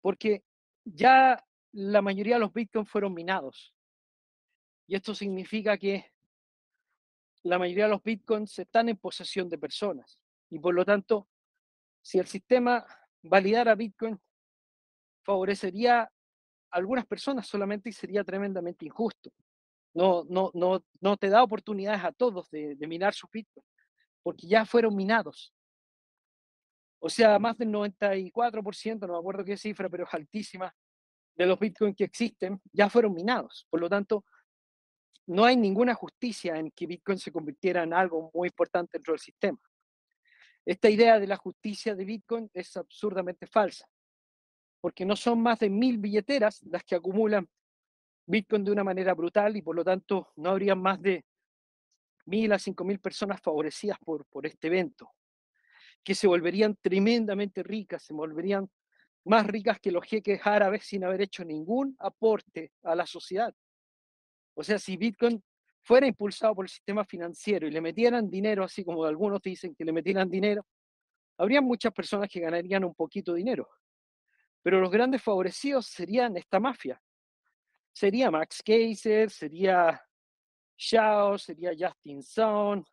Porque 0.00 0.44
ya 0.84 1.44
la 1.72 2.00
mayoría 2.00 2.36
de 2.36 2.40
los 2.40 2.52
Bitcoin 2.52 2.86
fueron 2.86 3.12
minados. 3.12 3.74
Y 4.86 4.94
esto 4.94 5.14
significa 5.14 5.76
que 5.76 6.12
la 7.44 7.58
mayoría 7.58 7.84
de 7.84 7.90
los 7.90 8.02
bitcoins 8.02 8.58
están 8.58 8.88
en 8.88 8.96
posesión 8.96 9.48
de 9.48 9.58
personas. 9.58 10.18
Y 10.50 10.58
por 10.58 10.74
lo 10.74 10.84
tanto, 10.84 11.28
si 12.00 12.18
el 12.18 12.26
sistema 12.26 12.86
validara 13.22 13.74
bitcoin, 13.74 14.18
favorecería 15.24 16.02
a 16.02 16.10
algunas 16.70 17.06
personas 17.06 17.46
solamente 17.46 17.88
y 17.88 17.92
sería 17.92 18.24
tremendamente 18.24 18.86
injusto. 18.86 19.30
No, 19.94 20.24
no, 20.28 20.50
no, 20.54 20.84
no 21.00 21.16
te 21.16 21.28
da 21.28 21.42
oportunidades 21.42 22.02
a 22.02 22.12
todos 22.12 22.50
de, 22.50 22.76
de 22.76 22.86
minar 22.86 23.14
sus 23.14 23.30
bitcoins, 23.30 23.68
porque 24.22 24.46
ya 24.46 24.64
fueron 24.64 24.96
minados. 24.96 25.52
O 26.98 27.10
sea, 27.10 27.38
más 27.38 27.58
del 27.58 27.68
94%, 27.68 29.06
no 29.06 29.12
me 29.14 29.18
acuerdo 29.18 29.44
qué 29.44 29.56
cifra, 29.56 29.88
pero 29.88 30.04
es 30.04 30.14
altísima, 30.14 30.74
de 31.34 31.46
los 31.46 31.58
bitcoins 31.58 31.96
que 31.96 32.04
existen 32.04 32.60
ya 32.72 32.88
fueron 32.88 33.14
minados. 33.14 33.66
Por 33.70 33.80
lo 33.80 33.88
tanto, 33.88 34.24
no 35.26 35.44
hay 35.44 35.56
ninguna 35.56 35.94
justicia 35.94 36.56
en 36.56 36.70
que 36.70 36.86
Bitcoin 36.86 37.18
se 37.18 37.32
convirtiera 37.32 37.82
en 37.82 37.94
algo 37.94 38.30
muy 38.34 38.48
importante 38.48 38.98
dentro 38.98 39.12
del 39.12 39.20
sistema. 39.20 39.58
Esta 40.64 40.88
idea 40.88 41.18
de 41.18 41.26
la 41.26 41.36
justicia 41.36 41.94
de 41.94 42.04
Bitcoin 42.04 42.50
es 42.54 42.76
absurdamente 42.76 43.46
falsa, 43.46 43.88
porque 44.80 45.04
no 45.04 45.16
son 45.16 45.40
más 45.40 45.58
de 45.58 45.68
mil 45.68 45.98
billeteras 45.98 46.62
las 46.64 46.84
que 46.84 46.94
acumulan 46.94 47.48
Bitcoin 48.26 48.62
de 48.62 48.70
una 48.70 48.84
manera 48.84 49.14
brutal 49.14 49.56
y 49.56 49.62
por 49.62 49.74
lo 49.74 49.84
tanto 49.84 50.32
no 50.36 50.50
habría 50.50 50.76
más 50.76 51.02
de 51.02 51.24
mil 52.26 52.52
a 52.52 52.58
cinco 52.58 52.84
mil 52.84 53.00
personas 53.00 53.40
favorecidas 53.40 53.98
por, 53.98 54.24
por 54.26 54.46
este 54.46 54.68
evento, 54.68 55.10
que 56.04 56.14
se 56.14 56.28
volverían 56.28 56.76
tremendamente 56.80 57.64
ricas, 57.64 58.04
se 58.04 58.14
volverían 58.14 58.70
más 59.24 59.46
ricas 59.46 59.80
que 59.80 59.90
los 59.90 60.04
jeques 60.04 60.40
árabes 60.44 60.84
sin 60.84 61.04
haber 61.04 61.22
hecho 61.22 61.44
ningún 61.44 61.96
aporte 61.98 62.72
a 62.84 62.94
la 62.94 63.06
sociedad. 63.06 63.52
O 64.54 64.62
sea, 64.62 64.78
si 64.78 64.96
Bitcoin 64.96 65.42
fuera 65.82 66.06
impulsado 66.06 66.54
por 66.54 66.64
el 66.64 66.70
sistema 66.70 67.04
financiero 67.04 67.66
y 67.66 67.70
le 67.70 67.80
metieran 67.80 68.30
dinero, 68.30 68.64
así 68.64 68.84
como 68.84 69.04
algunos 69.04 69.42
dicen 69.42 69.74
que 69.74 69.84
le 69.84 69.92
metieran 69.92 70.30
dinero, 70.30 70.64
habría 71.38 71.60
muchas 71.60 71.92
personas 71.92 72.28
que 72.30 72.40
ganarían 72.40 72.84
un 72.84 72.94
poquito 72.94 73.32
de 73.32 73.38
dinero. 73.38 73.68
Pero 74.62 74.80
los 74.80 74.90
grandes 74.90 75.22
favorecidos 75.22 75.86
serían 75.86 76.36
esta 76.36 76.60
mafia. 76.60 77.02
Sería 77.92 78.30
Max 78.30 78.62
Kaiser, 78.64 79.28
sería 79.30 80.00
Shao, 80.76 81.36
sería 81.36 81.72
Justin 81.78 82.22
Sun, 82.22 82.84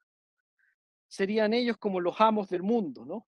serían 1.07 1.53
ellos 1.53 1.77
como 1.77 1.99
los 1.99 2.19
amos 2.19 2.49
del 2.49 2.63
mundo, 2.63 3.05
¿no? 3.05 3.27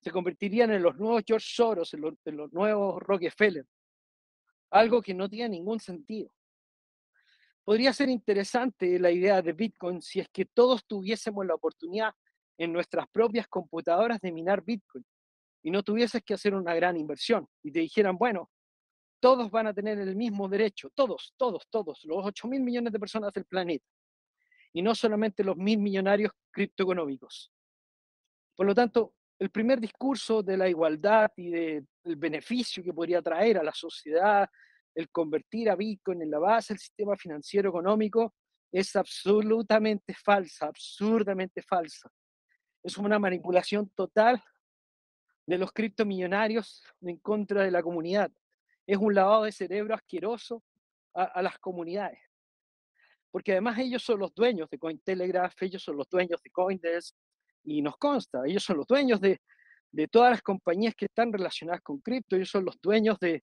Se 0.00 0.10
convertirían 0.10 0.70
en 0.70 0.82
los 0.82 0.96
nuevos 0.96 1.24
George 1.26 1.48
Soros, 1.50 1.92
en 1.94 2.02
los, 2.02 2.14
en 2.24 2.36
los 2.36 2.52
nuevos 2.52 3.02
Rockefeller. 3.02 3.66
Algo 4.70 5.00
que 5.02 5.14
no 5.14 5.28
tiene 5.28 5.48
ningún 5.48 5.80
sentido 5.80 6.30
podría 7.66 7.92
ser 7.92 8.08
interesante 8.08 8.96
la 9.00 9.10
idea 9.10 9.42
de 9.42 9.52
Bitcoin 9.52 10.00
si 10.00 10.20
es 10.20 10.28
que 10.28 10.44
todos 10.44 10.86
tuviésemos 10.86 11.44
la 11.44 11.56
oportunidad 11.56 12.14
en 12.56 12.72
nuestras 12.72 13.08
propias 13.08 13.48
computadoras 13.48 14.20
de 14.20 14.30
minar 14.30 14.62
Bitcoin 14.62 15.04
y 15.64 15.72
no 15.72 15.82
tuvieses 15.82 16.22
que 16.22 16.34
hacer 16.34 16.54
una 16.54 16.76
gran 16.76 16.96
inversión 16.96 17.48
y 17.64 17.72
te 17.72 17.80
dijeran, 17.80 18.16
bueno, 18.16 18.52
todos 19.18 19.50
van 19.50 19.66
a 19.66 19.74
tener 19.74 19.98
el 19.98 20.14
mismo 20.14 20.48
derecho, 20.48 20.90
todos, 20.94 21.34
todos, 21.36 21.66
todos, 21.68 22.04
los 22.04 22.24
8 22.24 22.46
mil 22.46 22.60
millones 22.60 22.92
de 22.92 23.00
personas 23.00 23.32
del 23.32 23.46
planeta 23.46 23.84
y 24.72 24.80
no 24.80 24.94
solamente 24.94 25.42
los 25.42 25.56
mil 25.56 25.80
millonarios 25.80 26.30
criptoeconómicos. 26.52 27.50
Por 28.54 28.66
lo 28.66 28.76
tanto, 28.76 29.14
el 29.40 29.50
primer 29.50 29.80
discurso 29.80 30.40
de 30.40 30.56
la 30.56 30.68
igualdad 30.68 31.32
y 31.36 31.50
del 31.50 31.86
beneficio 32.04 32.84
que 32.84 32.94
podría 32.94 33.20
traer 33.20 33.58
a 33.58 33.64
la 33.64 33.74
sociedad 33.74 34.48
el 34.96 35.10
convertir 35.10 35.68
a 35.68 35.76
Bitcoin 35.76 36.22
en 36.22 36.30
la 36.30 36.38
base 36.38 36.72
del 36.72 36.80
sistema 36.80 37.16
financiero 37.16 37.68
económico 37.68 38.34
es 38.72 38.96
absolutamente 38.96 40.14
falsa, 40.14 40.66
absurdamente 40.66 41.60
falsa. 41.62 42.10
Es 42.82 42.96
una 42.96 43.18
manipulación 43.18 43.90
total 43.90 44.42
de 45.46 45.58
los 45.58 45.70
criptomillonarios 45.72 46.82
en 47.02 47.18
contra 47.18 47.62
de 47.62 47.70
la 47.70 47.82
comunidad. 47.82 48.32
Es 48.86 48.96
un 48.96 49.14
lavado 49.14 49.44
de 49.44 49.52
cerebro 49.52 49.94
asqueroso 49.94 50.64
a, 51.14 51.42
las 51.42 51.58
comunidades. 51.58 52.20
Porque 53.30 53.52
además 53.52 53.78
ellos 53.78 54.02
son 54.02 54.20
los 54.20 54.34
dueños 54.34 54.70
de 54.70 54.78
Cointelegraph, 54.78 55.62
ellos 55.62 55.82
son 55.82 55.96
los 55.96 56.08
dueños 56.08 56.40
de 56.42 56.50
Coindesk, 56.50 57.14
y 57.64 57.82
nos 57.82 57.96
consta, 57.98 58.42
ellos 58.46 58.62
son 58.62 58.78
los 58.78 58.86
dueños 58.86 59.20
de, 59.20 59.40
de 59.90 60.08
todas 60.08 60.30
las 60.30 60.42
compañías 60.42 60.94
que 60.94 61.06
están 61.06 61.32
relacionadas 61.32 61.82
con 61.82 61.98
cripto, 61.98 62.36
ellos 62.36 62.50
son 62.50 62.64
los 62.64 62.80
dueños 62.80 63.18
de, 63.18 63.42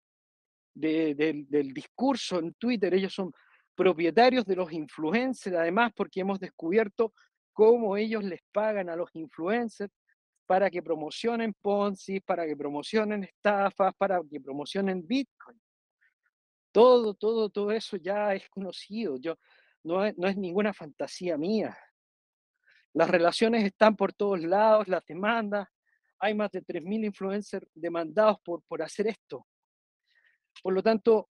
del 0.74 1.74
discurso 1.74 2.40
en 2.40 2.54
Twitter, 2.54 2.94
ellos 2.94 3.14
son 3.14 3.32
propietarios 3.76 4.46
de 4.46 4.56
los 4.56 4.72
influencers, 4.72 5.56
además 5.56 5.92
porque 5.96 6.22
hemos 6.22 6.40
descubierto 6.40 7.14
cómo 7.54 7.98
ellos 7.98 8.24
les 8.24 8.42
pagan 8.52 8.90
a 8.90 8.96
los 8.96 9.10
influencers 9.14 9.92
para 10.46 10.70
que 10.70 10.84
promocionen 10.84 11.54
Ponzi, 11.62 12.20
para 12.20 12.46
que 12.46 12.56
promocionen 12.56 13.24
estafas, 13.24 13.94
para 13.96 14.22
que 14.30 14.42
promocionen 14.42 15.06
Bitcoin. 15.06 15.60
Todo, 16.72 17.14
todo, 17.14 17.50
todo 17.50 17.72
eso 17.72 17.98
ya 17.98 18.34
es 18.34 18.50
conocido. 18.50 19.18
Yo, 19.18 19.36
no, 19.84 20.06
es, 20.06 20.18
no 20.18 20.28
es 20.28 20.36
ninguna 20.38 20.74
fantasía 20.74 21.38
mía. 21.38 21.78
Las 22.94 23.10
relaciones 23.10 23.64
están 23.64 23.96
por 23.96 24.14
todos 24.14 24.42
lados, 24.42 24.88
las 24.88 25.06
demandas. 25.06 25.68
Hay 26.20 26.34
más 26.34 26.52
de 26.52 26.64
3.000 26.64 27.06
influencers 27.06 27.68
demandados 27.74 28.38
por, 28.44 28.64
por 28.64 28.82
hacer 28.82 29.08
esto. 29.08 29.46
Por 30.62 30.74
lo 30.74 30.84
tanto, 30.84 31.30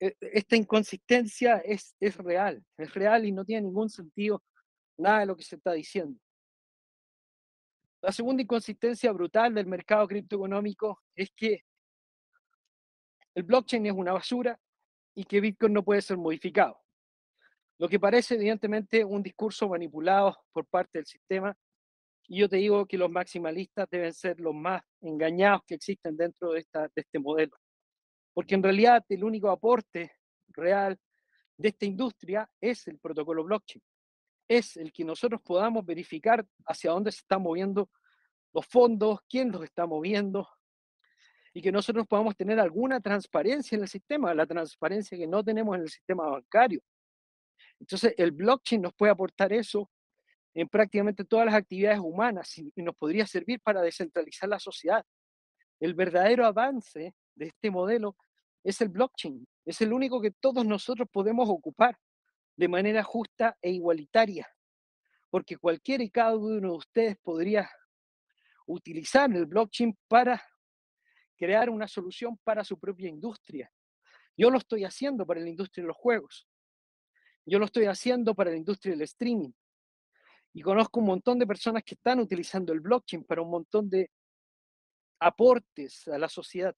e, 0.00 0.16
esta 0.20 0.56
inconsistencia 0.56 1.58
es, 1.58 1.94
es 2.00 2.16
real, 2.16 2.64
es 2.76 2.92
real 2.94 3.24
y 3.24 3.32
no 3.32 3.44
tiene 3.44 3.62
ningún 3.62 3.88
sentido 3.88 4.42
nada 4.98 5.20
de 5.20 5.26
lo 5.26 5.36
que 5.36 5.44
se 5.44 5.56
está 5.56 5.72
diciendo. 5.72 6.18
La 8.02 8.10
segunda 8.10 8.42
inconsistencia 8.42 9.12
brutal 9.12 9.54
del 9.54 9.66
mercado 9.66 10.08
criptoeconómico 10.08 11.02
es 11.14 11.30
que 11.36 11.62
el 13.34 13.44
blockchain 13.44 13.86
es 13.86 13.92
una 13.92 14.12
basura 14.12 14.58
y 15.14 15.24
que 15.24 15.40
Bitcoin 15.40 15.72
no 15.72 15.84
puede 15.84 16.02
ser 16.02 16.16
modificado. 16.16 16.80
Lo 17.78 17.88
que 17.88 18.00
parece 18.00 18.34
evidentemente 18.34 19.04
un 19.04 19.22
discurso 19.22 19.68
manipulado 19.68 20.36
por 20.52 20.66
parte 20.66 20.98
del 20.98 21.06
sistema. 21.06 21.56
Y 22.28 22.40
yo 22.40 22.48
te 22.48 22.56
digo 22.56 22.86
que 22.86 22.98
los 22.98 23.10
maximalistas 23.10 23.88
deben 23.90 24.12
ser 24.12 24.40
los 24.40 24.54
más 24.54 24.82
engañados 25.00 25.62
que 25.66 25.74
existen 25.74 26.16
dentro 26.16 26.52
de, 26.52 26.60
esta, 26.60 26.82
de 26.82 26.92
este 26.96 27.18
modelo 27.18 27.56
porque 28.34 28.54
en 28.54 28.62
realidad 28.62 29.04
el 29.08 29.24
único 29.24 29.50
aporte 29.50 30.12
real 30.48 30.98
de 31.56 31.68
esta 31.68 31.86
industria 31.86 32.48
es 32.60 32.86
el 32.88 32.98
protocolo 32.98 33.44
blockchain. 33.44 33.82
Es 34.48 34.76
el 34.76 34.92
que 34.92 35.04
nosotros 35.04 35.40
podamos 35.42 35.84
verificar 35.84 36.46
hacia 36.66 36.90
dónde 36.90 37.12
se 37.12 37.18
están 37.18 37.42
moviendo 37.42 37.90
los 38.52 38.66
fondos, 38.66 39.20
quién 39.28 39.50
los 39.50 39.64
está 39.64 39.86
moviendo, 39.86 40.48
y 41.54 41.62
que 41.62 41.72
nosotros 41.72 42.06
podamos 42.06 42.36
tener 42.36 42.58
alguna 42.58 43.00
transparencia 43.00 43.76
en 43.76 43.82
el 43.82 43.88
sistema, 43.88 44.34
la 44.34 44.46
transparencia 44.46 45.16
que 45.16 45.26
no 45.26 45.44
tenemos 45.44 45.76
en 45.76 45.82
el 45.82 45.88
sistema 45.88 46.28
bancario. 46.28 46.80
Entonces, 47.78 48.14
el 48.16 48.30
blockchain 48.30 48.82
nos 48.82 48.94
puede 48.94 49.12
aportar 49.12 49.52
eso 49.52 49.90
en 50.54 50.68
prácticamente 50.68 51.24
todas 51.24 51.46
las 51.46 51.54
actividades 51.54 51.98
humanas 51.98 52.56
y 52.58 52.72
nos 52.76 52.94
podría 52.94 53.26
servir 53.26 53.60
para 53.60 53.80
descentralizar 53.82 54.48
la 54.48 54.58
sociedad. 54.58 55.04
El 55.80 55.94
verdadero 55.94 56.46
avance 56.46 57.14
de 57.34 57.46
este 57.46 57.70
modelo 57.70 58.16
es 58.64 58.80
el 58.80 58.88
blockchain. 58.88 59.46
Es 59.64 59.80
el 59.80 59.92
único 59.92 60.20
que 60.20 60.30
todos 60.30 60.64
nosotros 60.64 61.08
podemos 61.10 61.48
ocupar 61.48 61.98
de 62.56 62.68
manera 62.68 63.02
justa 63.02 63.56
e 63.60 63.70
igualitaria, 63.70 64.48
porque 65.30 65.56
cualquiera 65.56 66.04
y 66.04 66.10
cada 66.10 66.36
uno 66.36 66.72
de 66.72 66.76
ustedes 66.76 67.16
podría 67.18 67.70
utilizar 68.66 69.30
el 69.34 69.46
blockchain 69.46 69.96
para 70.08 70.42
crear 71.36 71.70
una 71.70 71.88
solución 71.88 72.38
para 72.44 72.62
su 72.64 72.78
propia 72.78 73.08
industria. 73.08 73.70
Yo 74.36 74.50
lo 74.50 74.58
estoy 74.58 74.84
haciendo 74.84 75.26
para 75.26 75.40
la 75.40 75.48
industria 75.48 75.82
de 75.82 75.88
los 75.88 75.96
juegos. 75.96 76.46
Yo 77.44 77.58
lo 77.58 77.64
estoy 77.64 77.86
haciendo 77.86 78.34
para 78.34 78.50
la 78.50 78.56
industria 78.56 78.92
del 78.92 79.02
streaming. 79.02 79.50
Y 80.54 80.62
conozco 80.62 81.00
un 81.00 81.06
montón 81.06 81.38
de 81.38 81.46
personas 81.46 81.82
que 81.82 81.94
están 81.94 82.20
utilizando 82.20 82.72
el 82.72 82.80
blockchain 82.80 83.24
para 83.24 83.42
un 83.42 83.50
montón 83.50 83.88
de 83.88 84.10
aportes 85.18 86.06
a 86.08 86.18
la 86.18 86.28
sociedad. 86.28 86.76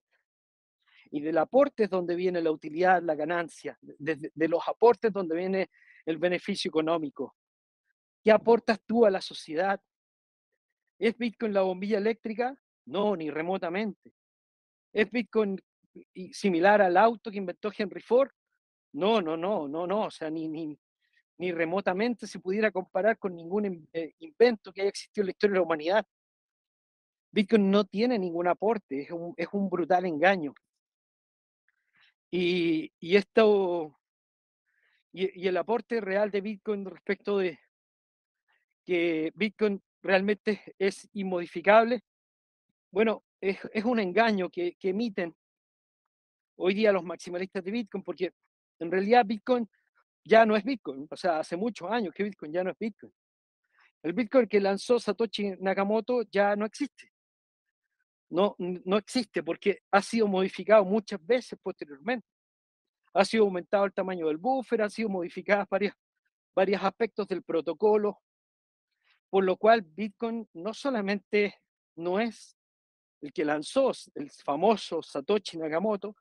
Y 1.14 1.20
del 1.20 1.38
aporte 1.38 1.84
es 1.84 1.90
donde 1.90 2.16
viene 2.16 2.42
la 2.42 2.50
utilidad, 2.50 3.00
la 3.00 3.14
ganancia, 3.14 3.78
de, 3.80 4.32
de 4.34 4.48
los 4.48 4.66
aportes 4.66 5.12
donde 5.12 5.36
viene 5.36 5.70
el 6.04 6.18
beneficio 6.18 6.68
económico. 6.70 7.36
¿Qué 8.24 8.32
aportas 8.32 8.80
tú 8.84 9.06
a 9.06 9.10
la 9.10 9.20
sociedad? 9.20 9.80
¿Es 10.98 11.16
Bitcoin 11.16 11.52
la 11.52 11.62
bombilla 11.62 11.98
eléctrica? 11.98 12.60
No, 12.86 13.14
ni 13.14 13.30
remotamente. 13.30 14.12
¿Es 14.92 15.08
Bitcoin 15.08 15.56
similar 16.32 16.82
al 16.82 16.96
auto 16.96 17.30
que 17.30 17.38
inventó 17.38 17.70
Henry 17.78 18.00
Ford? 18.00 18.30
No, 18.92 19.22
no, 19.22 19.36
no, 19.36 19.68
no, 19.68 19.86
no. 19.86 20.06
O 20.06 20.10
sea, 20.10 20.30
ni, 20.30 20.48
ni, 20.48 20.76
ni 21.38 21.52
remotamente 21.52 22.26
se 22.26 22.40
pudiera 22.40 22.72
comparar 22.72 23.18
con 23.20 23.36
ningún 23.36 23.88
eh, 23.92 24.14
invento 24.18 24.72
que 24.72 24.80
haya 24.80 24.90
existido 24.90 25.22
en 25.22 25.26
la 25.26 25.30
historia 25.30 25.52
de 25.52 25.58
la 25.60 25.64
humanidad. 25.64 26.06
Bitcoin 27.30 27.70
no 27.70 27.84
tiene 27.84 28.18
ningún 28.18 28.48
aporte, 28.48 29.02
es 29.02 29.12
un, 29.12 29.32
es 29.36 29.46
un 29.52 29.70
brutal 29.70 30.06
engaño. 30.06 30.52
Y, 32.36 32.90
esto, 33.14 33.96
y, 35.12 35.46
el 35.46 35.56
aporte 35.56 36.00
real 36.00 36.32
de 36.32 36.40
Bitcoin 36.40 36.84
respecto 36.84 37.38
de 37.38 37.60
que 38.84 39.30
Bitcoin 39.36 39.80
realmente 40.02 40.74
es 40.76 41.08
inmodificable, 41.12 42.02
bueno, 42.90 43.22
es, 43.40 43.60
es 43.72 43.84
un 43.84 44.00
engaño 44.00 44.50
que, 44.50 44.74
que 44.74 44.88
emiten 44.88 45.32
hoy 46.56 46.74
día 46.74 46.90
los 46.90 47.04
maximalistas 47.04 47.62
de 47.62 47.70
Bitcoin, 47.70 48.02
porque 48.02 48.32
en 48.80 48.90
realidad 48.90 49.24
Bitcoin 49.24 49.70
ya 50.24 50.44
no 50.44 50.56
es 50.56 50.64
Bitcoin. 50.64 51.06
O 51.08 51.16
sea, 51.16 51.38
hace 51.38 51.56
muchos 51.56 51.88
años 51.88 52.12
que 52.12 52.24
Bitcoin 52.24 52.52
ya 52.52 52.64
no 52.64 52.70
es 52.70 52.78
Bitcoin. 52.80 53.12
El 54.02 54.12
Bitcoin 54.12 54.48
que 54.48 54.58
lanzó 54.58 54.98
Satoshi 54.98 55.52
Nakamoto 55.60 56.22
ya 56.32 56.56
no 56.56 56.66
existe. 56.66 57.12
No, 58.30 58.56
no 58.58 58.96
existe 58.96 59.42
porque 59.42 59.82
ha 59.90 60.02
sido 60.02 60.26
modificado 60.26 60.84
muchas 60.84 61.24
veces 61.24 61.58
posteriormente. 61.62 62.26
Ha 63.12 63.24
sido 63.24 63.44
aumentado 63.44 63.84
el 63.84 63.92
tamaño 63.92 64.26
del 64.26 64.38
buffer, 64.38 64.82
han 64.82 64.90
sido 64.90 65.08
modificadas 65.08 65.68
varias, 65.68 65.94
varios 66.54 66.82
aspectos 66.82 67.28
del 67.28 67.42
protocolo, 67.42 68.20
por 69.30 69.44
lo 69.44 69.56
cual 69.56 69.82
Bitcoin 69.82 70.48
no 70.54 70.74
solamente 70.74 71.54
no 71.96 72.18
es 72.18 72.56
el 73.20 73.32
que 73.32 73.44
lanzó 73.44 73.92
el 74.14 74.30
famoso 74.30 75.02
Satoshi 75.02 75.58
Nakamoto, 75.58 76.16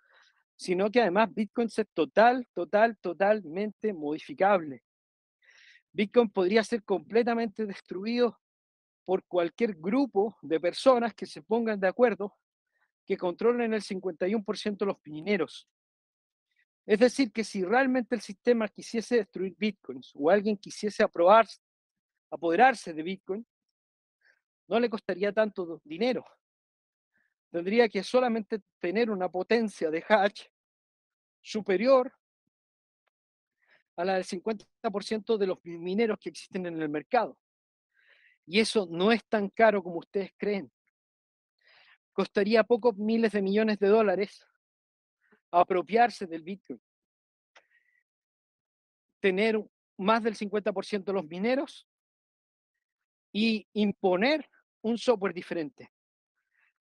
sino 0.56 0.90
que 0.90 1.02
además 1.02 1.34
Bitcoin 1.34 1.68
es 1.68 1.88
total, 1.94 2.48
total, 2.54 2.98
totalmente 2.98 3.92
modificable. 3.92 4.84
Bitcoin 5.92 6.30
podría 6.30 6.64
ser 6.64 6.84
completamente 6.84 7.66
destruido 7.66 8.40
por 9.06 9.24
cualquier 9.26 9.76
grupo 9.76 10.38
de 10.42 10.60
personas 10.60 11.14
que 11.14 11.26
se 11.26 11.42
pongan 11.42 11.80
de 11.80 11.88
acuerdo 11.88 12.38
que 13.06 13.18
controlen 13.18 13.74
el 13.74 13.82
51% 13.82 14.78
de 14.78 14.86
los 14.86 14.98
mineros. 15.06 15.68
Es 16.86 17.00
decir, 17.00 17.32
que 17.32 17.44
si 17.44 17.64
realmente 17.64 18.16
el 18.16 18.22
sistema 18.22 18.68
quisiese 18.68 19.18
destruir 19.18 19.56
bitcoins 19.58 20.12
o 20.16 20.30
alguien 20.30 20.58
quisiese 20.58 21.04
aprobar, 21.04 21.48
apoderarse 22.30 22.94
de 22.94 23.04
bitcoin, 23.04 23.46
no 24.68 24.80
le 24.80 24.90
costaría 24.90 25.32
tanto 25.32 25.82
dinero 25.84 26.26
tendría 27.54 27.88
que 27.88 28.04
solamente 28.04 28.64
tener 28.80 29.12
una 29.12 29.30
potencia 29.30 29.92
de 29.92 30.04
hash 30.10 30.48
superior 31.40 32.12
a 33.96 34.04
la 34.04 34.16
del 34.16 34.26
50% 34.26 35.38
de 35.38 35.46
los 35.46 35.64
mineros 35.64 36.18
que 36.20 36.30
existen 36.30 36.66
en 36.66 36.82
el 36.82 36.90
mercado. 36.90 37.38
Y 38.46 38.60
eso 38.60 38.88
no 38.90 39.12
es 39.12 39.24
tan 39.26 39.50
caro 39.50 39.82
como 39.82 40.00
ustedes 40.00 40.32
creen. 40.38 40.72
Costaría 42.12 42.64
pocos 42.64 42.96
miles 42.98 43.32
de 43.32 43.42
millones 43.42 43.80
de 43.80 43.88
dólares 43.88 44.46
apropiarse 45.52 46.26
del 46.28 46.44
Bitcoin. 46.44 46.82
Tener 49.20 49.64
más 49.98 50.24
del 50.24 50.36
50% 50.36 51.06
de 51.06 51.14
los 51.14 51.26
mineros 51.26 51.88
y 53.32 53.68
imponer 53.74 54.48
un 54.82 54.98
software 54.98 55.34
diferente 55.34 55.92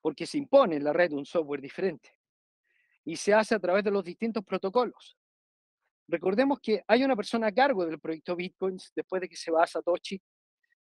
porque 0.02 0.26
se 0.26 0.36
impone 0.36 0.76
en 0.76 0.84
la 0.84 0.92
red 0.92 1.12
un 1.12 1.24
software 1.24 1.62
diferente 1.62 2.16
y 3.04 3.16
se 3.16 3.32
hace 3.32 3.54
a 3.54 3.60
través 3.60 3.84
de 3.84 3.90
los 3.90 4.04
distintos 4.04 4.44
protocolos. 4.44 5.16
Recordemos 6.08 6.58
que 6.60 6.82
hay 6.86 7.04
una 7.04 7.16
persona 7.16 7.46
a 7.46 7.52
cargo 7.52 7.86
del 7.86 8.00
proyecto 8.00 8.36
Bitcoins 8.36 8.92
después 8.94 9.22
de 9.22 9.28
que 9.28 9.36
se 9.36 9.50
va 9.50 9.62
a 9.62 9.66
Satoshi, 9.66 10.20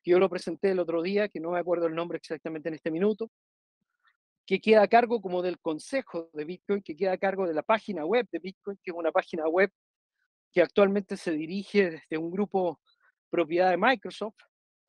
que 0.03 0.11
yo 0.11 0.18
lo 0.18 0.28
presenté 0.28 0.70
el 0.70 0.78
otro 0.78 1.03
día, 1.03 1.28
que 1.28 1.40
no 1.40 1.51
me 1.51 1.59
acuerdo 1.59 1.86
el 1.86 1.94
nombre 1.94 2.18
exactamente 2.18 2.68
en 2.68 2.74
este 2.74 2.90
minuto, 2.90 3.30
que 4.46 4.61
queda 4.61 4.82
a 4.82 4.88
cargo 4.88 5.20
como 5.20 5.42
del 5.42 5.59
consejo 5.59 6.30
de 6.32 6.44
Bitcoin, 6.44 6.82
que 6.82 6.96
queda 6.96 7.12
a 7.12 7.18
cargo 7.18 7.46
de 7.46 7.55
la 7.55 7.62
página 7.62 8.07
web 8.07 8.26
de 8.32 8.38
Bitcoin, 8.38 8.78
que 8.82 8.90
es 8.90 8.96
una 8.96 9.12
página 9.12 9.46
web 9.49 9.70
que 10.53 10.62
actualmente 10.62 11.16
se 11.16 11.32
dirige 11.32 11.90
desde 11.90 12.18
un 12.18 12.30
grupo 12.30 12.80
propiedad 13.28 13.70
de 13.70 13.76
Microsoft, 13.76 14.38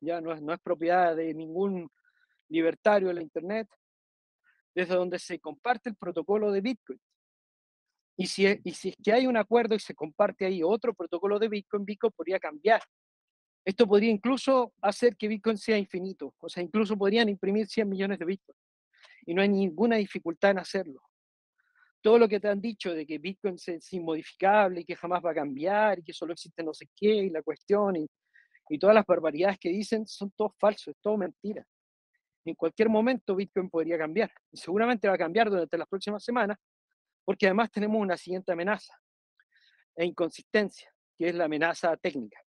ya 0.00 0.20
no 0.20 0.32
es, 0.32 0.40
no 0.40 0.54
es 0.54 0.60
propiedad 0.60 1.14
de 1.14 1.34
ningún 1.34 1.90
libertario 2.48 3.08
de 3.08 3.14
la 3.14 3.22
Internet, 3.22 3.68
desde 4.74 4.94
donde 4.94 5.18
se 5.18 5.38
comparte 5.38 5.90
el 5.90 5.96
protocolo 5.96 6.50
de 6.52 6.60
Bitcoin. 6.60 7.00
Y 8.16 8.26
si, 8.26 8.46
y 8.64 8.72
si 8.72 8.90
es 8.90 8.96
que 9.02 9.12
hay 9.12 9.26
un 9.26 9.36
acuerdo 9.36 9.74
y 9.74 9.78
se 9.78 9.94
comparte 9.94 10.46
ahí 10.46 10.62
otro 10.62 10.94
protocolo 10.94 11.38
de 11.38 11.48
Bitcoin, 11.48 11.84
Bitcoin 11.84 12.12
podría 12.12 12.38
cambiar. 12.38 12.82
Esto 13.70 13.86
podría 13.86 14.10
incluso 14.10 14.72
hacer 14.82 15.16
que 15.16 15.28
Bitcoin 15.28 15.56
sea 15.56 15.78
infinito. 15.78 16.34
O 16.40 16.48
sea, 16.48 16.60
incluso 16.60 16.98
podrían 16.98 17.28
imprimir 17.28 17.68
100 17.68 17.88
millones 17.88 18.18
de 18.18 18.24
Bitcoin. 18.24 18.58
Y 19.26 19.32
no 19.32 19.42
hay 19.42 19.48
ninguna 19.48 19.94
dificultad 19.94 20.50
en 20.50 20.58
hacerlo. 20.58 21.00
Todo 22.00 22.18
lo 22.18 22.28
que 22.28 22.40
te 22.40 22.48
han 22.48 22.60
dicho 22.60 22.92
de 22.92 23.06
que 23.06 23.18
Bitcoin 23.18 23.54
es 23.64 23.92
inmodificable 23.92 24.80
y 24.80 24.84
que 24.84 24.96
jamás 24.96 25.24
va 25.24 25.30
a 25.30 25.34
cambiar 25.34 26.00
y 26.00 26.02
que 26.02 26.12
solo 26.12 26.32
existe 26.32 26.64
no 26.64 26.74
sé 26.74 26.88
qué 26.96 27.14
y 27.14 27.30
la 27.30 27.42
cuestión 27.42 27.94
y, 27.94 28.08
todas 28.80 28.94
las 28.94 29.06
barbaridades 29.06 29.56
que 29.60 29.68
dicen 29.68 30.04
son 30.04 30.32
todos 30.32 30.52
falsos, 30.58 30.88
es 30.88 31.00
todo 31.00 31.16
mentira 31.16 31.64
en 32.44 32.56
cualquier 32.56 32.88
momento 32.88 33.36
Bitcoin 33.36 33.70
podría 33.70 33.98
cambiar. 33.98 34.32
Y 34.50 34.56
seguramente 34.56 35.06
va 35.06 35.14
a 35.14 35.18
cambiar 35.18 35.48
durante 35.48 35.78
las 35.78 35.86
próximas 35.86 36.24
semanas, 36.24 36.58
porque 37.24 37.46
además 37.46 37.70
tenemos 37.70 38.02
una 38.02 38.16
siguiente 38.16 38.50
amenaza 38.50 38.94
e 39.94 40.04
inconsistencia, 40.04 40.92
que 41.16 41.28
es 41.28 41.34
la 41.36 41.44
amenaza 41.44 41.96
técnica. 41.96 42.40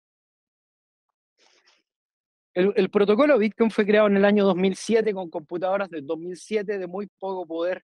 El, 2.54 2.89
protocolo 2.89 3.38
Bitcoin 3.38 3.72
fue 3.72 3.86
creado 3.86 4.08
en 4.08 4.18
el 4.18 4.26
año 4.26 4.43
2007 4.45 5.14
con 5.14 5.30
computadoras 5.30 5.89
del 5.89 6.06
2007 6.06 6.80
de 6.80 6.88
muy 6.88 7.08
poco 7.08 7.45
poder 7.45 7.84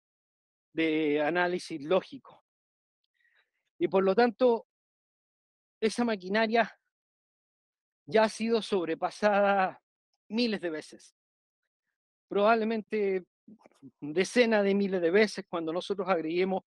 de 0.74 1.22
análisis 1.22 1.82
lógico. 1.84 2.43
Y 3.78 3.88
por 3.88 4.03
lo 4.03 4.16
tanto, 4.16 4.66
esa 5.80 6.03
maquinaria 6.03 6.76
ya 8.07 8.24
ha 8.24 8.30
sido 8.30 8.61
sobrepasada 8.61 9.82
miles 10.30 10.61
de 10.61 10.70
veces 10.72 11.16
probablemente 12.28 13.26
decenas 14.01 14.63
de 14.63 14.74
miles 14.74 15.01
de 15.01 15.11
veces 15.11 15.45
cuando 15.47 15.72
nosotros 15.72 16.07
agreguemos 16.09 16.63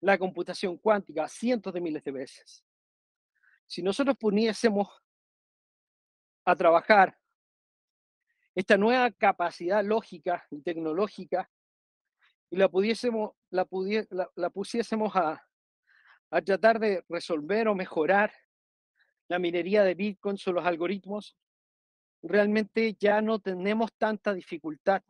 la 0.00 0.18
computación 0.18 0.76
cuántica, 0.78 1.28
cientos 1.28 1.72
de 1.72 1.80
miles 1.80 2.04
de 2.04 2.12
veces. 2.12 2.64
Si 3.66 3.82
nosotros 3.82 4.16
pudiésemos 4.18 4.88
a 6.44 6.56
trabajar 6.56 7.18
esta 8.54 8.76
nueva 8.76 9.10
capacidad 9.10 9.84
lógica 9.84 10.46
y 10.50 10.60
tecnológica 10.60 11.50
y 12.50 12.56
la, 12.56 12.68
pudiésemos, 12.68 13.32
la, 13.50 13.66
la, 14.34 14.50
pusiésemos 14.50 15.16
a, 15.16 15.42
a 16.30 16.42
tratar 16.42 16.78
de 16.78 17.02
resolver 17.08 17.68
o 17.68 17.74
mejorar 17.74 18.32
la 19.28 19.38
minería 19.38 19.84
de 19.84 19.94
Bitcoin 19.94 20.36
o 20.46 20.52
los 20.52 20.66
algoritmos, 20.66 21.34
realmente 22.22 22.94
ya 23.00 23.22
no 23.22 23.38
tenemos 23.38 23.90
tanta 23.94 24.34
dificultad. 24.34 25.02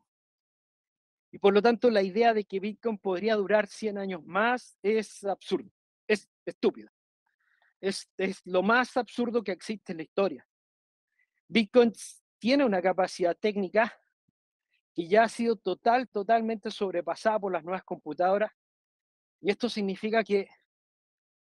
Y 1.33 1.39
por 1.39 1.53
lo 1.53 1.61
tanto, 1.61 1.91
la 1.91 2.03
idea 2.03 2.33
de 2.33 2.45
que 2.45 2.61
Bitcoin 2.61 2.99
podría 2.99 3.35
durar 3.35 3.67
100 3.67 3.99
años 3.99 4.25
más 4.25 4.79
es 4.83 5.25
absurdo, 5.25 5.71
es 6.07 6.29
estúpida. 6.47 6.93
Es, 7.81 8.09
es 8.17 8.41
lo 8.45 8.63
más 8.63 8.97
absurdo 8.97 9.43
que 9.43 9.51
existe 9.51 9.93
en 9.93 9.97
la 9.97 10.05
historia. 10.05 10.47
Bitcoin 11.49 11.93
tiene 12.43 12.65
una 12.65 12.83
capacidad 12.83 13.37
técnica 13.37 13.97
que 14.93 15.07
ya 15.07 15.23
ha 15.23 15.29
sido 15.29 15.55
total, 15.55 16.09
totalmente 16.09 16.73
sobrepasada 16.73 17.39
por 17.39 17.53
las 17.53 17.63
nuevas 17.63 17.85
computadoras. 17.85 18.51
Y 19.41 19.53
esto 19.53 19.69
significa 19.69 20.25
que 20.25 20.49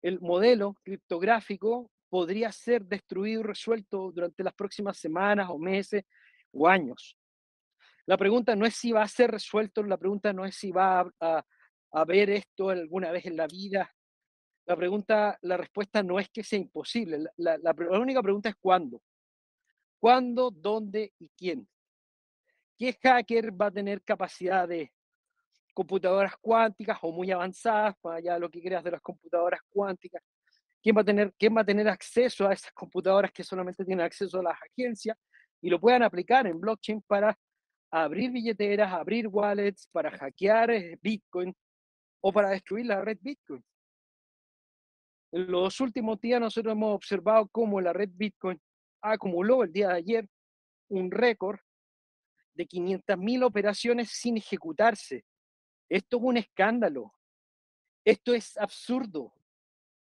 el 0.02 0.20
modelo 0.20 0.74
criptográfico 0.84 1.90
podría 2.08 2.52
ser 2.52 2.84
destruido 2.84 3.40
y 3.40 3.42
resuelto 3.42 4.12
durante 4.12 4.44
las 4.44 4.54
próximas 4.54 4.96
semanas 4.96 5.48
o 5.50 5.58
meses 5.58 6.04
o 6.52 6.68
años. 6.68 7.18
La 8.06 8.16
pregunta 8.16 8.54
no 8.54 8.64
es 8.64 8.76
si 8.76 8.92
va 8.92 9.02
a 9.02 9.08
ser 9.08 9.32
resuelto, 9.32 9.82
la 9.82 9.98
pregunta 9.98 10.32
no 10.32 10.44
es 10.44 10.54
si 10.54 10.70
va 10.70 11.10
a, 11.18 11.44
a, 11.90 12.04
ver 12.04 12.30
esto 12.30 12.68
alguna 12.68 13.10
vez 13.10 13.26
en 13.26 13.36
la 13.36 13.48
vida. 13.48 13.92
La 14.64 14.76
pregunta, 14.76 15.36
la 15.42 15.56
respuesta 15.56 16.04
no 16.04 16.20
es 16.20 16.30
que 16.30 16.44
sea 16.44 16.60
imposible. 16.60 17.24
La, 17.36 17.58
única 18.00 18.22
pregunta 18.22 18.48
es 18.48 18.54
cuándo. 18.60 19.02
¿Cuándo, 20.04 20.50
dónde 20.50 21.14
y 21.18 21.30
quién? 21.30 21.66
¿Qué 22.76 22.92
hacker 22.92 23.58
va 23.58 23.68
a 23.68 23.70
tener 23.70 24.02
capacidad 24.02 24.68
de 24.68 24.92
computadoras 25.72 26.34
cuánticas 26.42 26.98
o 27.00 27.10
muy 27.10 27.30
avanzadas, 27.30 27.96
para 28.02 28.16
allá 28.16 28.38
lo 28.38 28.50
que 28.50 28.60
creas 28.60 28.84
de 28.84 28.90
las 28.90 29.00
computadoras 29.00 29.60
cuánticas. 29.70 30.22
¿Quién 30.82 30.94
va, 30.94 31.00
a 31.00 31.04
tener, 31.04 31.32
¿Quién 31.38 31.56
va 31.56 31.62
a 31.62 31.64
tener 31.64 31.88
acceso 31.88 32.46
a 32.46 32.52
esas 32.52 32.70
computadoras 32.72 33.32
que 33.32 33.42
solamente 33.42 33.82
tienen 33.82 34.04
acceso 34.04 34.40
a 34.40 34.42
las 34.42 34.58
agencias 34.60 35.16
y 35.62 35.70
lo 35.70 35.80
puedan 35.80 36.02
aplicar 36.02 36.46
en 36.46 36.60
blockchain 36.60 37.00
para 37.06 37.34
abrir 37.90 38.30
billeteras, 38.30 38.92
abrir 38.92 39.26
wallets, 39.26 39.88
para 39.90 40.10
hackear 40.10 40.70
eh, 40.70 40.98
Bitcoin 41.00 41.56
o 42.20 42.30
para 42.30 42.50
destruir 42.50 42.84
la 42.84 43.00
red 43.00 43.16
Bitcoin? 43.22 43.64
En 45.32 45.50
los 45.50 45.80
últimos 45.80 46.20
días 46.20 46.42
nosotros 46.42 46.72
hemos 46.72 46.94
observado 46.94 47.48
cómo 47.48 47.80
la 47.80 47.94
red 47.94 48.10
Bitcoin 48.12 48.60
acumuló 49.12 49.62
el 49.62 49.72
día 49.72 49.88
de 49.88 49.94
ayer 49.94 50.28
un 50.88 51.10
récord 51.10 51.60
de 52.54 52.66
500.000 52.66 53.44
operaciones 53.44 54.10
sin 54.10 54.36
ejecutarse. 54.36 55.24
Esto 55.88 56.16
es 56.16 56.22
un 56.22 56.36
escándalo. 56.36 57.12
Esto 58.04 58.34
es 58.34 58.56
absurdo. 58.56 59.32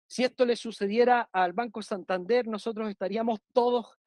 Si 0.08 0.24
esto 0.24 0.46
le 0.46 0.56
sucediera 0.56 1.30
al 1.32 1.54
Banco 1.54 1.82
Santander, 1.82 2.48
nosotros 2.48 2.90
estaríamos 2.90 3.40
todos 3.54 3.98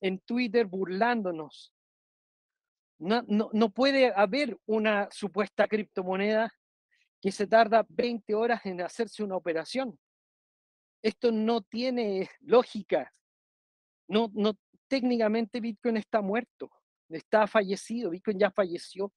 en 0.00 0.18
Twitter 0.20 0.66
burlándonos. 0.66 1.72
No, 2.98 3.22
no, 3.26 3.50
no 3.52 3.70
puede 3.70 4.12
haber 4.14 4.58
una 4.66 5.08
supuesta 5.10 5.66
criptomoneda 5.68 6.52
que 7.20 7.32
se 7.32 7.46
tarda 7.46 7.86
20 7.88 8.34
horas 8.34 8.64
en 8.66 8.80
hacerse 8.80 9.22
una 9.22 9.36
operación. 9.36 9.98
Esto 11.02 11.30
no 11.30 11.62
tiene 11.62 12.28
lógica. 12.40 13.12
No, 14.08 14.30
no, 14.34 14.54
técnicamente 14.88 15.60
Bitcoin 15.60 15.96
está 15.96 16.22
muerto, 16.22 16.70
está 17.08 17.46
fallecido, 17.46 18.10
Bitcoin 18.10 18.38
ya 18.38 18.50
falleció. 18.50 19.12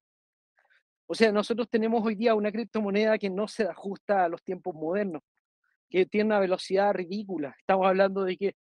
O 1.08 1.16
sea, 1.16 1.32
nosotros 1.32 1.68
tenemos 1.70 2.06
hoy 2.06 2.16
día 2.16 2.36
una 2.36 2.52
criptomoneda 2.52 3.18
que 3.18 3.30
no 3.30 3.48
se 3.48 3.64
ajusta 3.64 4.26
a 4.26 4.30
los 4.30 4.44
tiempos 4.44 4.76
modernos, 4.76 5.24
que 5.90 6.06
tiene 6.06 6.28
una 6.28 6.40
velocidad 6.40 6.94
ridícula. 6.94 7.56
Estamos 7.60 7.88
hablando 7.88 8.24
de 8.24 8.38
que 8.38 8.56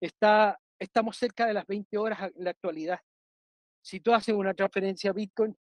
está, 0.00 0.58
estamos 0.78 1.16
cerca 1.16 1.46
de 1.46 1.54
las 1.54 1.66
20 1.66 1.96
horas 1.96 2.30
en 2.34 2.44
la 2.44 2.50
actualidad. 2.50 3.00
Si 3.82 4.00
tú 4.00 4.12
haces 4.12 4.34
una 4.34 4.52
transferencia 4.52 5.10
a 5.10 5.14
Bitcoin, 5.14 5.56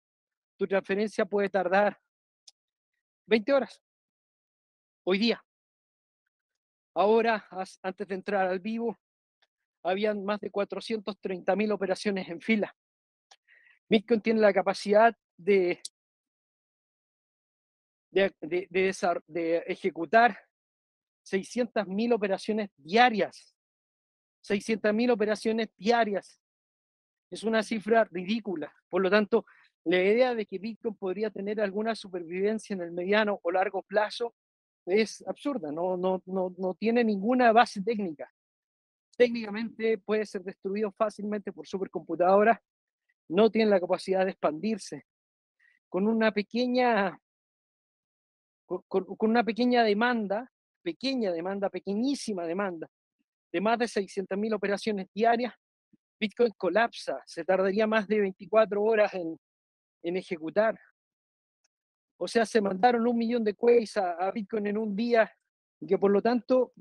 tu 0.57 0.67
transferencia 0.67 1.25
puede 1.25 1.49
tardar 1.49 1.97
20 3.27 3.53
horas. 3.53 3.81
Hoy 5.05 5.17
día. 5.19 5.41
Ahora, 6.93 7.47
antes 7.83 8.07
de 8.07 8.15
entrar 8.15 8.47
al 8.47 8.59
vivo, 8.59 8.97
habían 9.83 10.23
más 10.23 10.39
de 10.39 10.49
430 10.49 11.55
mil 11.55 11.71
operaciones 11.71 12.27
en 12.29 12.41
fila. 12.41 12.75
Bitcoin 13.89 14.21
tiene 14.21 14.41
la 14.41 14.53
capacidad 14.53 15.15
de, 15.37 15.81
de, 18.11 18.33
de, 18.41 19.63
ejecutar 19.67 20.37
600 21.23 21.87
mil 21.87 22.13
operaciones 22.13 22.69
diarias. 22.77 23.55
600 24.41 24.93
mil 24.93 25.11
operaciones 25.11 25.69
diarias. 25.77 26.39
Es 27.29 27.43
una 27.43 27.63
cifra 27.63 28.05
ridícula. 28.05 28.73
Por 28.89 29.01
lo 29.01 29.09
tanto, 29.09 29.45
la 29.83 30.01
idea 30.01 30.35
de 30.35 30.45
que 30.45 30.57
Bitcoin 30.57 30.95
podría 30.95 31.29
tener 31.29 31.61
alguna 31.61 31.95
supervivencia 31.95 32.73
en 32.73 32.81
el 32.81 32.91
mediano 32.91 33.39
o 33.43 33.51
largo 33.51 33.83
plazo 33.83 34.33
es 34.85 35.25
absurda, 35.27 35.71
no, 35.71 35.97
no, 35.97 36.21
no, 36.25 36.53
no 36.57 36.73
tiene 36.75 37.03
ninguna 37.03 37.51
base 37.51 37.81
técnica. 37.81 38.31
Técnicamente 39.17 39.97
puede 39.97 40.25
ser 40.25 40.43
destruido 40.43 40.91
fácilmente 40.91 41.51
por 41.51 41.67
supercomputadoras, 41.67 42.59
no 43.29 43.49
tiene 43.49 43.71
la 43.71 43.79
capacidad 43.79 44.23
de 44.23 44.31
expandirse. 44.31 45.05
Con 45.89 46.07
una 46.07 46.31
pequeña, 46.31 47.19
con, 48.65 48.83
con 48.87 49.29
una 49.29 49.43
pequeña 49.43 49.83
demanda, 49.83 50.51
pequeña 50.83 51.31
demanda, 51.31 51.69
pequeñísima 51.69 52.45
demanda, 52.45 52.87
de 53.51 53.61
más 53.61 53.79
de 53.79 53.85
600.000 53.85 54.53
operaciones 54.53 55.07
diarias, 55.13 55.53
Bitcoin 56.19 56.51
colapsa, 56.57 57.21
se 57.25 57.43
tardaría 57.43 57.87
más 57.87 58.07
de 58.07 58.21
24 58.21 58.81
horas 58.81 59.13
en, 59.13 59.37
en 60.03 60.17
ejecutar. 60.17 60.79
O 62.17 62.27
sea, 62.27 62.45
se 62.45 62.61
mandaron 62.61 63.07
un 63.07 63.17
millón 63.17 63.43
de 63.43 63.53
queries 63.53 63.97
a, 63.97 64.31
Bitcoin 64.31 64.67
en 64.67 64.77
un 64.77 64.95
día 64.95 65.31
y 65.79 65.85
que 65.85 65.97
por 65.97 66.11
lo 66.11 66.21
tanto 66.21 66.73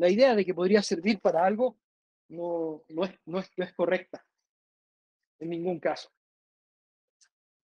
la 0.00 0.08
idea 0.08 0.34
de 0.34 0.46
que 0.46 0.54
podría 0.54 0.82
servir 0.82 1.20
para 1.20 1.44
algo 1.44 1.76
no, 2.28 2.82
no, 2.88 3.04
es, 3.04 3.14
no, 3.26 3.38
es, 3.38 3.50
no 3.54 3.64
es 3.64 3.74
correcta 3.74 4.26
en 5.38 5.50
ningún 5.50 5.78
caso. 5.78 6.10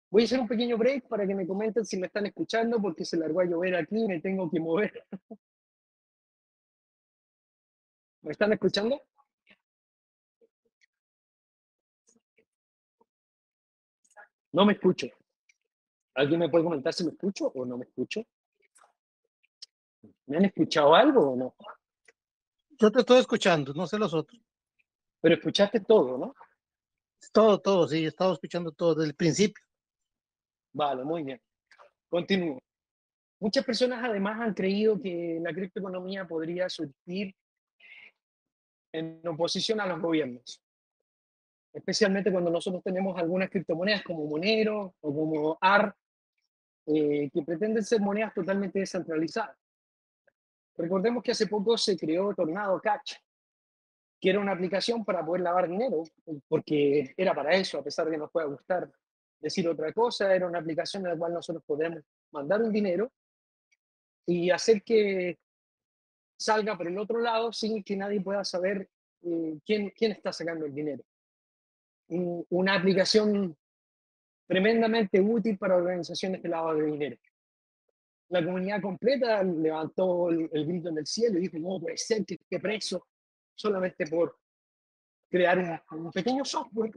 Voy 0.10 0.22
a 0.22 0.26
hacer 0.26 0.40
un 0.40 0.48
pequeño 0.48 0.78
break 0.78 1.10
para 1.10 1.28
que 1.28 1.36
me 1.36 1.46
comenten 1.46 1.86
si 1.86 1.98
me 1.98 2.08
están 2.08 2.26
escuchando 2.26 2.82
porque 2.82 3.04
se 3.04 3.18
largó 3.18 3.42
a 3.42 3.46
llover 3.46 3.76
aquí 3.76 3.98
y 3.98 4.08
me 4.08 4.22
tengo 4.22 4.50
que 4.50 4.62
mover. 4.62 5.06
¿Me 8.22 8.32
están 8.32 8.54
escuchando? 8.54 9.02
No 14.54 14.66
me 14.66 14.74
escucho. 14.74 15.08
¿Alguien 16.16 16.40
me 16.40 16.50
puede 16.50 16.64
comentar 16.64 16.94
si 16.94 17.04
me 17.04 17.12
escucho 17.12 17.48
o 17.48 17.66
no 17.66 17.78
me 17.78 17.84
escucho? 17.86 18.22
¿Me 20.28 20.38
han 20.38 20.46
escuchado 20.46 20.96
algo 20.96 21.32
o 21.32 21.36
no? 21.36 21.56
Yo 22.82 22.92
te 22.92 23.00
estoy 23.00 23.20
escuchando, 23.20 23.74
no 23.74 23.86
sé 23.86 23.98
los 24.00 24.14
otros. 24.14 24.42
Pero 25.22 25.36
escuchaste 25.36 25.82
todo, 25.82 26.18
¿no? 26.18 26.34
Todo, 27.32 27.60
todo, 27.60 27.88
sí, 27.88 28.04
he 28.04 28.08
estado 28.08 28.34
escuchando 28.34 28.72
todo 28.72 28.96
desde 28.96 29.10
el 29.10 29.16
principio. 29.16 29.64
Vale, 30.74 31.04
muy 31.04 31.24
bien. 31.24 31.40
Continúo. 32.10 32.60
Muchas 33.40 33.64
personas 33.64 34.04
además 34.04 34.42
han 34.42 34.54
creído 34.54 35.00
que 35.00 35.40
la 35.42 35.54
criptoeconomía 35.54 36.28
podría 36.28 36.68
surgir 36.70 37.36
en 38.92 39.22
oposición 39.28 39.80
a 39.80 39.86
los 39.86 40.02
gobiernos 40.02 40.62
especialmente 41.74 42.32
cuando 42.32 42.52
nosotros 42.52 42.84
tenemos 42.84 43.18
algunas 43.18 43.50
criptomonedas 43.50 44.04
como 44.04 44.26
Monero 44.26 44.96
o 45.02 45.16
como 45.16 45.58
AR, 45.62 45.96
eh, 46.88 47.30
que 47.32 47.42
pretenden 47.44 47.84
ser 47.84 48.02
monedas 48.02 48.34
totalmente 48.34 48.80
descentralizadas. 48.80 49.56
Recordemos 50.78 51.24
que 51.24 51.32
hace 51.32 51.48
poco 51.48 51.78
se 51.78 51.98
creó 51.98 52.34
Tornado 52.34 52.80
Catch, 52.80 53.14
que 54.20 54.30
era 54.30 54.40
una 54.40 54.54
aplicación 54.54 55.04
para 55.04 55.26
poder 55.26 55.42
lavar 55.42 55.68
dinero, 55.68 56.04
porque 56.48 57.14
era 57.18 57.34
para 57.34 57.54
eso, 57.56 57.80
a 57.80 57.84
pesar 57.84 58.06
de 58.06 58.12
que 58.12 58.18
nos 58.18 58.32
pueda 58.32 58.48
gustar 58.48 58.92
decir 59.40 59.68
otra 59.68 59.92
cosa, 59.92 60.34
era 60.34 60.48
una 60.48 60.60
aplicación 60.60 61.04
en 61.06 61.14
la 61.14 61.18
cual 61.18 61.34
nosotros 61.34 61.64
podemos 61.66 62.04
mandar 62.32 62.62
un 62.62 62.72
dinero 62.72 63.12
y 64.26 64.52
hacer 64.52 64.84
que 64.84 65.40
salga 66.38 66.78
por 66.78 66.88
el 66.88 66.98
otro 66.98 67.20
lado 67.20 67.52
sin 67.52 67.84
que 67.84 67.96
nadie 67.96 68.22
pueda 68.22 68.44
saber 68.44 68.88
eh, 69.24 69.58
quién, 69.66 69.92
quién 69.96 70.12
está 70.12 70.32
sacando 70.32 70.66
el 70.66 70.74
dinero 70.74 71.04
una 72.12 72.76
aplicación 72.76 73.56
tremendamente 74.48 75.22
útil 75.22 75.58
para 75.58 75.78
organizaciones 75.78 76.44
de 76.44 76.50
lavado 76.50 76.78
de 76.78 76.86
dinero. 76.86 77.18
La 78.32 78.44
comunidad 78.44 78.82
completa 78.82 79.44
levantó 79.44 80.30
el, 80.30 80.50
grito 80.50 80.90
en 80.90 80.98
el 80.98 81.06
cielo 81.06 81.38
y 81.38 81.42
dijo, 81.42 81.58
no 81.60 81.80
puede 81.80 81.98
ser 81.98 82.26
que 82.26 82.36
esté 82.36 82.60
preso 82.60 83.08
solamente 83.56 84.08
por 84.08 84.38
crear 85.30 85.82
un, 85.92 86.12
pequeño 86.12 86.44
software 86.44 86.92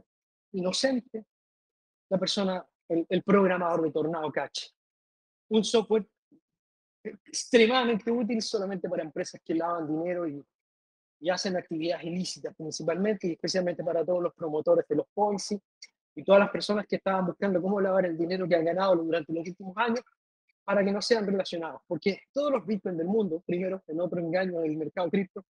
inocente, 0.53 1.25
la 2.09 2.17
persona, 2.17 2.65
el, 2.87 3.23
programador 3.23 3.83
de 3.83 3.91
Tornado 3.91 4.31
Catch. 4.31 4.69
Un 5.49 5.63
software 5.63 6.07
extremadamente 7.03 8.09
útil 8.09 8.41
solamente 8.41 8.89
para 8.89 9.03
empresas 9.03 9.39
que 9.43 9.53
lavan 9.53 9.87
dinero 9.87 10.27
y 10.27 10.43
y 11.19 11.29
hacen 11.29 11.55
actividades 11.57 12.03
ilícitas 12.03 12.53
principalmente 12.55 13.27
y 13.27 13.31
especialmente 13.31 13.83
para 13.83 14.05
todos 14.05 14.21
los 14.21 14.33
promotores 14.33 14.85
de 14.87 14.95
los 14.95 15.07
Ponzi 15.13 15.59
y 16.15 16.23
todas 16.23 16.39
las 16.39 16.49
personas 16.49 16.85
que 16.87 16.97
estaban 16.97 17.25
buscando 17.25 17.61
cómo 17.61 17.81
lavar 17.81 18.05
el 18.05 18.17
dinero 18.17 18.47
que 18.47 18.55
han 18.55 18.65
ganado 18.65 18.95
durante 18.95 19.33
los 19.33 19.47
últimos 19.47 19.75
años 19.77 20.01
para 20.65 20.83
que 20.83 20.91
no 20.91 21.01
sean 21.01 21.25
relacionados. 21.25 21.81
Porque 21.87 22.21
todos 22.33 22.51
los 22.51 22.65
bitcoins 22.65 22.97
del 22.97 23.07
mundo, 23.07 23.41
primero, 23.45 23.83
en 23.87 24.01
otro 24.01 24.19
engaño 24.19 24.59
del 24.61 24.75
mercado 24.75 25.09
cripto, 25.09 25.45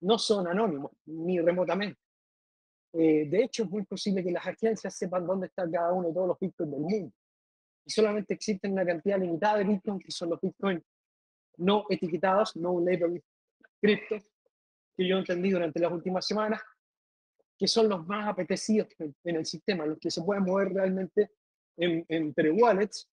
no 0.00 0.18
son 0.18 0.48
anónimos, 0.48 0.92
ni 1.04 1.38
remotamente. 1.40 2.00
Eh, 2.94 3.28
de 3.28 3.44
hecho, 3.44 3.64
es 3.64 3.70
muy 3.70 3.84
posible 3.84 4.24
que 4.24 4.32
las 4.32 4.46
agencias 4.46 4.96
sepan 4.96 5.26
dónde 5.26 5.48
está 5.48 5.70
cada 5.70 5.92
uno 5.92 6.08
de 6.08 6.14
todos 6.14 6.28
los 6.28 6.38
bitcoins 6.40 6.72
del 6.72 6.80
mundo. 6.80 7.12
Y 7.84 7.90
solamente 7.90 8.34
existen 8.34 8.72
una 8.72 8.84
cantidad 8.84 9.20
limitada 9.20 9.58
de 9.58 9.64
bitcoins 9.64 10.04
que 10.04 10.10
son 10.10 10.30
los 10.30 10.40
bitcoins 10.40 10.82
no 11.58 11.84
etiquetados, 11.88 12.56
no 12.56 12.80
label 12.80 13.22
cripto, 13.80 14.16
que 14.96 15.06
yo 15.06 15.18
entendí 15.18 15.50
durante 15.50 15.78
las 15.78 15.92
últimas 15.92 16.26
semanas, 16.26 16.60
que 17.58 17.68
son 17.68 17.88
los 17.88 18.06
más 18.06 18.28
apetecidos 18.28 18.88
en, 18.98 19.36
el 19.36 19.46
sistema, 19.46 19.86
los 19.86 19.98
que 19.98 20.10
se 20.10 20.22
pueden 20.22 20.44
mover 20.44 20.72
realmente 20.72 21.30
en, 21.76 22.04
entre 22.08 22.50
wallets 22.50 23.08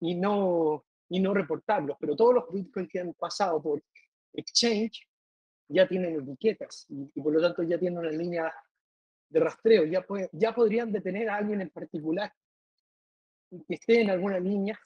y 0.00 0.14
no, 0.14 0.84
y 1.08 1.20
no 1.20 1.34
reportarlos. 1.34 1.96
Pero 2.00 2.16
todos 2.16 2.34
los 2.34 2.52
bitcoins 2.52 2.88
que 2.88 3.00
han 3.00 3.14
pasado 3.14 3.60
por 3.62 3.82
exchange 4.32 5.06
ya 5.68 5.86
tienen 5.86 6.20
etiquetas 6.20 6.86
y, 6.88 7.20
por 7.20 7.32
lo 7.32 7.40
tanto 7.40 7.62
ya 7.62 7.78
tienen 7.78 7.98
una 7.98 8.10
línea 8.10 8.52
de 9.28 9.40
rastreo, 9.40 9.84
ya, 9.84 10.04
ya 10.32 10.54
podrían 10.54 10.90
detener 10.90 11.28
a 11.28 11.36
alguien 11.36 11.60
en 11.60 11.70
particular 11.70 12.32
que 13.50 13.74
esté 13.74 14.00
en 14.00 14.10
alguna 14.10 14.38
línea 14.38 14.78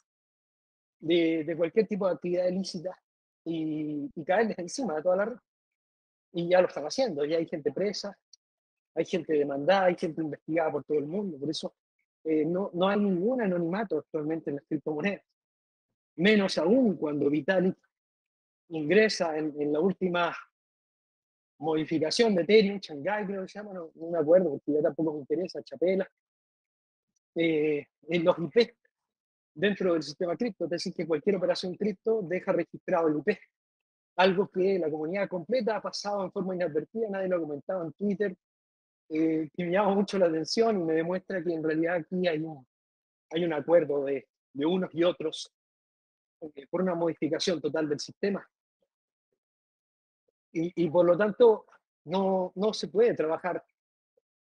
de, 0.98 1.44
de 1.44 1.56
cualquier 1.56 1.86
tipo 1.86 2.06
de 2.06 2.14
actividad 2.14 2.48
ilícita 2.48 2.96
y, 3.44 4.10
y 4.14 4.24
caerles 4.24 4.58
encima 4.58 4.96
de 4.96 5.02
toda 5.02 5.16
la 5.16 5.24
red. 5.26 5.36
Y 6.32 6.48
ya 6.48 6.60
lo 6.60 6.68
están 6.68 6.84
haciendo, 6.84 7.24
ya 7.24 7.36
hay 7.36 7.46
gente 7.46 7.70
presa, 7.72 8.16
hay 8.94 9.04
gente 9.04 9.34
demandada, 9.34 9.86
hay 9.86 9.96
gente 9.96 10.22
investigada 10.22 10.72
por 10.72 10.84
todo 10.84 10.98
el 10.98 11.06
mundo, 11.06 11.38
por 11.38 11.50
eso 11.50 11.74
eh, 12.24 12.44
no, 12.44 12.70
no 12.74 12.88
hay 12.88 12.98
ningún 12.98 13.42
anonimato 13.42 13.98
actualmente 13.98 14.50
en 14.50 14.56
las 14.56 14.64
criptomonedas. 14.66 15.22
Menos 16.16 16.58
aún 16.58 16.96
cuando 16.96 17.28
Vitalik 17.28 17.76
ingresa 18.68 19.36
en, 19.36 19.54
en 19.60 19.72
la 19.72 19.80
última 19.80 20.36
modificación 21.58 22.34
de 22.34 22.42
Ethereum, 22.42 22.78
Shanghai 22.78 23.26
creo 23.26 23.42
que 23.42 23.48
se 23.48 23.58
llama, 23.58 23.72
no, 23.72 23.90
no 23.94 24.10
me 24.10 24.18
acuerdo 24.18 24.50
porque 24.50 24.72
ya 24.72 24.82
tampoco 24.82 25.14
me 25.14 25.20
interesa, 25.20 25.62
Chapela, 25.62 26.08
eh, 27.34 27.86
en 28.08 28.24
los 28.24 28.36
IP 28.38 28.74
dentro 29.54 29.92
del 29.92 30.02
sistema 30.02 30.36
cripto, 30.36 30.64
es 30.64 30.70
decir, 30.70 30.92
que 30.92 31.06
cualquier 31.06 31.36
operación 31.36 31.76
cripto 31.76 32.22
deja 32.22 32.52
registrado 32.52 33.08
el 33.08 33.18
IP. 33.18 33.38
Algo 34.16 34.48
que 34.48 34.78
la 34.78 34.90
comunidad 34.90 35.28
completa 35.28 35.76
ha 35.76 35.82
pasado 35.82 36.24
en 36.24 36.32
forma 36.32 36.54
inadvertida, 36.54 37.08
nadie 37.08 37.28
lo 37.28 37.36
ha 37.36 37.40
comentado 37.40 37.84
en 37.84 37.92
Twitter, 37.92 38.36
eh, 39.14 39.50
que 39.54 39.64
me 39.64 39.72
llama 39.72 39.94
mucho 39.94 40.18
la 40.18 40.26
atención 40.26 40.80
y 40.80 40.84
me 40.84 40.94
demuestra 40.94 41.42
que 41.42 41.52
en 41.52 41.62
realidad 41.62 41.96
aquí 41.96 42.26
hay 42.26 42.40
un, 42.40 42.66
hay 43.30 43.44
un 43.44 43.52
acuerdo 43.52 44.04
de, 44.04 44.26
de 44.54 44.66
unos 44.66 44.88
y 44.94 45.04
otros 45.04 45.52
eh, 46.40 46.66
por 46.70 46.80
una 46.80 46.94
modificación 46.94 47.60
total 47.60 47.88
del 47.88 48.00
sistema. 48.00 48.48
Y, 50.52 50.84
y 50.84 50.90
por 50.90 51.04
lo 51.04 51.16
tanto, 51.16 51.66
no, 52.04 52.52
no 52.54 52.72
se 52.72 52.88
puede 52.88 53.14
trabajar 53.14 53.62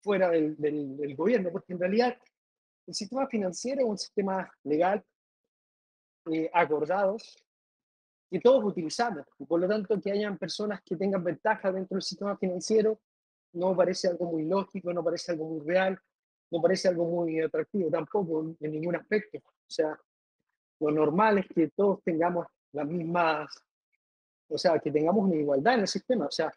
fuera 0.00 0.30
del, 0.30 0.56
del, 0.56 0.96
del 0.96 1.16
gobierno, 1.16 1.50
porque 1.50 1.72
en 1.72 1.80
realidad 1.80 2.16
el 2.86 2.94
sistema 2.94 3.26
financiero 3.26 3.82
es 3.82 3.86
un 3.86 3.98
sistema 3.98 4.52
legal, 4.64 5.04
eh, 6.30 6.50
acordados, 6.52 7.36
que 8.30 8.40
todos 8.40 8.64
utilizamos. 8.64 9.26
Y 9.38 9.44
por 9.44 9.60
lo 9.60 9.68
tanto, 9.68 10.00
que 10.00 10.12
hayan 10.12 10.38
personas 10.38 10.80
que 10.82 10.96
tengan 10.96 11.22
ventaja 11.22 11.72
dentro 11.72 11.96
del 11.96 12.02
sistema 12.02 12.36
financiero 12.36 13.00
no 13.53 13.76
parece 13.76 14.09
algo 14.09 14.26
muy 14.26 14.44
lógico, 14.44 14.92
no 14.92 15.03
parece 15.03 15.32
algo 15.32 15.48
muy 15.48 15.61
real, 15.66 15.98
no 16.50 16.61
parece 16.61 16.88
algo 16.88 17.05
muy 17.05 17.40
atractivo 17.40 17.90
tampoco 17.90 18.55
en 18.61 18.72
ningún 18.72 18.96
aspecto. 18.96 19.38
O 19.38 19.70
sea, 19.70 19.98
lo 20.80 20.90
normal 20.90 21.38
es 21.38 21.46
que 21.48 21.68
todos 21.68 22.03
tengamos 22.03 22.46
las 22.72 22.86
mismas, 22.86 23.48
o 24.48 24.59
sea, 24.59 24.78
que 24.78 24.90
tengamos 24.90 25.24
una 25.24 25.36
igualdad 25.36 25.74
en 25.74 25.80
el 25.80 25.88
sistema. 25.88 26.26
O 26.26 26.30
sea, 26.30 26.53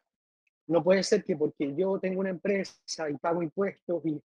no 0.67 0.83
puede 0.83 1.03
ser 1.03 1.23
que 1.23 1.35
porque 1.35 1.75
yo 1.75 1.99
tengo 1.99 2.19
una 2.21 2.29
empresa 2.29 3.09
y 3.09 3.17
pago 3.17 3.43
impuestos 3.43 4.05
y 4.05 4.21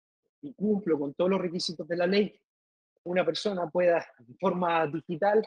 y 0.44 0.52
cumplo 0.52 0.98
con 0.98 1.14
todos 1.14 1.30
los 1.30 1.40
requisitos 1.40 1.88
de 1.88 1.96
la 1.96 2.06
ley, 2.06 2.38
una 3.04 3.24
persona 3.24 3.66
pueda 3.68 4.06
de 4.18 4.34
forma 4.34 4.86
digital 4.86 5.42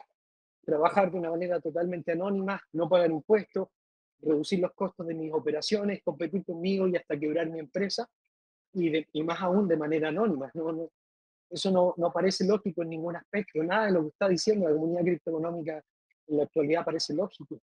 trabajar 0.64 1.10
de 1.10 1.18
una 1.18 1.30
manera 1.30 1.60
totalmente 1.60 2.12
anónima, 2.12 2.60
no 2.72 2.88
pagar 2.88 3.10
impuestos, 3.10 3.68
reducir 4.20 4.60
los 4.60 4.72
costos 4.72 5.06
de 5.06 5.14
mis 5.14 5.32
operaciones, 5.32 6.02
competir 6.02 6.44
conmigo 6.44 6.88
y 6.88 6.96
hasta 6.96 7.18
quebrar 7.18 7.48
mi 7.48 7.60
empresa, 7.60 8.08
y, 8.72 8.90
de, 8.90 9.08
y 9.12 9.22
más 9.22 9.40
aún 9.40 9.66
de 9.68 9.76
manera 9.76 10.08
anónima. 10.08 10.50
No, 10.54 10.72
no, 10.72 10.90
eso 11.50 11.70
no, 11.70 11.94
no 11.96 12.12
parece 12.12 12.46
lógico 12.46 12.82
en 12.82 12.90
ningún 12.90 13.16
aspecto, 13.16 13.62
nada 13.62 13.86
de 13.86 13.92
lo 13.92 14.02
que 14.02 14.08
está 14.08 14.28
diciendo 14.28 14.68
la 14.68 14.74
comunidad 14.74 15.02
criptoeconómica 15.02 15.82
en 16.26 16.36
la 16.36 16.42
actualidad 16.44 16.84
parece 16.84 17.14
lógico. 17.14 17.60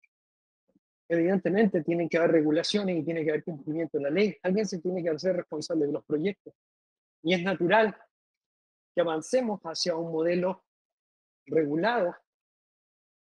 Evidentemente 1.06 1.82
tienen 1.82 2.08
que 2.08 2.16
haber 2.16 2.32
regulaciones 2.32 2.96
y 2.96 3.04
tiene 3.04 3.24
que 3.24 3.30
haber 3.30 3.44
cumplimiento 3.44 3.98
de 3.98 4.04
la 4.04 4.10
ley. 4.10 4.36
Alguien 4.42 4.66
se 4.66 4.80
tiene 4.80 5.02
que 5.02 5.10
hacer 5.10 5.36
responsable 5.36 5.86
de 5.86 5.92
los 5.92 6.04
proyectos. 6.04 6.54
Y 7.22 7.34
es 7.34 7.42
natural 7.42 7.94
que 8.94 9.02
avancemos 9.02 9.60
hacia 9.64 9.96
un 9.96 10.10
modelo 10.10 10.64
regulado, 11.46 12.16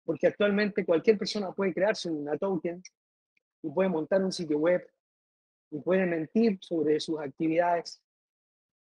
porque 0.04 0.28
actualmente 0.28 0.86
cualquier 0.86 1.20
persona 1.20 1.52
puede 1.52 1.74
crearse 1.74 2.10
una 2.10 2.36
token 2.36 2.82
y 3.62 3.70
puede 3.70 3.90
montar 3.90 4.24
un 4.24 4.32
sitio 4.32 4.58
web 4.58 4.88
y 5.72 5.80
puede 5.80 6.06
mentir 6.06 6.58
sobre 6.62 7.00
sus 7.00 7.20
actividades 7.20 8.02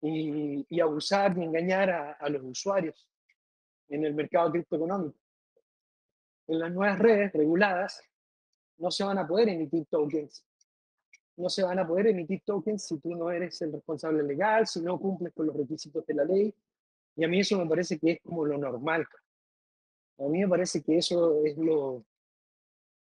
y, 0.00 0.66
y 0.68 0.80
abusar 0.80 1.36
y 1.36 1.42
engañar 1.42 1.90
a, 1.90 2.12
a, 2.12 2.28
los 2.28 2.42
usuarios 2.42 3.08
en 3.88 4.04
el 4.04 4.14
mercado 4.14 4.50
criptoeconómico. 4.50 5.18
En 6.48 6.58
las 6.58 6.72
nuevas 6.72 6.98
redes 6.98 7.32
reguladas 7.32 8.02
no 8.78 8.90
se 8.90 9.04
van 9.04 9.18
a 9.18 9.26
poder 9.26 9.48
emitir 9.48 9.86
tokens 9.86 10.44
no 11.36 11.48
se 11.48 11.62
van 11.62 11.78
a 11.78 11.86
poder 11.86 12.08
emitir 12.08 12.42
tokens 12.44 12.86
si 12.86 12.98
tú 12.98 13.14
no 13.14 13.30
eres 13.30 13.60
el 13.62 13.72
responsable 13.72 14.22
legal, 14.22 14.66
si 14.66 14.80
no 14.80 14.98
cumples 14.98 15.32
con 15.32 15.46
los 15.46 15.56
requisitos 15.56 16.04
de 16.06 16.14
la 16.14 16.24
ley. 16.24 16.54
Y 17.16 17.24
a 17.24 17.28
mí 17.28 17.40
eso 17.40 17.58
me 17.58 17.68
parece 17.68 17.98
que 17.98 18.12
es 18.12 18.20
como 18.22 18.44
lo 18.44 18.58
normal. 18.58 19.06
A 20.18 20.24
mí 20.24 20.40
me 20.40 20.48
parece 20.48 20.82
que 20.82 20.98
eso 20.98 21.44
es 21.44 21.56
lo, 21.56 22.04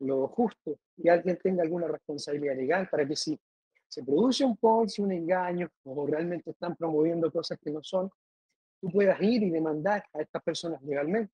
lo 0.01 0.29
justo, 0.29 0.79
que 1.01 1.11
alguien 1.11 1.39
tenga 1.39 1.63
alguna 1.63 1.89
responsabilidad 1.89 2.57
legal 2.57 2.89
para 2.89 3.07
que 3.07 3.17
si 3.17 3.39
se 3.89 4.05
produce 4.05 4.45
un 4.45 4.57
Ponzi, 4.57 5.03
un 5.03 5.13
engaño, 5.13 5.71
o 5.85 6.07
realmente 6.07 6.51
están 6.51 6.77
promoviendo 6.77 7.33
cosas 7.33 7.59
que 7.59 7.71
no 7.71 7.83
son, 7.83 8.11
tú 8.81 8.91
puedas 8.91 9.21
ir 9.23 9.43
y 9.43 9.51
demandar 9.51 10.05
a 10.13 10.21
estas 10.21 10.43
personas 10.43 10.83
legalmente. 10.83 11.33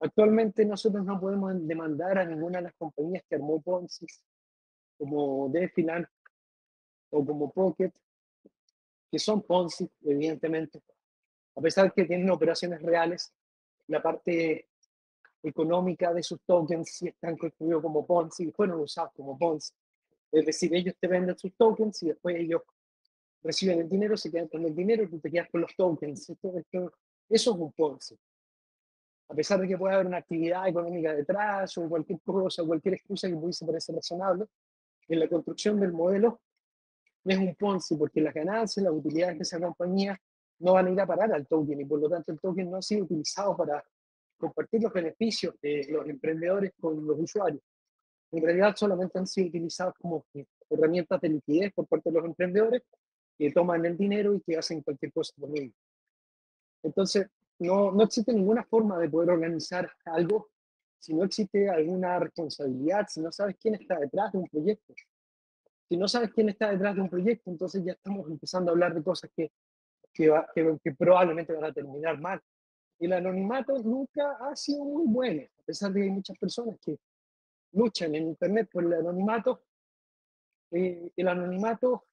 Actualmente 0.00 0.64
nosotros 0.64 1.04
no 1.04 1.20
podemos 1.20 1.52
demandar 1.66 2.18
a 2.18 2.24
ninguna 2.24 2.58
de 2.58 2.64
las 2.64 2.74
compañías 2.74 3.22
que 3.28 3.36
armó 3.36 3.60
Ponzi 3.60 4.06
como 4.98 5.48
Defilan 5.48 6.06
o 7.10 7.24
como 7.24 7.50
Pocket, 7.50 7.92
que 9.10 9.18
son 9.18 9.42
Ponzi, 9.42 9.90
evidentemente. 10.02 10.80
A 11.56 11.60
pesar 11.60 11.92
que 11.92 12.04
tienen 12.04 12.30
operaciones 12.30 12.82
reales, 12.82 13.32
la 13.88 14.02
parte 14.02 14.69
económica 15.42 16.12
de 16.12 16.22
sus 16.22 16.40
tokens 16.42 16.90
sí 16.90 17.08
están 17.08 17.36
construidos 17.36 17.82
como 17.82 18.06
Ponzi 18.06 18.44
y 18.48 18.52
fueron 18.52 18.80
usados 18.80 19.12
como 19.16 19.38
Ponzi. 19.38 19.72
Es 20.32 20.46
decir, 20.46 20.74
ellos 20.74 20.94
te 21.00 21.08
venden 21.08 21.36
sus 21.38 21.54
tokens 21.54 22.02
y 22.02 22.08
después 22.08 22.36
ellos 22.36 22.62
reciben 23.42 23.80
el 23.80 23.88
dinero, 23.88 24.16
se 24.16 24.30
quedan 24.30 24.48
con 24.48 24.64
el 24.64 24.74
dinero 24.74 25.02
y 25.02 25.08
tú 25.08 25.18
te 25.18 25.30
quedas 25.30 25.48
con 25.50 25.62
los 25.62 25.74
tokens. 25.74 26.28
Esto, 26.28 26.56
esto, 26.56 26.92
eso 27.28 27.50
es 27.50 27.56
un 27.56 27.72
Ponzi. 27.72 28.18
A 29.28 29.34
pesar 29.34 29.60
de 29.60 29.68
que 29.68 29.78
pueda 29.78 29.94
haber 29.94 30.06
una 30.06 30.18
actividad 30.18 30.68
económica 30.68 31.14
detrás 31.14 31.76
o 31.78 31.88
cualquier 31.88 32.20
cosa, 32.20 32.64
cualquier 32.64 32.94
excusa 32.94 33.28
que 33.28 33.36
pudiese 33.36 33.64
parecer 33.64 33.94
razonable, 33.94 34.46
en 35.08 35.18
la 35.18 35.28
construcción 35.28 35.80
del 35.80 35.92
modelo 35.92 36.40
es 37.24 37.38
un 37.38 37.54
Ponzi, 37.54 37.96
porque 37.96 38.20
las 38.20 38.34
ganancias, 38.34 38.82
las 38.84 38.92
utilidades 38.92 39.38
de 39.38 39.42
esa 39.42 39.60
compañía 39.60 40.20
no 40.60 40.74
van 40.74 40.86
a 40.86 40.90
ir 40.90 41.00
a 41.00 41.06
parar 41.06 41.32
al 41.32 41.46
token 41.46 41.80
y 41.80 41.84
por 41.84 42.00
lo 42.00 42.08
tanto 42.08 42.32
el 42.32 42.40
token 42.40 42.70
no 42.70 42.76
ha 42.76 42.82
sido 42.82 43.04
utilizado 43.04 43.56
para 43.56 43.84
compartir 44.40 44.82
los 44.82 44.92
beneficios 44.92 45.54
de 45.60 45.86
los 45.90 46.08
emprendedores 46.08 46.72
con 46.80 47.06
los 47.06 47.18
usuarios. 47.18 47.62
En 48.32 48.42
realidad 48.42 48.74
solamente 48.76 49.18
han 49.18 49.26
sido 49.26 49.48
utilizados 49.48 49.94
como 50.00 50.24
herramientas 50.68 51.20
de 51.20 51.28
liquidez 51.28 51.72
por 51.72 51.86
parte 51.86 52.10
de 52.10 52.16
los 52.16 52.24
emprendedores 52.24 52.82
que 53.38 53.52
toman 53.52 53.84
el 53.84 53.96
dinero 53.96 54.34
y 54.34 54.40
que 54.40 54.56
hacen 54.56 54.82
cualquier 54.82 55.12
cosa 55.12 55.32
con 55.38 55.56
ello. 55.56 55.72
Entonces, 56.82 57.26
no, 57.58 57.92
no 57.92 58.04
existe 58.04 58.32
ninguna 58.32 58.64
forma 58.64 58.98
de 58.98 59.08
poder 59.08 59.30
organizar 59.30 59.90
algo 60.04 60.48
si 61.00 61.14
no 61.14 61.24
existe 61.24 61.68
alguna 61.70 62.18
responsabilidad, 62.18 63.06
si 63.08 63.20
no 63.20 63.32
sabes 63.32 63.56
quién 63.58 63.74
está 63.74 63.98
detrás 63.98 64.32
de 64.32 64.38
un 64.38 64.46
proyecto. 64.48 64.94
Si 65.88 65.96
no 65.96 66.06
sabes 66.06 66.30
quién 66.32 66.50
está 66.50 66.70
detrás 66.70 66.94
de 66.94 67.00
un 67.00 67.08
proyecto, 67.08 67.50
entonces 67.50 67.82
ya 67.82 67.92
estamos 67.92 68.30
empezando 68.30 68.70
a 68.70 68.72
hablar 68.72 68.94
de 68.94 69.02
cosas 69.02 69.30
que, 69.34 69.50
que, 70.12 70.28
va, 70.28 70.46
que, 70.54 70.78
que 70.84 70.92
probablemente 70.92 71.54
van 71.54 71.64
a 71.64 71.72
terminar 71.72 72.20
mal. 72.20 72.40
El 73.00 73.12
anonimato 73.12 73.76
nunca 73.78 74.36
ha 74.40 74.54
sido 74.54 74.84
muy 74.84 75.06
bueno, 75.06 75.42
a 75.58 75.62
pesar 75.64 75.92
de 75.92 76.00
que 76.00 76.04
hay 76.04 76.12
muchas 76.12 76.38
personas 76.38 76.78
que 76.80 76.96
luchan 77.72 78.14
en 78.14 78.28
Internet 78.28 78.68
por 78.70 78.84
el 78.84 78.92
anonimato. 78.92 79.64
Eh, 80.70 81.10
el 81.16 81.28
anonimato 81.28 82.04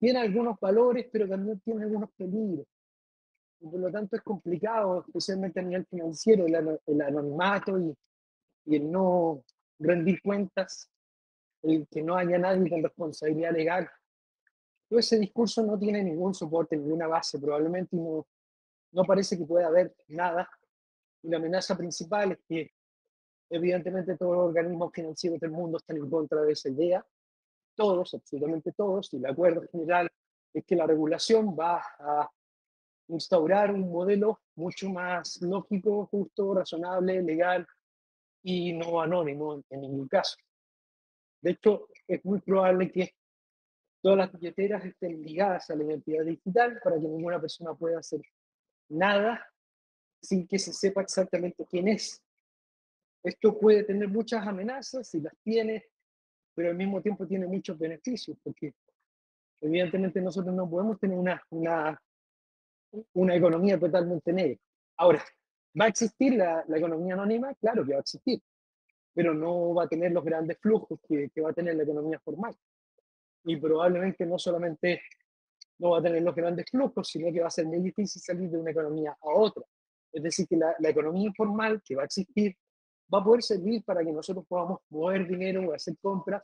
tiene 0.00 0.18
algunos 0.18 0.58
valores, 0.58 1.06
pero 1.12 1.28
también 1.28 1.60
tiene 1.60 1.84
algunos 1.84 2.10
peligros 2.12 2.66
por 3.60 3.78
lo 3.78 3.90
tanto 3.90 4.16
es 4.16 4.22
complicado, 4.22 5.04
especialmente 5.06 5.60
a 5.60 5.62
nivel 5.62 5.86
financiero, 5.86 6.46
el, 6.46 7.02
anonimato 7.02 7.78
y, 7.78 7.94
y, 8.66 8.76
el 8.76 8.90
no 8.90 9.44
rendir 9.78 10.22
cuentas, 10.22 10.90
el 11.62 11.86
que 11.88 12.02
no 12.02 12.16
haya 12.16 12.38
nadie 12.38 12.70
con 12.70 12.82
responsabilidad 12.82 13.52
legal. 13.52 13.90
Todo 14.88 14.98
ese 14.98 15.18
discurso 15.18 15.62
no 15.62 15.78
tiene 15.78 16.02
ningún 16.02 16.34
soporte, 16.34 16.76
ninguna 16.76 17.06
base, 17.06 17.38
probablemente 17.38 17.96
no, 17.96 18.26
no 18.92 19.04
parece 19.04 19.38
que 19.38 19.44
pueda 19.44 19.68
haber 19.68 19.94
nada. 20.08 20.48
Y 21.22 21.28
la 21.28 21.36
amenaza 21.36 21.76
principal 21.76 22.32
es 22.32 22.38
que 22.48 22.70
evidentemente 23.50 24.16
todos 24.16 24.36
los 24.36 24.46
organismos 24.46 24.92
financieros 24.92 25.40
del 25.40 25.50
mundo 25.50 25.78
están 25.78 25.96
en 25.96 26.08
contra 26.08 26.42
de 26.42 26.52
esa 26.52 26.68
idea, 26.68 27.04
todos, 27.74 28.14
absolutamente 28.14 28.72
todos, 28.72 29.12
y 29.12 29.16
el 29.16 29.26
acuerdo 29.26 29.62
general 29.70 30.08
es 30.52 30.64
que 30.64 30.76
la 30.76 30.86
regulación 30.86 31.56
va 31.58 31.82
a 31.98 32.30
instaurar 33.08 33.72
un 33.72 33.90
modelo 33.90 34.40
mucho 34.54 34.88
más 34.90 35.40
lógico, 35.42 36.06
justo, 36.06 36.54
razonable, 36.54 37.22
legal 37.22 37.66
y 38.42 38.72
no 38.72 39.00
anónimo 39.00 39.62
en, 39.68 39.80
ningún 39.80 40.08
caso. 40.08 40.36
De 41.42 41.52
hecho, 41.52 41.88
es 42.06 42.24
muy 42.24 42.40
probable 42.40 42.90
que 42.90 43.14
todas 44.02 44.18
las 44.18 44.32
billeteras 44.32 44.84
estén 44.84 45.22
ligadas 45.22 45.70
a 45.70 45.74
la 45.74 45.84
identidad 45.84 46.24
digital 46.24 46.80
para 46.82 46.96
que 46.96 47.08
ninguna 47.08 47.40
persona 47.40 47.74
pueda 47.74 47.98
hacer 47.98 48.20
nada 48.90 49.46
sin 50.20 50.46
que 50.46 50.58
se 50.58 50.72
sepa 50.72 51.00
exactamente 51.00 51.64
quién 51.66 51.88
es. 51.88 52.22
Esto 53.22 53.58
puede 53.58 53.84
tener 53.84 54.08
muchas 54.08 54.46
amenazas 54.46 55.14
y 55.14 55.20
las 55.20 55.34
tiene, 55.42 55.86
pero 56.54 56.70
al 56.70 56.76
mismo 56.76 57.00
tiempo 57.00 57.26
tiene 57.26 57.46
muchos 57.46 57.78
beneficios, 57.78 58.36
porque 58.42 58.74
evidentemente 59.60 60.20
nosotros 60.20 60.54
no 60.54 60.68
podemos 60.68 60.98
tener 60.98 61.18
una, 61.18 61.42
una, 61.50 62.00
una 63.14 63.34
economía 63.34 63.78
totalmente 63.78 64.32
negra. 64.32 64.58
Ahora, 64.96 65.24
¿va 65.78 65.86
a 65.86 65.88
existir 65.88 66.34
la, 66.34 66.64
la, 66.66 66.78
economía 66.78 67.14
anónima? 67.14 67.54
Claro 67.54 67.84
que 67.84 67.92
va 67.92 67.98
a 67.98 68.00
existir, 68.00 68.40
pero 69.14 69.34
no 69.34 69.74
va 69.74 69.84
a 69.84 69.88
tener 69.88 70.12
los 70.12 70.24
grandes 70.24 70.58
flujos 70.58 70.98
que, 71.06 71.30
que 71.30 71.40
va 71.40 71.50
a 71.50 71.54
tener 71.54 71.76
la 71.76 71.82
economía 71.82 72.18
formal. 72.20 72.54
Y 73.44 73.56
probablemente 73.56 74.26
no 74.26 74.38
solamente 74.38 75.02
no 75.80 75.90
va 75.90 75.98
a 75.98 76.02
tener 76.02 76.22
los 76.22 76.34
grandes 76.34 76.66
flujos, 76.70 77.08
sino 77.08 77.32
que 77.32 77.40
va 77.40 77.48
a 77.48 77.50
ser 77.50 77.66
muy 77.66 77.80
difícil 77.80 78.20
salir 78.20 78.50
de 78.50 78.58
una 78.58 78.70
economía 78.70 79.12
a 79.12 79.28
otra. 79.28 79.64
Es 80.12 80.22
decir, 80.22 80.46
que 80.46 80.56
la, 80.56 80.74
la, 80.78 80.90
economía 80.90 81.26
informal 81.26 81.80
que 81.82 81.96
va 81.96 82.02
a 82.02 82.04
existir 82.04 82.54
va 83.12 83.20
a 83.20 83.24
poder 83.24 83.42
servir 83.42 83.82
para 83.84 84.04
que 84.04 84.12
nosotros 84.12 84.44
podamos 84.46 84.80
mover 84.90 85.26
dinero 85.26 85.68
o 85.68 85.72
hacer 85.72 85.96
compras 86.00 86.42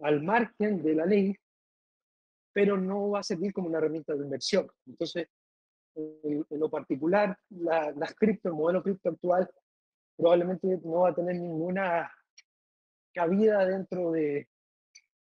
al 0.00 0.22
margen 0.22 0.82
de 0.82 0.94
la 0.94 1.04
ley, 1.04 1.36
pero 2.52 2.78
no 2.78 3.10
va 3.10 3.20
a 3.20 3.22
servir 3.22 3.52
como 3.52 3.68
una 3.68 3.78
herramienta 3.78 4.14
de 4.14 4.24
inversión. 4.24 4.70
Entonces, 4.86 5.28
en, 5.94 6.46
en 6.48 6.58
lo 6.58 6.70
particular, 6.70 7.38
la, 7.50 7.92
las 7.92 8.14
cripto, 8.14 8.48
el 8.48 8.54
modelo 8.54 8.82
cripto 8.82 9.10
actual, 9.10 9.50
probablemente 10.16 10.80
no 10.82 11.00
va 11.00 11.10
a 11.10 11.14
tener 11.14 11.36
ninguna 11.36 12.10
cabida 13.12 13.66
dentro 13.66 14.12
de, 14.12 14.48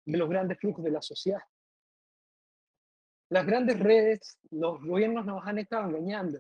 de 0.06 0.18
los 0.18 0.30
grandes 0.30 0.58
flujos 0.58 0.84
de 0.86 0.92
la 0.92 1.02
sociedad 1.02 1.42
las 3.30 3.46
grandes 3.46 3.80
redes, 3.80 4.38
los 4.52 4.82
gobiernos 4.84 5.26
nos 5.26 5.46
han 5.46 5.60
estado 5.60 5.88
engañando, 5.88 6.40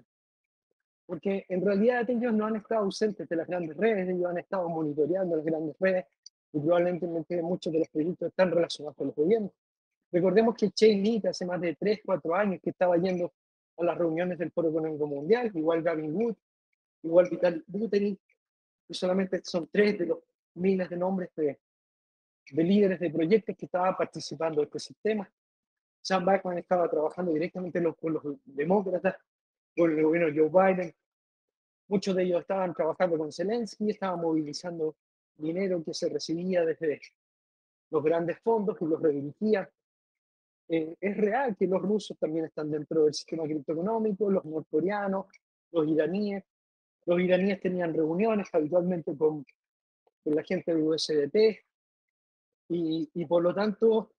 porque 1.05 1.45
en 1.49 1.65
realidad 1.65 2.09
ellos 2.09 2.33
no 2.33 2.45
han 2.45 2.55
estado 2.55 2.81
ausentes 2.81 3.27
de 3.29 3.35
las 3.35 3.47
grandes 3.47 3.77
redes, 3.77 4.09
ellos 4.09 4.25
han 4.25 4.37
estado 4.39 4.67
monitoreando 4.69 5.35
las 5.35 5.45
grandes 5.45 5.75
redes 5.79 6.05
y 6.51 6.59
probablemente 6.59 7.07
muchos 7.41 7.71
de 7.71 7.79
los 7.79 7.89
proyectos 7.89 8.29
están 8.29 8.51
relacionados 8.51 8.95
con 8.95 9.07
los 9.07 9.15
gobiernos. 9.15 9.51
Recordemos 10.11 10.55
que 10.55 10.71
Chain 10.71 11.21
hace 11.27 11.45
más 11.45 11.61
de 11.61 11.75
3, 11.75 11.99
4 12.03 12.35
años 12.35 12.59
que 12.61 12.71
estaba 12.71 12.97
yendo 12.97 13.31
a 13.77 13.83
las 13.83 13.97
reuniones 13.97 14.39
del 14.39 14.51
Foro 14.51 14.69
Económico 14.69 15.05
Mundial, 15.05 15.51
igual 15.53 15.83
Gavin 15.83 16.15
Wood, 16.15 16.35
igual 17.03 17.29
Vital 17.29 17.63
Buterin, 17.67 18.19
y 18.87 18.93
solamente 18.93 19.41
son 19.43 19.69
tres 19.71 19.99
de 19.99 20.07
los 20.07 20.19
miles 20.55 20.89
de 20.89 20.97
nombres 20.97 21.29
de, 21.35 21.59
de 22.51 22.63
líderes 22.63 22.99
de 22.99 23.11
proyectos 23.11 23.55
que 23.55 23.65
estaban 23.65 23.95
participando 23.95 24.61
de 24.61 24.65
este 24.65 24.79
sistema. 24.79 25.29
Sam 26.09 26.25
Backman 26.25 26.57
estaba 26.57 26.89
trabajando 26.89 27.33
directamente 27.33 27.83
con 28.01 28.13
los 28.13 28.23
demócratas, 28.43 29.15
con 29.77 29.91
el 29.91 30.03
gobierno 30.03 30.33
Joe 30.35 30.73
Biden. 30.73 30.91
Muchos 31.87 32.15
de 32.15 32.23
ellos 32.23 32.41
estaban 32.41 32.73
trabajando 32.73 33.15
con 33.15 33.31
Zelensky, 33.31 33.91
estaban 33.91 34.19
movilizando 34.19 34.95
dinero 35.37 35.83
que 35.83 35.93
se 35.93 36.09
recibía 36.09 36.65
desde 36.65 36.99
los 37.91 38.03
grandes 38.03 38.39
fondos 38.39 38.75
y 38.81 38.85
los 38.85 38.99
redirigían. 38.99 39.69
Eh, 40.69 40.95
es 40.99 41.15
real 41.15 41.55
que 41.55 41.67
los 41.67 41.79
rusos 41.79 42.17
también 42.17 42.45
están 42.45 42.71
dentro 42.71 43.03
del 43.03 43.13
sistema 43.13 43.43
criptoeconómico, 43.43 44.31
los 44.31 44.45
norcoreanos, 44.45 45.27
los 45.71 45.87
iraníes. 45.87 46.43
Los 47.05 47.19
iraníes 47.19 47.59
tenían 47.61 47.93
reuniones 47.93 48.47
habitualmente 48.51 49.15
con, 49.15 49.45
con 50.23 50.35
la 50.35 50.41
gente 50.43 50.73
de 50.73 50.81
USDT 50.81 51.35
y, 52.69 53.11
y 53.13 53.25
por 53.27 53.43
lo 53.43 53.53
tanto 53.53 54.09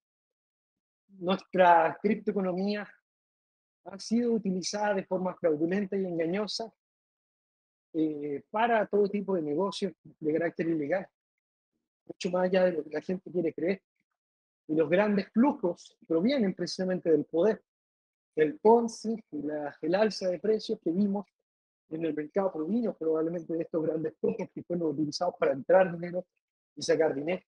nuestra 1.21 1.99
criptoeconomía 2.03 2.89
ha 3.85 3.99
sido 3.99 4.33
utilizada 4.33 4.95
de 4.95 5.05
forma 5.05 5.35
fraudulenta 5.35 5.97
y 5.97 6.05
engañosa 6.05 6.73
eh, 7.93 8.43
para 8.51 8.87
todo 8.87 9.09
tipo 9.09 9.35
de 9.35 9.43
negocios 9.43 9.93
de 10.03 10.33
carácter 10.33 10.68
ilegal, 10.68 11.07
mucho 12.07 12.31
más 12.31 12.45
allá 12.45 12.64
de 12.64 12.73
lo 12.73 12.85
que 12.85 12.91
la 12.91 13.03
gente 13.03 13.31
quiere 13.31 13.53
creer. 13.53 13.83
Y 14.68 14.77
los 14.77 14.89
grandes 14.89 15.29
flujos 15.33 15.97
provienen 16.07 16.55
precisamente 16.55 17.11
del 17.11 17.25
poder, 17.25 17.62
del 18.37 18.59
Ponzi 18.59 19.16
y 19.33 19.43
la, 19.43 19.77
el 19.83 19.95
alza 19.95 20.29
de 20.29 20.39
precios 20.39 20.79
que 20.83 20.91
vimos 20.91 21.27
en 21.91 22.05
el 22.05 22.14
mercado 22.14 22.53
provino 22.53 22.95
probablemente 22.95 23.53
de 23.53 23.62
estos 23.62 23.83
grandes 23.83 24.14
flujos 24.18 24.49
que 24.55 24.62
fueron 24.62 24.89
utilizados 24.89 25.35
para 25.39 25.53
entrar 25.53 25.93
dinero 25.93 26.25
y 26.77 26.83
sacar 26.83 27.14
dinero. 27.14 27.45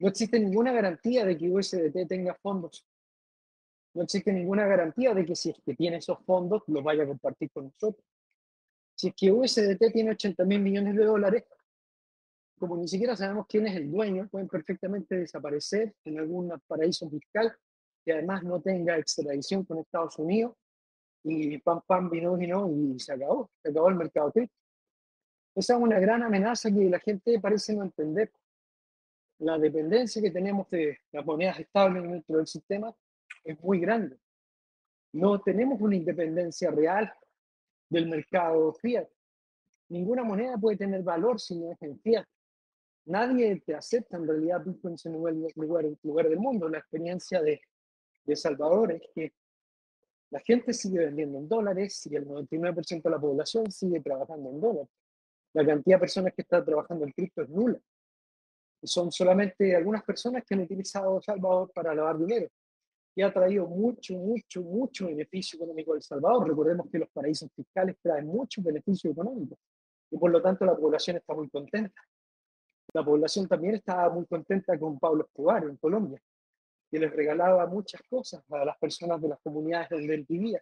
No 0.00 0.08
existe 0.08 0.40
ninguna 0.40 0.72
garantía 0.72 1.26
de 1.26 1.36
que 1.36 1.50
USDT 1.50 2.08
tenga 2.08 2.34
fondos. 2.34 2.86
No 3.94 4.02
existe 4.02 4.32
ninguna 4.32 4.66
garantía 4.66 5.12
de 5.12 5.26
que 5.26 5.36
si 5.36 5.50
es 5.50 5.60
que 5.62 5.74
tiene 5.74 5.98
esos 5.98 6.18
fondos, 6.24 6.62
los 6.68 6.82
vaya 6.82 7.04
a 7.04 7.06
compartir 7.06 7.50
con 7.50 7.66
nosotros. 7.66 8.02
Si 8.94 9.08
es 9.08 9.14
que 9.14 9.30
USDT 9.30 9.92
tiene 9.92 10.12
80 10.12 10.44
mil 10.44 10.60
millones 10.60 10.96
de 10.96 11.04
dólares, 11.04 11.44
como 12.58 12.76
ni 12.78 12.88
siquiera 12.88 13.14
sabemos 13.14 13.46
quién 13.46 13.66
es 13.66 13.76
el 13.76 13.90
dueño, 13.90 14.26
pueden 14.28 14.48
perfectamente 14.48 15.16
desaparecer 15.16 15.94
en 16.04 16.18
algún 16.18 16.50
paraíso 16.66 17.08
fiscal 17.10 17.54
que 18.04 18.12
además 18.12 18.42
no 18.42 18.60
tenga 18.60 18.96
extradición 18.96 19.64
con 19.64 19.78
Estados 19.78 20.18
Unidos 20.18 20.54
y 21.24 21.58
pam, 21.58 21.82
pam, 21.86 22.08
vino, 22.08 22.36
vino 22.36 22.70
y 22.70 22.98
se 22.98 23.12
acabó, 23.12 23.50
se 23.62 23.70
acabó 23.70 23.90
el 23.90 23.96
mercado 23.96 24.32
cripto. 24.32 24.56
Esa 25.54 25.74
es 25.74 25.80
una 25.80 25.98
gran 25.98 26.22
amenaza 26.22 26.70
que 26.70 26.88
la 26.88 27.00
gente 27.00 27.38
parece 27.38 27.74
no 27.74 27.82
entender 27.82 28.32
la 29.40 29.58
dependencia 29.58 30.20
que 30.20 30.30
tenemos 30.30 30.68
de 30.70 30.98
las 31.12 31.24
monedas 31.24 31.58
estables 31.58 32.02
dentro 32.02 32.36
del 32.36 32.46
sistema 32.46 32.94
es 33.42 33.58
muy 33.60 33.80
grande. 33.80 34.18
No 35.12 35.40
tenemos 35.40 35.80
una 35.80 35.96
independencia 35.96 36.70
real 36.70 37.12
del 37.88 38.06
mercado 38.06 38.72
fiat. 38.74 39.08
Ninguna 39.88 40.22
moneda 40.24 40.56
puede 40.58 40.76
tener 40.76 41.02
valor 41.02 41.40
si 41.40 41.56
no 41.56 41.72
es 41.72 41.82
en 41.82 41.98
fiat. 42.00 42.26
Nadie 43.06 43.60
te 43.64 43.74
acepta 43.74 44.18
en 44.18 44.28
realidad 44.28 44.62
Bitcoin 44.64 44.96
en 45.02 45.12
ningún 45.12 45.50
lugar, 45.56 45.86
lugar 46.02 46.28
del 46.28 46.38
mundo. 46.38 46.68
La 46.68 46.78
experiencia 46.78 47.40
de, 47.40 47.62
de 48.24 48.36
Salvador 48.36 48.92
es 48.92 49.02
que 49.14 49.32
la 50.28 50.40
gente 50.40 50.74
sigue 50.74 50.98
vendiendo 50.98 51.38
en 51.38 51.48
dólares 51.48 52.06
y 52.06 52.14
el 52.14 52.28
99% 52.28 53.02
de 53.02 53.10
la 53.10 53.18
población 53.18 53.70
sigue 53.72 54.00
trabajando 54.00 54.50
en 54.50 54.60
dólares. 54.60 54.88
La 55.54 55.66
cantidad 55.66 55.96
de 55.96 56.00
personas 56.00 56.34
que 56.34 56.42
están 56.42 56.64
trabajando 56.64 57.06
en 57.06 57.12
cripto 57.12 57.42
es 57.42 57.48
nula 57.48 57.80
son 58.82 59.12
solamente 59.12 59.74
algunas 59.76 60.02
personas 60.04 60.44
que 60.44 60.54
han 60.54 60.62
utilizado 60.62 61.20
Salvador 61.20 61.70
para 61.74 61.94
lavar 61.94 62.18
dinero 62.18 62.48
y 63.14 63.22
ha 63.22 63.32
traído 63.32 63.66
mucho, 63.66 64.14
mucho, 64.14 64.62
mucho 64.62 65.06
beneficio 65.06 65.56
económico 65.56 65.92
a 65.92 65.96
El 65.96 66.02
Salvador. 66.02 66.48
Recordemos 66.48 66.88
que 66.90 66.98
los 66.98 67.10
paraísos 67.10 67.50
fiscales 67.54 67.96
traen 68.00 68.26
mucho 68.26 68.62
beneficio 68.62 69.10
económico 69.10 69.58
y 70.10 70.16
por 70.16 70.30
lo 70.30 70.40
tanto 70.40 70.64
la 70.64 70.76
población 70.76 71.16
está 71.16 71.34
muy 71.34 71.48
contenta. 71.50 72.00
La 72.92 73.04
población 73.04 73.46
también 73.46 73.76
estaba 73.76 74.10
muy 74.10 74.26
contenta 74.26 74.78
con 74.78 74.98
Pablo 74.98 75.24
Escobar 75.24 75.64
en 75.64 75.76
Colombia, 75.76 76.20
que 76.90 76.98
les 76.98 77.12
regalaba 77.12 77.66
muchas 77.66 78.00
cosas 78.08 78.42
a 78.50 78.64
las 78.64 78.78
personas 78.78 79.20
de 79.20 79.28
las 79.28 79.40
comunidades 79.40 79.90
donde 79.90 80.14
él 80.14 80.26
vivía 80.28 80.60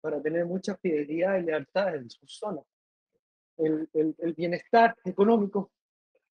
para 0.00 0.20
tener 0.20 0.44
mucha 0.44 0.76
fidelidad 0.76 1.38
y 1.38 1.44
lealtad 1.44 1.94
en 1.94 2.10
sus 2.10 2.36
zonas. 2.36 2.64
El, 3.56 3.88
el, 3.92 4.14
el 4.18 4.34
bienestar 4.34 4.96
económico 5.04 5.70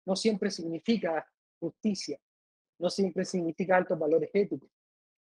no 0.06 0.16
siempre 0.16 0.50
significa 0.50 1.28
justicia, 1.58 2.18
no 2.78 2.88
siempre 2.88 3.24
significa 3.24 3.76
altos 3.76 3.98
valores 3.98 4.30
éticos. 4.32 4.70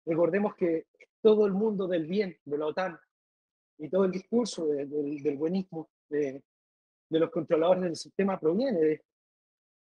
Recordemos 0.04 0.54
que 0.54 0.86
todo 1.20 1.46
el 1.46 1.52
mundo 1.52 1.88
del 1.88 2.06
bien 2.06 2.38
de 2.44 2.58
la 2.58 2.66
OTAN 2.66 2.98
y 3.78 3.88
todo 3.88 4.04
el 4.04 4.12
discurso 4.12 4.66
del 4.66 5.36
buenismo 5.36 5.90
de, 6.08 6.42
los 7.10 7.30
controladores 7.30 7.82
del 7.82 7.96
sistema 7.96 8.38
proviene 8.38 8.78
de 8.78 9.04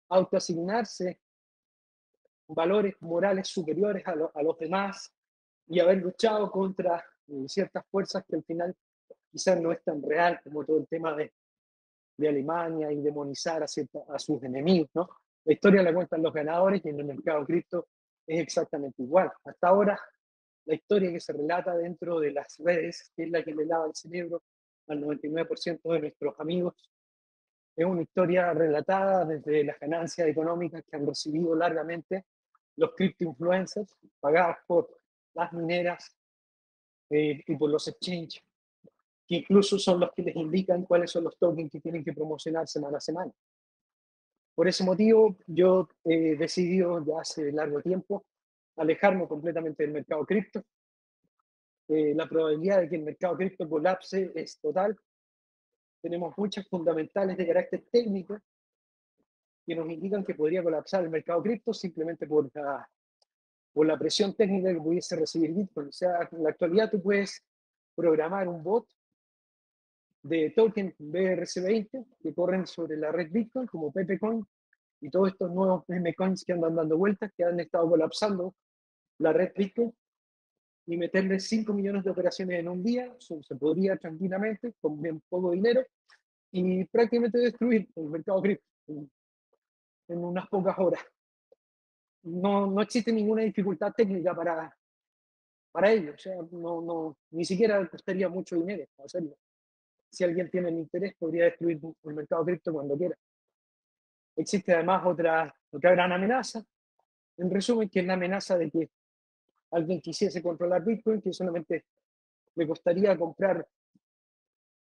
autoasignarse 0.09 1.19
valores 2.47 2.95
morales 2.99 3.47
superiores 3.47 4.05
a, 4.05 4.11
a 4.11 4.43
los 4.43 4.57
demás 4.59 5.11
y 5.67 5.79
haber 5.79 5.97
luchado 5.97 6.51
contra 6.51 7.03
ciertas 7.47 7.85
fuerzas 7.89 8.23
que 8.27 8.35
al 8.35 8.43
final 8.43 8.75
quizás 9.31 9.59
no 9.61 9.71
es 9.71 9.81
tan 9.83 10.01
real 10.03 10.41
como 10.43 10.65
todo 10.65 10.77
el 10.77 10.87
tema 10.87 11.15
de 11.15 11.33
de 12.21 12.29
Alemania 12.29 12.91
y 12.91 13.01
demonizar 13.01 13.63
a, 13.63 13.65
a 13.65 14.19
sus 14.19 14.43
enemigos, 14.43 14.89
¿no? 14.93 15.09
La 15.43 15.53
historia 15.53 15.81
la 15.81 15.93
cuentan 15.93 16.21
los 16.21 16.33
ganadores 16.33 16.85
y 16.85 16.89
en 16.89 16.99
el 16.99 17.05
mercado 17.05 17.43
cripto 17.45 17.87
es 18.27 18.39
exactamente 18.39 19.01
igual. 19.01 19.31
Hasta 19.43 19.67
ahora, 19.67 19.99
la 20.65 20.75
historia 20.75 21.11
que 21.11 21.19
se 21.19 21.33
relata 21.33 21.75
dentro 21.75 22.19
de 22.19 22.31
las 22.31 22.57
redes, 22.59 23.11
que 23.15 23.23
es 23.23 23.31
la 23.31 23.43
que 23.43 23.55
le 23.55 23.65
lava 23.65 23.87
el 23.87 23.95
cerebro 23.95 24.43
al 24.87 25.01
99% 25.01 25.93
de 25.93 25.99
nuestros 25.99 26.39
amigos, 26.39 26.75
es 27.75 27.85
una 27.85 28.03
historia 28.03 28.53
relatada 28.53 29.25
desde 29.25 29.63
las 29.63 29.79
ganancias 29.79 30.27
económicas 30.27 30.83
que 30.83 30.95
han 30.95 31.07
recibido 31.07 31.55
largamente 31.55 32.25
los 32.75 32.93
cripto 32.93 33.23
influencers, 33.23 33.97
pagados 34.19 34.57
por 34.67 34.89
las 35.33 35.51
mineras 35.53 36.15
eh, 37.09 37.43
y 37.47 37.55
por 37.55 37.71
los 37.71 37.87
exchanges 37.87 38.43
que 39.31 39.37
incluso 39.37 39.79
son 39.79 40.01
los 40.01 40.11
que 40.11 40.23
les 40.23 40.35
indican 40.35 40.83
cuáles 40.83 41.09
son 41.09 41.23
los 41.23 41.37
tokens 41.37 41.71
que 41.71 41.79
tienen 41.79 42.03
que 42.03 42.11
promocionar 42.11 42.67
semana 42.67 42.97
a 42.97 42.99
semana. 42.99 43.31
Por 44.53 44.67
ese 44.67 44.83
motivo, 44.83 45.37
yo 45.47 45.87
he 46.03 46.35
decidido 46.35 47.01
ya 47.05 47.21
hace 47.21 47.49
largo 47.53 47.81
tiempo 47.81 48.25
alejarme 48.75 49.25
completamente 49.29 49.83
del 49.83 49.93
mercado 49.93 50.25
cripto. 50.25 50.61
eh, 51.87 52.13
la 52.13 52.27
probabilidad 52.27 52.81
de 52.81 52.89
que 52.89 52.97
el 52.97 53.03
mercado 53.03 53.37
cripto 53.37 53.69
colapse 53.69 54.33
es 54.35 54.59
total. 54.59 54.97
Tenemos 56.01 56.37
muchas 56.37 56.67
fundamentales 56.67 57.37
de 57.37 57.47
carácter 57.47 57.85
técnico 57.89 58.37
que 59.65 59.75
nos 59.77 59.89
indican 59.89 60.25
que 60.25 60.35
podría 60.35 60.61
colapsar 60.61 61.05
el 61.05 61.09
mercado 61.09 61.41
cripto 61.41 61.73
simplemente 61.73 62.27
por 62.27 62.51
la, 62.53 62.85
por 63.71 63.87
la 63.87 63.97
presión 63.97 64.35
técnica 64.35 64.73
que 64.73 64.81
pudiese 64.81 65.15
recibir 65.15 65.53
Bitcoin. 65.53 65.87
O 65.87 65.93
sea, 65.93 66.27
en 66.29 66.43
la 66.43 66.49
actualidad 66.49 66.91
tú 66.91 67.01
puedes 67.01 67.41
programar 67.95 68.49
un 68.49 68.61
bot 68.61 68.85
de 70.23 70.51
token 70.51 70.95
BRC20 70.99 72.05
que 72.21 72.33
corren 72.33 72.67
sobre 72.67 72.97
la 72.97 73.11
red 73.11 73.31
Bitcoin 73.31 73.67
como 73.67 73.91
PepeCoin 73.91 74.45
y 75.01 75.09
todos 75.09 75.29
estos 75.29 75.51
nuevos 75.51 75.83
memecoins 75.87 76.45
que 76.45 76.53
andan 76.53 76.75
dando 76.75 76.97
vueltas, 76.97 77.31
que 77.35 77.43
han 77.43 77.59
estado 77.59 77.89
colapsando 77.89 78.55
la 79.17 79.33
red 79.33 79.51
Bitcoin 79.55 79.93
y 80.85 80.97
meterle 80.97 81.39
5 81.39 81.73
millones 81.73 82.03
de 82.03 82.11
operaciones 82.11 82.59
en 82.59 82.67
un 82.67 82.83
día, 82.83 83.15
se 83.19 83.55
podría 83.55 83.97
tranquilamente, 83.97 84.73
con 84.81 85.01
bien 85.01 85.21
poco 85.29 85.51
dinero, 85.51 85.85
y 86.51 86.83
prácticamente 86.85 87.37
destruir 87.37 87.87
el 87.95 88.05
mercado 88.05 88.41
cripto 88.41 88.65
en, 88.87 90.17
unas 90.17 90.47
pocas 90.49 90.77
horas. 90.77 91.01
No, 92.23 92.69
no 92.69 92.81
existe 92.81 93.11
ninguna 93.11 93.43
dificultad 93.43 93.93
técnica 93.93 94.35
para, 94.35 94.75
para 95.71 95.91
ello, 95.91 96.13
o 96.13 96.17
sea, 96.17 96.35
no, 96.51 96.81
no, 96.81 97.17
ni 97.31 97.45
siquiera 97.45 97.87
costaría 97.87 98.27
mucho 98.27 98.57
dinero 98.57 98.85
hacerlo. 99.03 99.37
Si 100.11 100.23
alguien 100.23 100.49
tiene 100.49 100.69
el 100.69 100.75
interés, 100.75 101.15
podría 101.17 101.45
destruir 101.45 101.79
el 102.03 102.13
mercado 102.13 102.43
cripto 102.45 102.73
cuando 102.73 102.97
quiera. 102.97 103.15
Existe 104.35 104.73
además 104.73 105.05
otra, 105.05 105.53
otra 105.71 105.91
gran 105.91 106.11
amenaza, 106.11 106.63
en 107.37 107.49
resumen, 107.49 107.89
que 107.89 108.01
es 108.01 108.05
la 108.05 108.13
amenaza 108.13 108.57
de 108.57 108.69
que 108.69 108.89
alguien 109.71 110.01
quisiese 110.01 110.43
controlar 110.43 110.83
Bitcoin, 110.83 111.21
que 111.21 111.33
solamente 111.33 111.85
le 112.55 112.67
costaría 112.67 113.17
comprar 113.17 113.65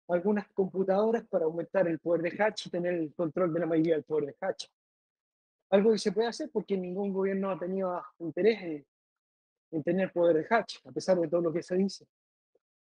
algunas 0.10 0.48
computadoras 0.50 1.26
para 1.28 1.46
aumentar 1.46 1.88
el 1.88 2.00
poder 2.00 2.22
de 2.24 2.44
hatch 2.44 2.68
y 2.68 2.70
tener 2.70 2.94
el 2.94 3.14
control 3.14 3.54
de 3.54 3.60
la 3.60 3.66
mayoría 3.68 3.94
del 3.94 4.04
poder 4.04 4.26
de 4.26 4.36
hatch. 4.42 4.66
Algo 5.70 5.92
que 5.92 6.00
se 6.00 6.12
puede 6.12 6.28
hacer 6.28 6.50
porque 6.52 6.76
ningún 6.76 7.14
gobierno 7.14 7.52
ha 7.52 7.60
tenido 7.60 8.02
interés 8.18 8.86
en, 9.72 9.84
tener 9.84 10.12
poder 10.12 10.38
de 10.38 10.48
hatch, 10.50 10.78
a 10.86 10.92
pesar 10.92 11.20
de 11.20 11.28
todo 11.28 11.42
lo 11.42 11.54
que 11.54 11.62
se 11.62 11.76
dice. 11.76 12.08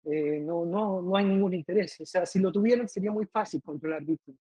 Eh, 0.05 0.41
no, 0.41 0.65
no, 0.65 1.03
no 1.03 1.17
hay 1.17 1.25
ningún 1.25 1.55
interés. 1.55 2.01
O 2.01 2.07
sea, 2.07 2.25
si 2.27 2.39
lo 2.39 2.51
tuvieran 2.51 2.89
sería 2.89 3.13
muy 3.13 3.27
fácil 3.27 3.63
controlar 3.63 4.03
Bitcoin. 4.03 4.39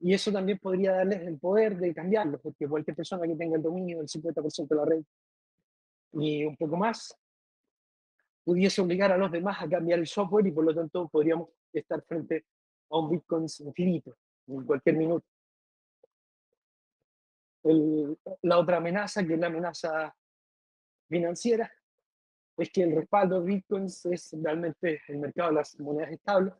Y 0.00 0.14
eso 0.14 0.32
también 0.32 0.58
podría 0.58 0.92
darles 0.92 1.20
el 1.22 1.38
poder 1.38 1.76
de 1.76 1.94
cambiarlo, 1.94 2.40
porque 2.40 2.66
cualquier 2.66 2.96
persona 2.96 3.26
que 3.26 3.36
tenga 3.36 3.56
el 3.56 3.62
dominio 3.62 3.98
del 3.98 4.08
50% 4.08 4.68
de 4.68 4.76
la 4.76 4.84
red 4.86 5.02
y 6.12 6.44
un 6.44 6.56
poco 6.56 6.76
más, 6.76 7.14
pudiese 8.44 8.80
obligar 8.80 9.12
a 9.12 9.18
los 9.18 9.30
demás 9.30 9.62
a 9.62 9.68
cambiar 9.68 9.98
el 9.98 10.06
software 10.06 10.46
y 10.46 10.52
por 10.52 10.64
lo 10.64 10.74
tanto 10.74 11.08
podríamos 11.08 11.50
estar 11.72 12.02
frente 12.02 12.46
a 12.90 12.98
un 12.98 13.10
Bitcoin 13.10 13.46
infinito 13.60 14.16
en 14.46 14.64
cualquier 14.64 14.96
minuto. 14.96 15.26
la 18.42 18.58
otra 18.58 18.78
amenaza, 18.78 19.24
que 19.24 19.34
es 19.34 19.38
la 19.38 19.48
amenaza 19.48 20.14
financiera, 21.08 21.70
es 22.62 22.70
que 22.70 22.82
el 22.82 22.94
respaldo 22.94 23.40
de 23.40 23.46
Bitcoins 23.46 24.06
es 24.06 24.36
realmente 24.42 25.00
el 25.08 25.18
mercado 25.18 25.50
de 25.50 25.56
las 25.56 25.78
monedas 25.80 26.12
estables. 26.12 26.54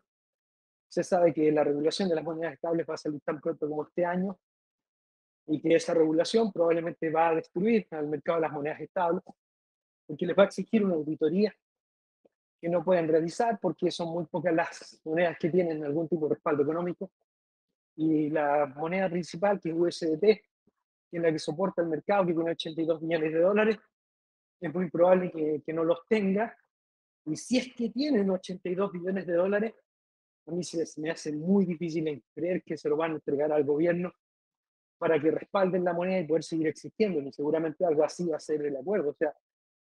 Se 0.88 1.04
sabe 1.04 1.32
que 1.32 1.52
la 1.52 1.62
regulación 1.62 2.08
de 2.08 2.14
las 2.14 2.24
monedas 2.24 2.54
estables 2.54 2.86
va 2.88 2.94
a 2.94 2.98
salir 2.98 3.20
tan 3.20 3.40
pronto 3.40 3.68
como 3.68 3.84
este 3.84 4.04
año 4.04 4.38
y 5.46 5.60
que 5.60 5.74
esa 5.74 5.94
regulación 5.94 6.52
probablemente 6.52 7.10
va 7.10 7.28
a 7.28 7.34
destruir 7.34 7.86
al 7.90 8.08
mercado 8.08 8.38
de 8.38 8.42
las 8.42 8.52
monedas 8.52 8.80
estables, 8.80 9.22
porque 10.06 10.26
les 10.26 10.36
va 10.36 10.44
a 10.44 10.46
exigir 10.46 10.84
una 10.84 10.94
auditoría 10.94 11.54
que 12.60 12.68
no 12.68 12.84
pueden 12.84 13.08
realizar 13.08 13.58
porque 13.60 13.90
son 13.90 14.08
muy 14.08 14.26
pocas 14.26 14.54
las 14.54 15.00
monedas 15.04 15.36
que 15.38 15.50
tienen 15.50 15.84
algún 15.84 16.08
tipo 16.08 16.28
de 16.28 16.34
respaldo 16.34 16.62
económico. 16.62 17.10
Y 17.96 18.30
la 18.30 18.66
moneda 18.66 19.08
principal, 19.08 19.60
que 19.60 19.70
es 19.70 19.74
USDT, 19.76 20.20
que 20.20 21.16
es 21.16 21.22
la 21.22 21.32
que 21.32 21.38
soporta 21.38 21.82
el 21.82 21.88
mercado, 21.88 22.26
que 22.26 22.34
tiene 22.34 22.50
82 22.52 23.02
millones 23.02 23.32
de 23.32 23.40
dólares, 23.40 23.78
es 24.60 24.74
muy 24.74 24.90
probable 24.90 25.30
que, 25.30 25.62
que 25.64 25.72
no 25.72 25.84
los 25.84 26.06
tenga. 26.08 26.56
Y 27.26 27.36
si 27.36 27.58
es 27.58 27.74
que 27.74 27.90
tienen 27.90 28.30
82 28.30 28.92
millones 28.92 29.26
de 29.26 29.34
dólares, 29.34 29.74
a 30.46 30.52
mí 30.52 30.64
se 30.64 31.00
me 31.00 31.10
hace 31.10 31.32
muy 31.32 31.64
difícil 31.64 32.22
creer 32.34 32.62
que 32.62 32.76
se 32.76 32.88
lo 32.88 32.96
van 32.96 33.12
a 33.12 33.14
entregar 33.14 33.52
al 33.52 33.64
gobierno 33.64 34.12
para 34.98 35.20
que 35.20 35.30
respalden 35.30 35.84
la 35.84 35.92
moneda 35.92 36.20
y 36.20 36.26
poder 36.26 36.42
seguir 36.42 36.66
existiendo. 36.66 37.20
Y 37.20 37.32
seguramente 37.32 37.84
algo 37.84 38.04
así 38.04 38.26
va 38.26 38.36
a 38.36 38.40
ser 38.40 38.64
el 38.64 38.76
acuerdo. 38.76 39.10
O 39.10 39.14
sea, 39.14 39.34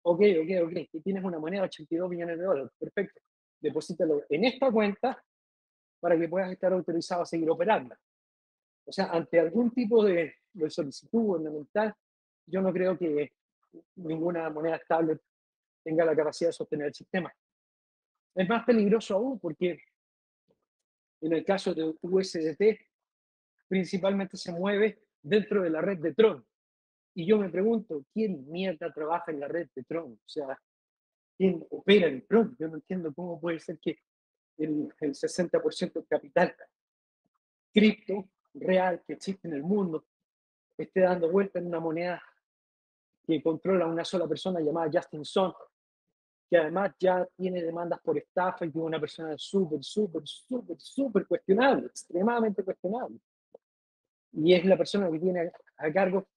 ok, 0.02 0.20
ok, 0.42 0.50
ok, 0.64 1.02
tienes 1.02 1.24
una 1.24 1.38
moneda 1.38 1.62
de 1.62 1.68
82 1.68 2.10
millones 2.10 2.38
de 2.38 2.44
dólares, 2.44 2.72
perfecto. 2.78 3.20
Deposítalo 3.60 4.24
en 4.28 4.44
esta 4.44 4.70
cuenta 4.70 5.22
para 6.00 6.18
que 6.18 6.28
puedas 6.28 6.52
estar 6.52 6.72
autorizado 6.72 7.22
a 7.22 7.26
seguir 7.26 7.48
operando. 7.48 7.94
O 8.84 8.92
sea, 8.92 9.06
ante 9.06 9.40
algún 9.40 9.70
tipo 9.70 10.04
de, 10.04 10.34
de 10.52 10.70
solicitud 10.70 11.20
gubernamental, 11.20 11.94
yo 12.46 12.60
no 12.60 12.72
creo 12.72 12.96
que 12.98 13.32
ninguna 13.96 14.48
moneda 14.50 14.76
estable 14.76 15.18
tenga 15.82 16.04
la 16.04 16.16
capacidad 16.16 16.50
de 16.50 16.54
sostener 16.54 16.88
el 16.88 16.94
sistema. 16.94 17.32
Es 18.34 18.48
más 18.48 18.64
peligroso 18.64 19.14
aún 19.14 19.38
porque 19.38 19.78
en 21.20 21.32
el 21.32 21.44
caso 21.44 21.74
de 21.74 21.94
USDT, 22.02 22.78
principalmente 23.68 24.36
se 24.36 24.52
mueve 24.52 25.02
dentro 25.22 25.62
de 25.62 25.70
la 25.70 25.80
red 25.80 25.98
de 25.98 26.14
Tron. 26.14 26.46
Y 27.14 27.26
yo 27.26 27.38
me 27.38 27.48
pregunto, 27.48 28.04
¿quién 28.12 28.48
mierda 28.50 28.92
trabaja 28.92 29.32
en 29.32 29.40
la 29.40 29.48
red 29.48 29.68
de 29.74 29.82
Tron? 29.84 30.12
O 30.12 30.28
sea, 30.28 30.58
¿quién 31.36 31.64
opera 31.70 32.08
en 32.08 32.26
Tron? 32.26 32.56
Yo 32.58 32.68
no 32.68 32.76
entiendo 32.76 33.12
cómo 33.14 33.40
puede 33.40 33.58
ser 33.58 33.78
que 33.78 33.98
el, 34.58 34.92
el 35.00 35.10
60% 35.14 35.92
del 35.92 36.06
capital 36.06 36.54
cripto 37.72 38.28
real 38.54 39.02
que 39.06 39.14
existe 39.14 39.48
en 39.48 39.54
el 39.54 39.62
mundo 39.62 40.06
esté 40.78 41.00
dando 41.00 41.30
vuelta 41.30 41.58
en 41.58 41.66
una 41.66 41.80
moneda 41.80 42.22
que 43.26 43.42
controla 43.42 43.86
una 43.86 44.04
sola 44.04 44.28
persona 44.28 44.60
llamada 44.60 44.90
Justin 44.92 45.24
Sun, 45.24 45.52
que 46.48 46.56
además 46.56 46.92
ya 46.98 47.26
tiene 47.36 47.62
demandas 47.62 48.00
por 48.00 48.16
estafa 48.16 48.64
y 48.64 48.70
que 48.70 48.78
es 48.78 48.84
una 48.84 49.00
persona 49.00 49.34
súper, 49.36 49.82
súper, 49.82 50.22
súper, 50.24 50.76
súper 50.78 51.26
cuestionable, 51.26 51.86
extremadamente 51.86 52.62
cuestionable. 52.62 53.18
Y 54.32 54.54
es 54.54 54.64
la 54.64 54.76
persona 54.76 55.10
que 55.10 55.18
tiene 55.18 55.50
a 55.78 55.92
cargo 55.92 56.28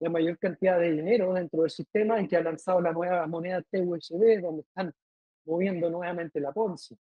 la 0.00 0.10
mayor 0.10 0.38
cantidad 0.38 0.78
de 0.78 0.92
dinero 0.92 1.32
dentro 1.32 1.62
del 1.62 1.70
sistema 1.70 2.18
en 2.18 2.28
que 2.28 2.36
ha 2.36 2.42
lanzado 2.42 2.80
la 2.80 2.92
nueva 2.92 3.26
moneda 3.26 3.62
TUSD, 3.62 4.42
donde 4.42 4.62
están 4.62 4.92
moviendo 5.46 5.88
nuevamente 5.88 6.40
la 6.40 6.52
Ponzi. 6.52 6.98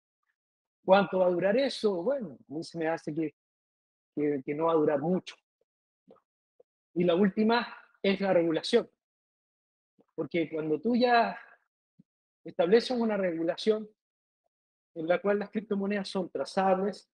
¿Cuánto 0.83 1.19
va 1.19 1.27
a 1.27 1.29
durar 1.29 1.57
eso? 1.57 2.03
Bueno, 2.03 2.37
a 2.49 2.53
mí 2.53 2.63
se 2.63 2.77
me 2.77 2.87
hace 2.87 3.13
que, 3.13 3.33
que, 4.13 4.41
que 4.45 4.53
no 4.53 4.65
va 4.65 4.73
a 4.73 4.75
durar 4.75 4.99
mucho. 4.99 5.35
Y 6.93 7.05
la 7.05 7.15
última 7.15 7.67
es 8.03 8.19
la 8.19 8.33
regulación. 8.33 8.89
Porque 10.21 10.47
cuando 10.51 10.79
tú 10.79 10.95
ya 10.95 11.35
estableces 12.43 12.91
una 12.91 13.17
regulación 13.17 13.89
en 14.93 15.07
la 15.07 15.19
cual 15.19 15.39
las 15.39 15.49
criptomonedas 15.49 16.09
son 16.09 16.29
trazables, 16.29 17.09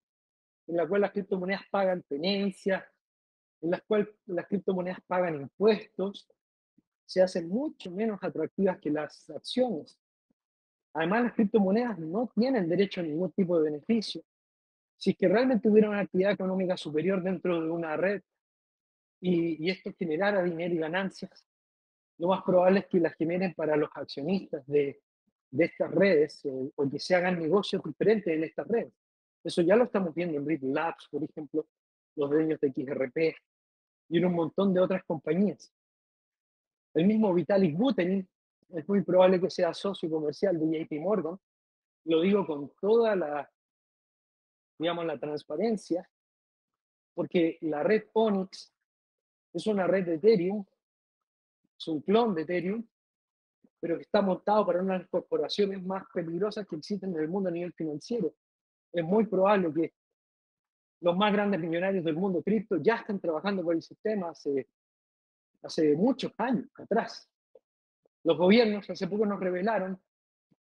en 0.68 0.76
la 0.76 0.86
cual 0.86 1.00
las 1.00 1.14
criptomonedas 1.14 1.62
pagan 1.72 2.04
tenencias, 2.04 2.84
en 3.62 3.72
las 3.72 3.82
cuales 3.84 4.10
las 4.26 4.46
criptomonedas 4.48 5.00
pagan 5.08 5.36
impuestos, 5.36 6.28
se 7.06 7.22
hacen 7.22 7.48
mucho 7.48 7.90
menos 7.92 8.20
atractivas 8.22 8.78
que 8.78 8.90
las 8.90 9.30
acciones. 9.30 9.98
Además, 10.94 11.24
las 11.24 11.34
criptomonedas 11.34 11.98
no 12.00 12.30
tienen 12.36 12.68
derecho 12.68 13.00
a 13.00 13.06
ningún 13.06 13.32
tipo 13.32 13.58
de 13.58 13.72
beneficio. 13.72 14.22
Si 14.98 15.12
es 15.12 15.18
que 15.18 15.30
realmente 15.30 15.70
hubiera 15.70 15.88
una 15.90 16.02
actividad 16.02 16.34
económica 16.34 16.76
superior 16.76 17.24
dentro 17.24 17.62
de 17.62 17.70
una 17.70 17.96
red 17.96 18.22
y, 19.22 19.66
y 19.66 19.70
esto 19.70 19.94
generara 19.98 20.44
dinero 20.44 20.76
y 20.76 20.80
ganancias, 20.80 21.48
lo 22.18 22.28
más 22.30 22.44
probable 22.44 22.80
es 22.80 22.88
que 22.88 23.00
las 23.00 23.16
generen 23.16 23.54
para 23.54 23.76
los 23.76 23.90
accionistas 23.94 24.66
de, 24.68 25.02
de 25.52 25.66
estas 25.66 25.92
redes 25.92 26.44
eh, 26.46 26.72
o 26.76 26.90
que 26.90 27.00
se 27.00 27.16
hagan 27.16 27.40
negocios 27.40 27.82
diferentes 27.84 28.34
en 28.34 28.44
estas 28.44 28.68
redes. 28.68 28.94
Eso 29.44 29.62
ya 29.62 29.76
lo 29.76 29.86
estamos 29.86 30.14
viendo 30.14 30.38
en 30.38 30.46
Ripple 30.46 30.72
Labs, 30.72 31.08
por 31.10 31.24
ejemplo, 31.24 31.68
los 32.16 32.30
dueños 32.30 32.60
de 32.60 32.72
XRP 32.72 33.18
y 34.10 34.18
en 34.18 34.26
un 34.26 34.34
montón 34.34 34.74
de 34.74 34.82
otras 34.82 35.04
compañías. 35.06 35.72
El 36.94 37.06
mismo 37.06 37.34
Vitalik 37.34 37.78
Buterin 37.78 38.28
es 38.70 38.88
muy 38.90 39.04
probable 39.04 39.40
que 39.40 39.50
sea 39.50 39.74
socio 39.74 40.10
comercial 40.10 40.60
de 40.60 40.80
JP 40.80 41.00
Morgan. 41.00 41.38
Lo 42.06 42.22
digo 42.22 42.46
con 42.46 42.72
toda 42.82 43.16
la, 43.16 43.50
digamos, 44.80 45.06
la 45.06 45.20
transparencia, 45.20 46.10
porque 47.14 47.58
la 47.62 47.84
red 47.84 48.06
Onyx 48.14 48.74
es 49.54 49.68
una 49.68 49.88
red 49.88 50.06
de 50.06 50.16
Ethereum, 50.16 50.66
es 51.78 51.88
un 51.88 52.02
clon 52.02 52.34
de 52.34 52.42
Ethereum, 52.44 52.86
pero 53.80 53.98
que 53.98 54.04
está 54.04 54.22
montado 54.22 54.66
para 54.66 54.82
una 54.82 54.94
de 54.94 55.00
las 55.00 55.10
corporaciones 55.10 55.84
más 55.84 56.04
peligrosas 56.14 56.68
que 56.68 56.76
existen 56.76 57.14
en 57.16 57.22
el 57.22 57.28
mundo 57.28 57.50
a 57.50 57.52
nivel 57.52 57.74
financiero. 57.74 58.34
Es 58.92 59.04
muy 59.04 59.26
probable 59.28 59.72
que 59.74 59.94
los 61.02 61.16
más 61.16 61.32
grandes 61.32 61.60
millonarios 61.60 62.04
del 62.04 62.16
mundo 62.16 62.42
cripto 62.42 62.78
ya 62.78 62.96
están 62.96 63.20
trabajando 63.20 63.64
por 63.64 63.76
el 63.76 63.84
sistema 63.84 64.30
hace, 64.30 64.68
hace 65.62 65.96
muchos 65.96 66.34
años 66.38 66.68
atrás. 66.76 67.30
Los 68.24 68.38
gobiernos 68.38 68.90
hace 68.90 69.08
poco 69.08 69.26
nos 69.26 69.40
revelaron 69.40 70.02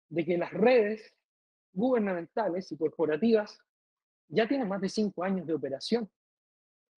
de 0.09 0.25
que 0.25 0.39
las 0.39 0.53
redes 0.53 1.15
gubernamentales 1.73 2.71
y 2.73 2.77
corporativas 2.77 3.59
ya 4.29 4.49
tienen 4.49 4.69
más 4.69 4.81
de 4.81 4.89
cinco 4.89 5.23
años 5.25 5.47
de 5.47 5.55
operación. 5.55 6.11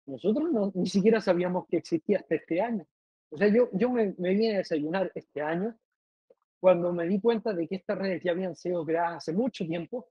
Nosotros 0.05 0.51
no, 0.51 0.71
ni 0.75 0.87
siquiera 0.87 1.19
sabíamos 1.21 1.65
que 1.67 1.77
existía 1.77 2.19
hasta 2.19 2.35
este 2.35 2.61
año. 2.61 2.85
O 3.33 3.37
sea, 3.37 3.47
yo, 3.47 3.67
yo 3.73 3.89
me, 3.89 4.13
me 4.19 4.29
vine 4.35 4.53
a 4.53 4.57
desayunar 4.59 5.11
este 5.15 5.41
año 5.41 5.75
cuando 6.59 6.93
me 6.93 7.07
di 7.07 7.19
cuenta 7.19 7.51
de 7.51 7.67
que 7.67 7.75
estas 7.77 7.97
redes 7.97 8.21
ya 8.23 8.31
habían 8.31 8.55
sido 8.55 8.85
creadas 8.85 9.17
hace 9.17 9.33
mucho 9.33 9.65
tiempo 9.65 10.07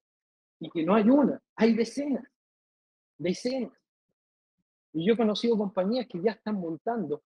y 0.59 0.69
que 0.69 0.83
no 0.83 0.97
hay 0.97 1.09
una, 1.09 1.41
hay 1.55 1.73
decenas, 1.73 2.25
decenas. 3.17 3.73
Y 4.93 5.07
yo 5.07 5.15
he 5.15 5.17
conocido 5.17 5.57
compañías 5.57 6.09
que 6.09 6.21
ya 6.21 6.33
están 6.33 6.57
montando 6.57 7.23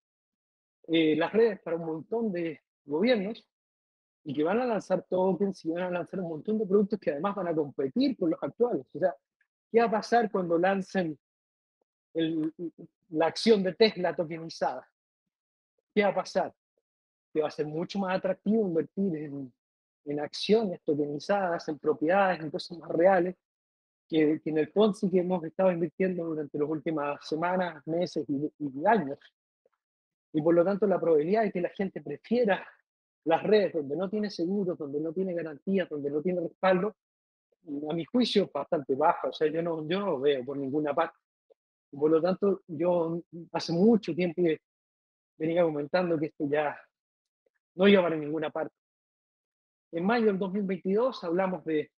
eh, 0.86 1.16
las 1.16 1.32
redes 1.32 1.60
para 1.60 1.76
un 1.76 1.86
montón 1.86 2.30
de 2.30 2.60
gobiernos 2.84 3.48
y 4.22 4.34
que 4.34 4.44
van 4.44 4.60
a 4.60 4.66
lanzar 4.66 5.02
tokens 5.08 5.64
y 5.64 5.70
van 5.70 5.84
a 5.84 5.90
lanzar 5.90 6.20
un 6.20 6.28
montón 6.28 6.58
de 6.58 6.66
productos 6.66 7.00
que 7.00 7.12
además 7.12 7.34
van 7.36 7.48
a 7.48 7.54
competir 7.54 8.18
con 8.18 8.30
los 8.32 8.42
actuales. 8.42 8.86
O 8.92 8.98
sea, 8.98 9.16
¿qué 9.72 9.80
va 9.80 9.86
a 9.86 9.90
pasar 9.92 10.30
cuando 10.30 10.58
lancen 10.58 11.18
la 12.12 13.26
acción 13.26 13.62
de 13.62 13.72
Tesla 13.72 14.14
tokenizada? 14.14 14.86
¿Qué 15.96 16.02
va 16.02 16.10
a 16.10 16.14
pasar? 16.14 16.52
Que 17.32 17.40
va 17.40 17.48
a 17.48 17.50
ser 17.50 17.64
mucho 17.64 17.98
más 17.98 18.18
atractivo 18.18 18.68
invertir 18.68 19.16
en, 19.16 19.50
en 20.04 20.20
acciones 20.20 20.82
tokenizadas, 20.84 21.66
en 21.70 21.78
propiedades, 21.78 22.40
en 22.40 22.50
cosas 22.50 22.76
más 22.76 22.90
reales, 22.90 23.34
que, 24.06 24.38
en 24.44 24.58
el 24.58 24.70
Ponzi 24.72 25.10
que 25.10 25.20
hemos 25.20 25.42
estado 25.42 25.72
invirtiendo 25.72 26.26
durante 26.26 26.58
las 26.58 26.68
últimas 26.68 27.26
semanas, 27.26 27.82
meses 27.86 28.26
y, 28.28 28.52
y 28.58 28.86
años. 28.86 29.18
Y 30.34 30.42
por 30.42 30.54
lo 30.54 30.66
tanto 30.66 30.86
la 30.86 31.00
probabilidad 31.00 31.44
de 31.44 31.50
que 31.50 31.62
la 31.62 31.70
gente 31.70 32.02
prefiera 32.02 32.68
las 33.24 33.42
redes 33.42 33.72
donde 33.72 33.96
no 33.96 34.10
tiene 34.10 34.28
seguros, 34.28 34.76
donde 34.76 35.00
no 35.00 35.14
tiene 35.14 35.32
garantías, 35.32 35.88
donde 35.88 36.10
no 36.10 36.20
tiene 36.20 36.42
respaldo, 36.42 36.94
a 37.90 37.94
mi 37.94 38.04
juicio 38.04 38.44
es 38.44 38.52
bastante 38.52 38.94
baja. 38.94 39.28
O 39.28 39.32
sea, 39.32 39.50
yo 39.50 39.62
no, 39.62 39.88
yo 39.88 40.00
no 40.00 40.06
lo 40.08 40.20
veo 40.20 40.44
por 40.44 40.58
ninguna 40.58 40.92
parte. 40.92 41.16
Por 41.90 42.10
lo 42.10 42.20
tanto, 42.20 42.60
yo 42.66 43.18
hace 43.52 43.72
mucho 43.72 44.14
tiempo 44.14 44.42
venía 45.36 45.62
comentando 45.62 46.18
que 46.18 46.26
esto 46.26 46.46
ya 46.48 46.78
no 47.74 47.88
iba 47.88 48.02
para 48.02 48.16
ninguna 48.16 48.50
parte. 48.50 48.74
En 49.92 50.04
mayo 50.04 50.26
del 50.26 50.38
2022 50.38 51.24
hablamos 51.24 51.64
de 51.64 51.90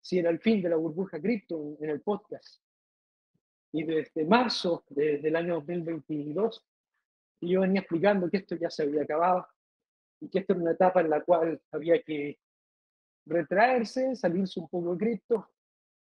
si 0.00 0.18
era 0.18 0.30
el 0.30 0.38
fin 0.38 0.60
de 0.62 0.68
la 0.68 0.76
burbuja 0.76 1.20
cripto 1.20 1.76
en, 1.80 1.88
el 1.88 2.02
podcast. 2.02 2.60
Y 3.72 3.84
desde 3.84 4.26
marzo 4.26 4.84
del 4.90 5.34
año 5.34 5.54
2022, 5.54 6.64
yo 7.40 7.62
venía 7.62 7.80
explicando 7.80 8.30
que 8.30 8.36
esto 8.38 8.54
ya 8.56 8.70
se 8.70 8.82
había 8.82 9.02
acabado 9.02 9.48
y 10.20 10.28
que 10.28 10.40
esta 10.40 10.52
era 10.52 10.62
una 10.62 10.72
etapa 10.72 11.00
en 11.00 11.10
la 11.10 11.22
cual 11.22 11.60
había 11.72 12.02
que 12.02 12.38
retraerse, 13.26 14.14
salirse 14.14 14.60
un 14.60 14.68
poco 14.68 14.92
de 14.92 14.98
cripto 14.98 15.48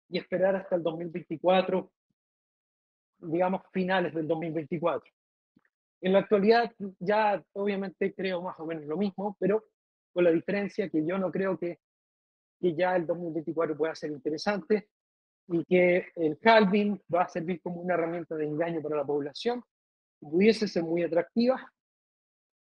y 0.07 0.19
esperar 0.19 0.55
hasta 0.55 0.75
el 0.75 0.83
2024, 0.83 1.91
digamos 3.21 3.63
finales 3.71 4.13
del 4.13 4.27
2024. 4.27 5.11
En 6.01 6.13
la 6.13 6.19
actualidad 6.19 6.71
ya 6.99 7.43
obviamente 7.53 8.13
creo 8.13 8.41
más 8.41 8.59
o 8.59 8.65
menos 8.65 8.85
lo 8.85 8.97
mismo, 8.97 9.35
pero 9.39 9.65
con 10.13 10.23
la 10.23 10.31
diferencia 10.31 10.89
que 10.89 11.05
yo 11.05 11.17
no 11.17 11.31
creo 11.31 11.57
que, 11.57 11.79
que 12.59 12.73
ya 12.73 12.95
el 12.95 13.05
2024 13.05 13.77
pueda 13.77 13.95
ser 13.95 14.11
interesante 14.11 14.89
y 15.47 15.65
que 15.65 16.07
el 16.15 16.37
halving 16.43 17.01
va 17.13 17.23
a 17.23 17.29
servir 17.29 17.61
como 17.61 17.81
una 17.81 17.95
herramienta 17.95 18.35
de 18.35 18.45
engaño 18.45 18.81
para 18.81 18.97
la 18.97 19.05
población, 19.05 19.63
pudiese 20.19 20.67
ser 20.67 20.83
muy 20.83 21.03
atractiva, 21.03 21.71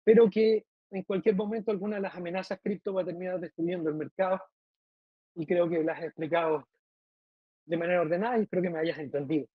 pero 0.04 0.30
que 0.30 0.66
en 0.92 1.04
cualquier 1.04 1.36
momento 1.36 1.72
alguna 1.72 1.96
de 1.96 2.04
las 2.04 2.16
amenazas 2.16 2.60
cripto 2.62 2.94
va 2.94 3.02
a 3.02 3.06
terminar 3.06 3.40
destruyendo 3.40 3.90
el 3.90 3.96
mercado 3.96 4.42
y 5.36 5.46
creo 5.46 5.70
que 5.70 5.84
las 5.84 6.02
he 6.02 6.06
explicado 6.06 6.68
de 7.66 7.78
manera 7.78 8.02
ordenada 8.02 8.38
y 8.38 8.44
espero 8.44 8.62
que 8.62 8.70
me 8.70 8.80
hayas 8.80 9.00
entendido. 9.00 9.48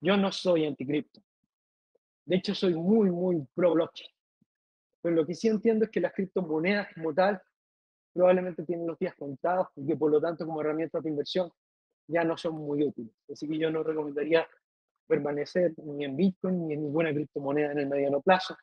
Yo 0.00 0.16
no 0.16 0.30
soy 0.32 0.66
anticripto. 0.66 1.20
De 2.24 2.36
hecho, 2.36 2.54
soy 2.54 2.74
muy, 2.74 3.10
muy 3.10 3.46
pro 3.54 3.74
blockchain. 3.74 4.10
Pero 5.02 5.16
lo 5.16 5.26
que 5.26 5.34
sí 5.34 5.48
entiendo 5.48 5.84
es 5.84 5.90
que 5.90 6.00
las 6.00 6.12
criptomonedas 6.12 6.88
como 6.94 7.12
tal 7.12 7.40
probablemente 8.12 8.64
tienen 8.64 8.86
los 8.86 8.98
días 8.98 9.14
contados 9.14 9.68
y 9.76 9.86
que 9.86 9.96
por 9.96 10.10
lo 10.10 10.20
tanto 10.20 10.46
como 10.46 10.60
herramientas 10.60 11.02
de 11.02 11.10
inversión 11.10 11.50
ya 12.06 12.24
no 12.24 12.36
son 12.36 12.54
muy 12.54 12.84
útiles. 12.84 13.12
Así 13.30 13.48
que 13.48 13.58
yo 13.58 13.70
no 13.70 13.82
recomendaría 13.82 14.46
permanecer 15.06 15.72
ni 15.78 16.04
en 16.04 16.16
Bitcoin 16.16 16.68
ni 16.68 16.74
en 16.74 16.82
ninguna 16.82 17.12
criptomoneda 17.12 17.72
en 17.72 17.78
el 17.78 17.88
mediano 17.88 18.20
plazo, 18.20 18.56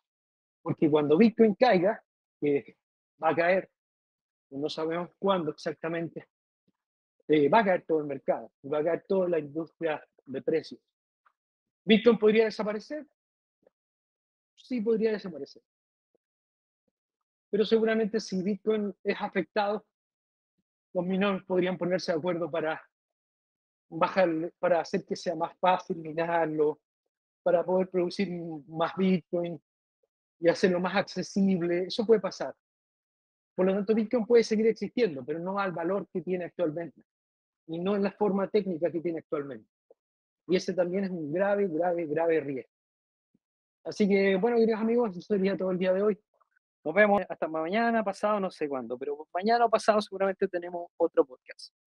porque 0.62 0.90
cuando 0.90 1.18
Bitcoin 1.18 1.56
caiga, 1.56 2.02
que 2.40 2.78
va 3.22 3.30
a 3.30 3.36
caer, 3.36 3.70
no 4.52 4.70
sabemos 4.70 5.10
cuándo 5.20 5.52
exactamente, 5.52 6.28
eh, 7.28 7.50
va 7.50 7.60
a 7.60 7.66
caer 7.66 7.86
todo 7.86 8.00
el 8.00 8.08
mercado, 8.08 8.52
va 8.72 8.80
a 8.80 8.84
caer 8.84 9.06
toda 9.08 9.30
la 9.30 9.40
industria 9.40 10.04
de 10.26 10.42
precios. 10.42 10.82
¿Bitcoin 11.86 12.18
podría 12.18 12.46
desaparecer? 12.46 13.06
Sí, 14.70 14.82
podría 14.82 15.12
desaparecer 15.12 15.64
pero 17.50 17.66
seguramente 17.66 18.20
si 18.20 18.42
Bitcoin 18.44 18.94
es 19.04 19.18
afectado, 19.20 19.86
los 20.94 21.06
minores 21.06 21.44
podrían 21.44 21.78
ponerse 21.78 22.12
de 22.12 22.18
acuerdo 22.18 22.50
para 22.50 22.82
bajar, 23.90 24.30
para 24.60 24.82
hacer 24.82 25.04
que 25.06 25.16
sea 25.16 25.36
más 25.36 25.58
fácil 25.58 25.98
minarlo, 25.98 26.80
para 27.44 27.64
poder 27.64 27.90
producir 27.90 28.30
más 28.68 28.96
Bitcoin 28.96 29.60
y 30.40 30.48
hacerlo 30.48 30.80
más 30.80 30.96
accesible. 30.96 31.86
Eso 31.86 32.06
puede 32.06 32.20
pasar. 32.20 32.54
Por 33.56 33.66
lo 33.66 33.74
tanto, 33.74 33.96
Bitcoin 33.96 34.26
puede 34.26 34.44
seguir 34.44 34.68
existiendo, 34.68 35.26
pero 35.26 35.40
no 35.40 35.60
al 35.60 35.72
valor 35.72 36.08
que 36.14 36.22
tiene 36.22 36.46
actualmente 36.46 37.04
y 37.68 37.80
no 37.80 37.96
en 37.96 38.04
la 38.04 38.12
forma 38.12 38.48
técnica 38.48 38.92
que 38.92 39.02
tiene 39.02 39.20
actualmente. 39.20 39.70
Y 40.48 40.56
ese 40.56 40.74
también 40.74 41.06
es 41.06 41.10
un 41.10 41.32
grave, 41.32 41.68
grave, 41.68 42.06
grave 42.06 42.40
riesgo. 42.42 42.79
Así 43.84 44.08
que, 44.08 44.36
bueno, 44.36 44.58
queridos 44.58 44.82
amigos, 44.82 45.12
eso 45.12 45.22
sería 45.22 45.58
todo 45.58 45.72
el 45.72 45.78
día 45.78 45.94
de 45.94 46.02
hoy. 46.02 46.20
Nos 46.84 46.94
vemos 46.94 47.22
hasta 47.28 47.48
mañana, 47.48 48.04
pasado, 48.04 48.40
no 48.40 48.50
sé 48.50 48.70
cuándo, 48.70 48.98
pero 48.98 49.28
mañana 49.34 49.66
o 49.66 49.70
pasado 49.70 50.02
seguramente 50.02 50.48
tenemos 50.48 50.90
otro 50.98 51.26
podcast. 51.26 51.74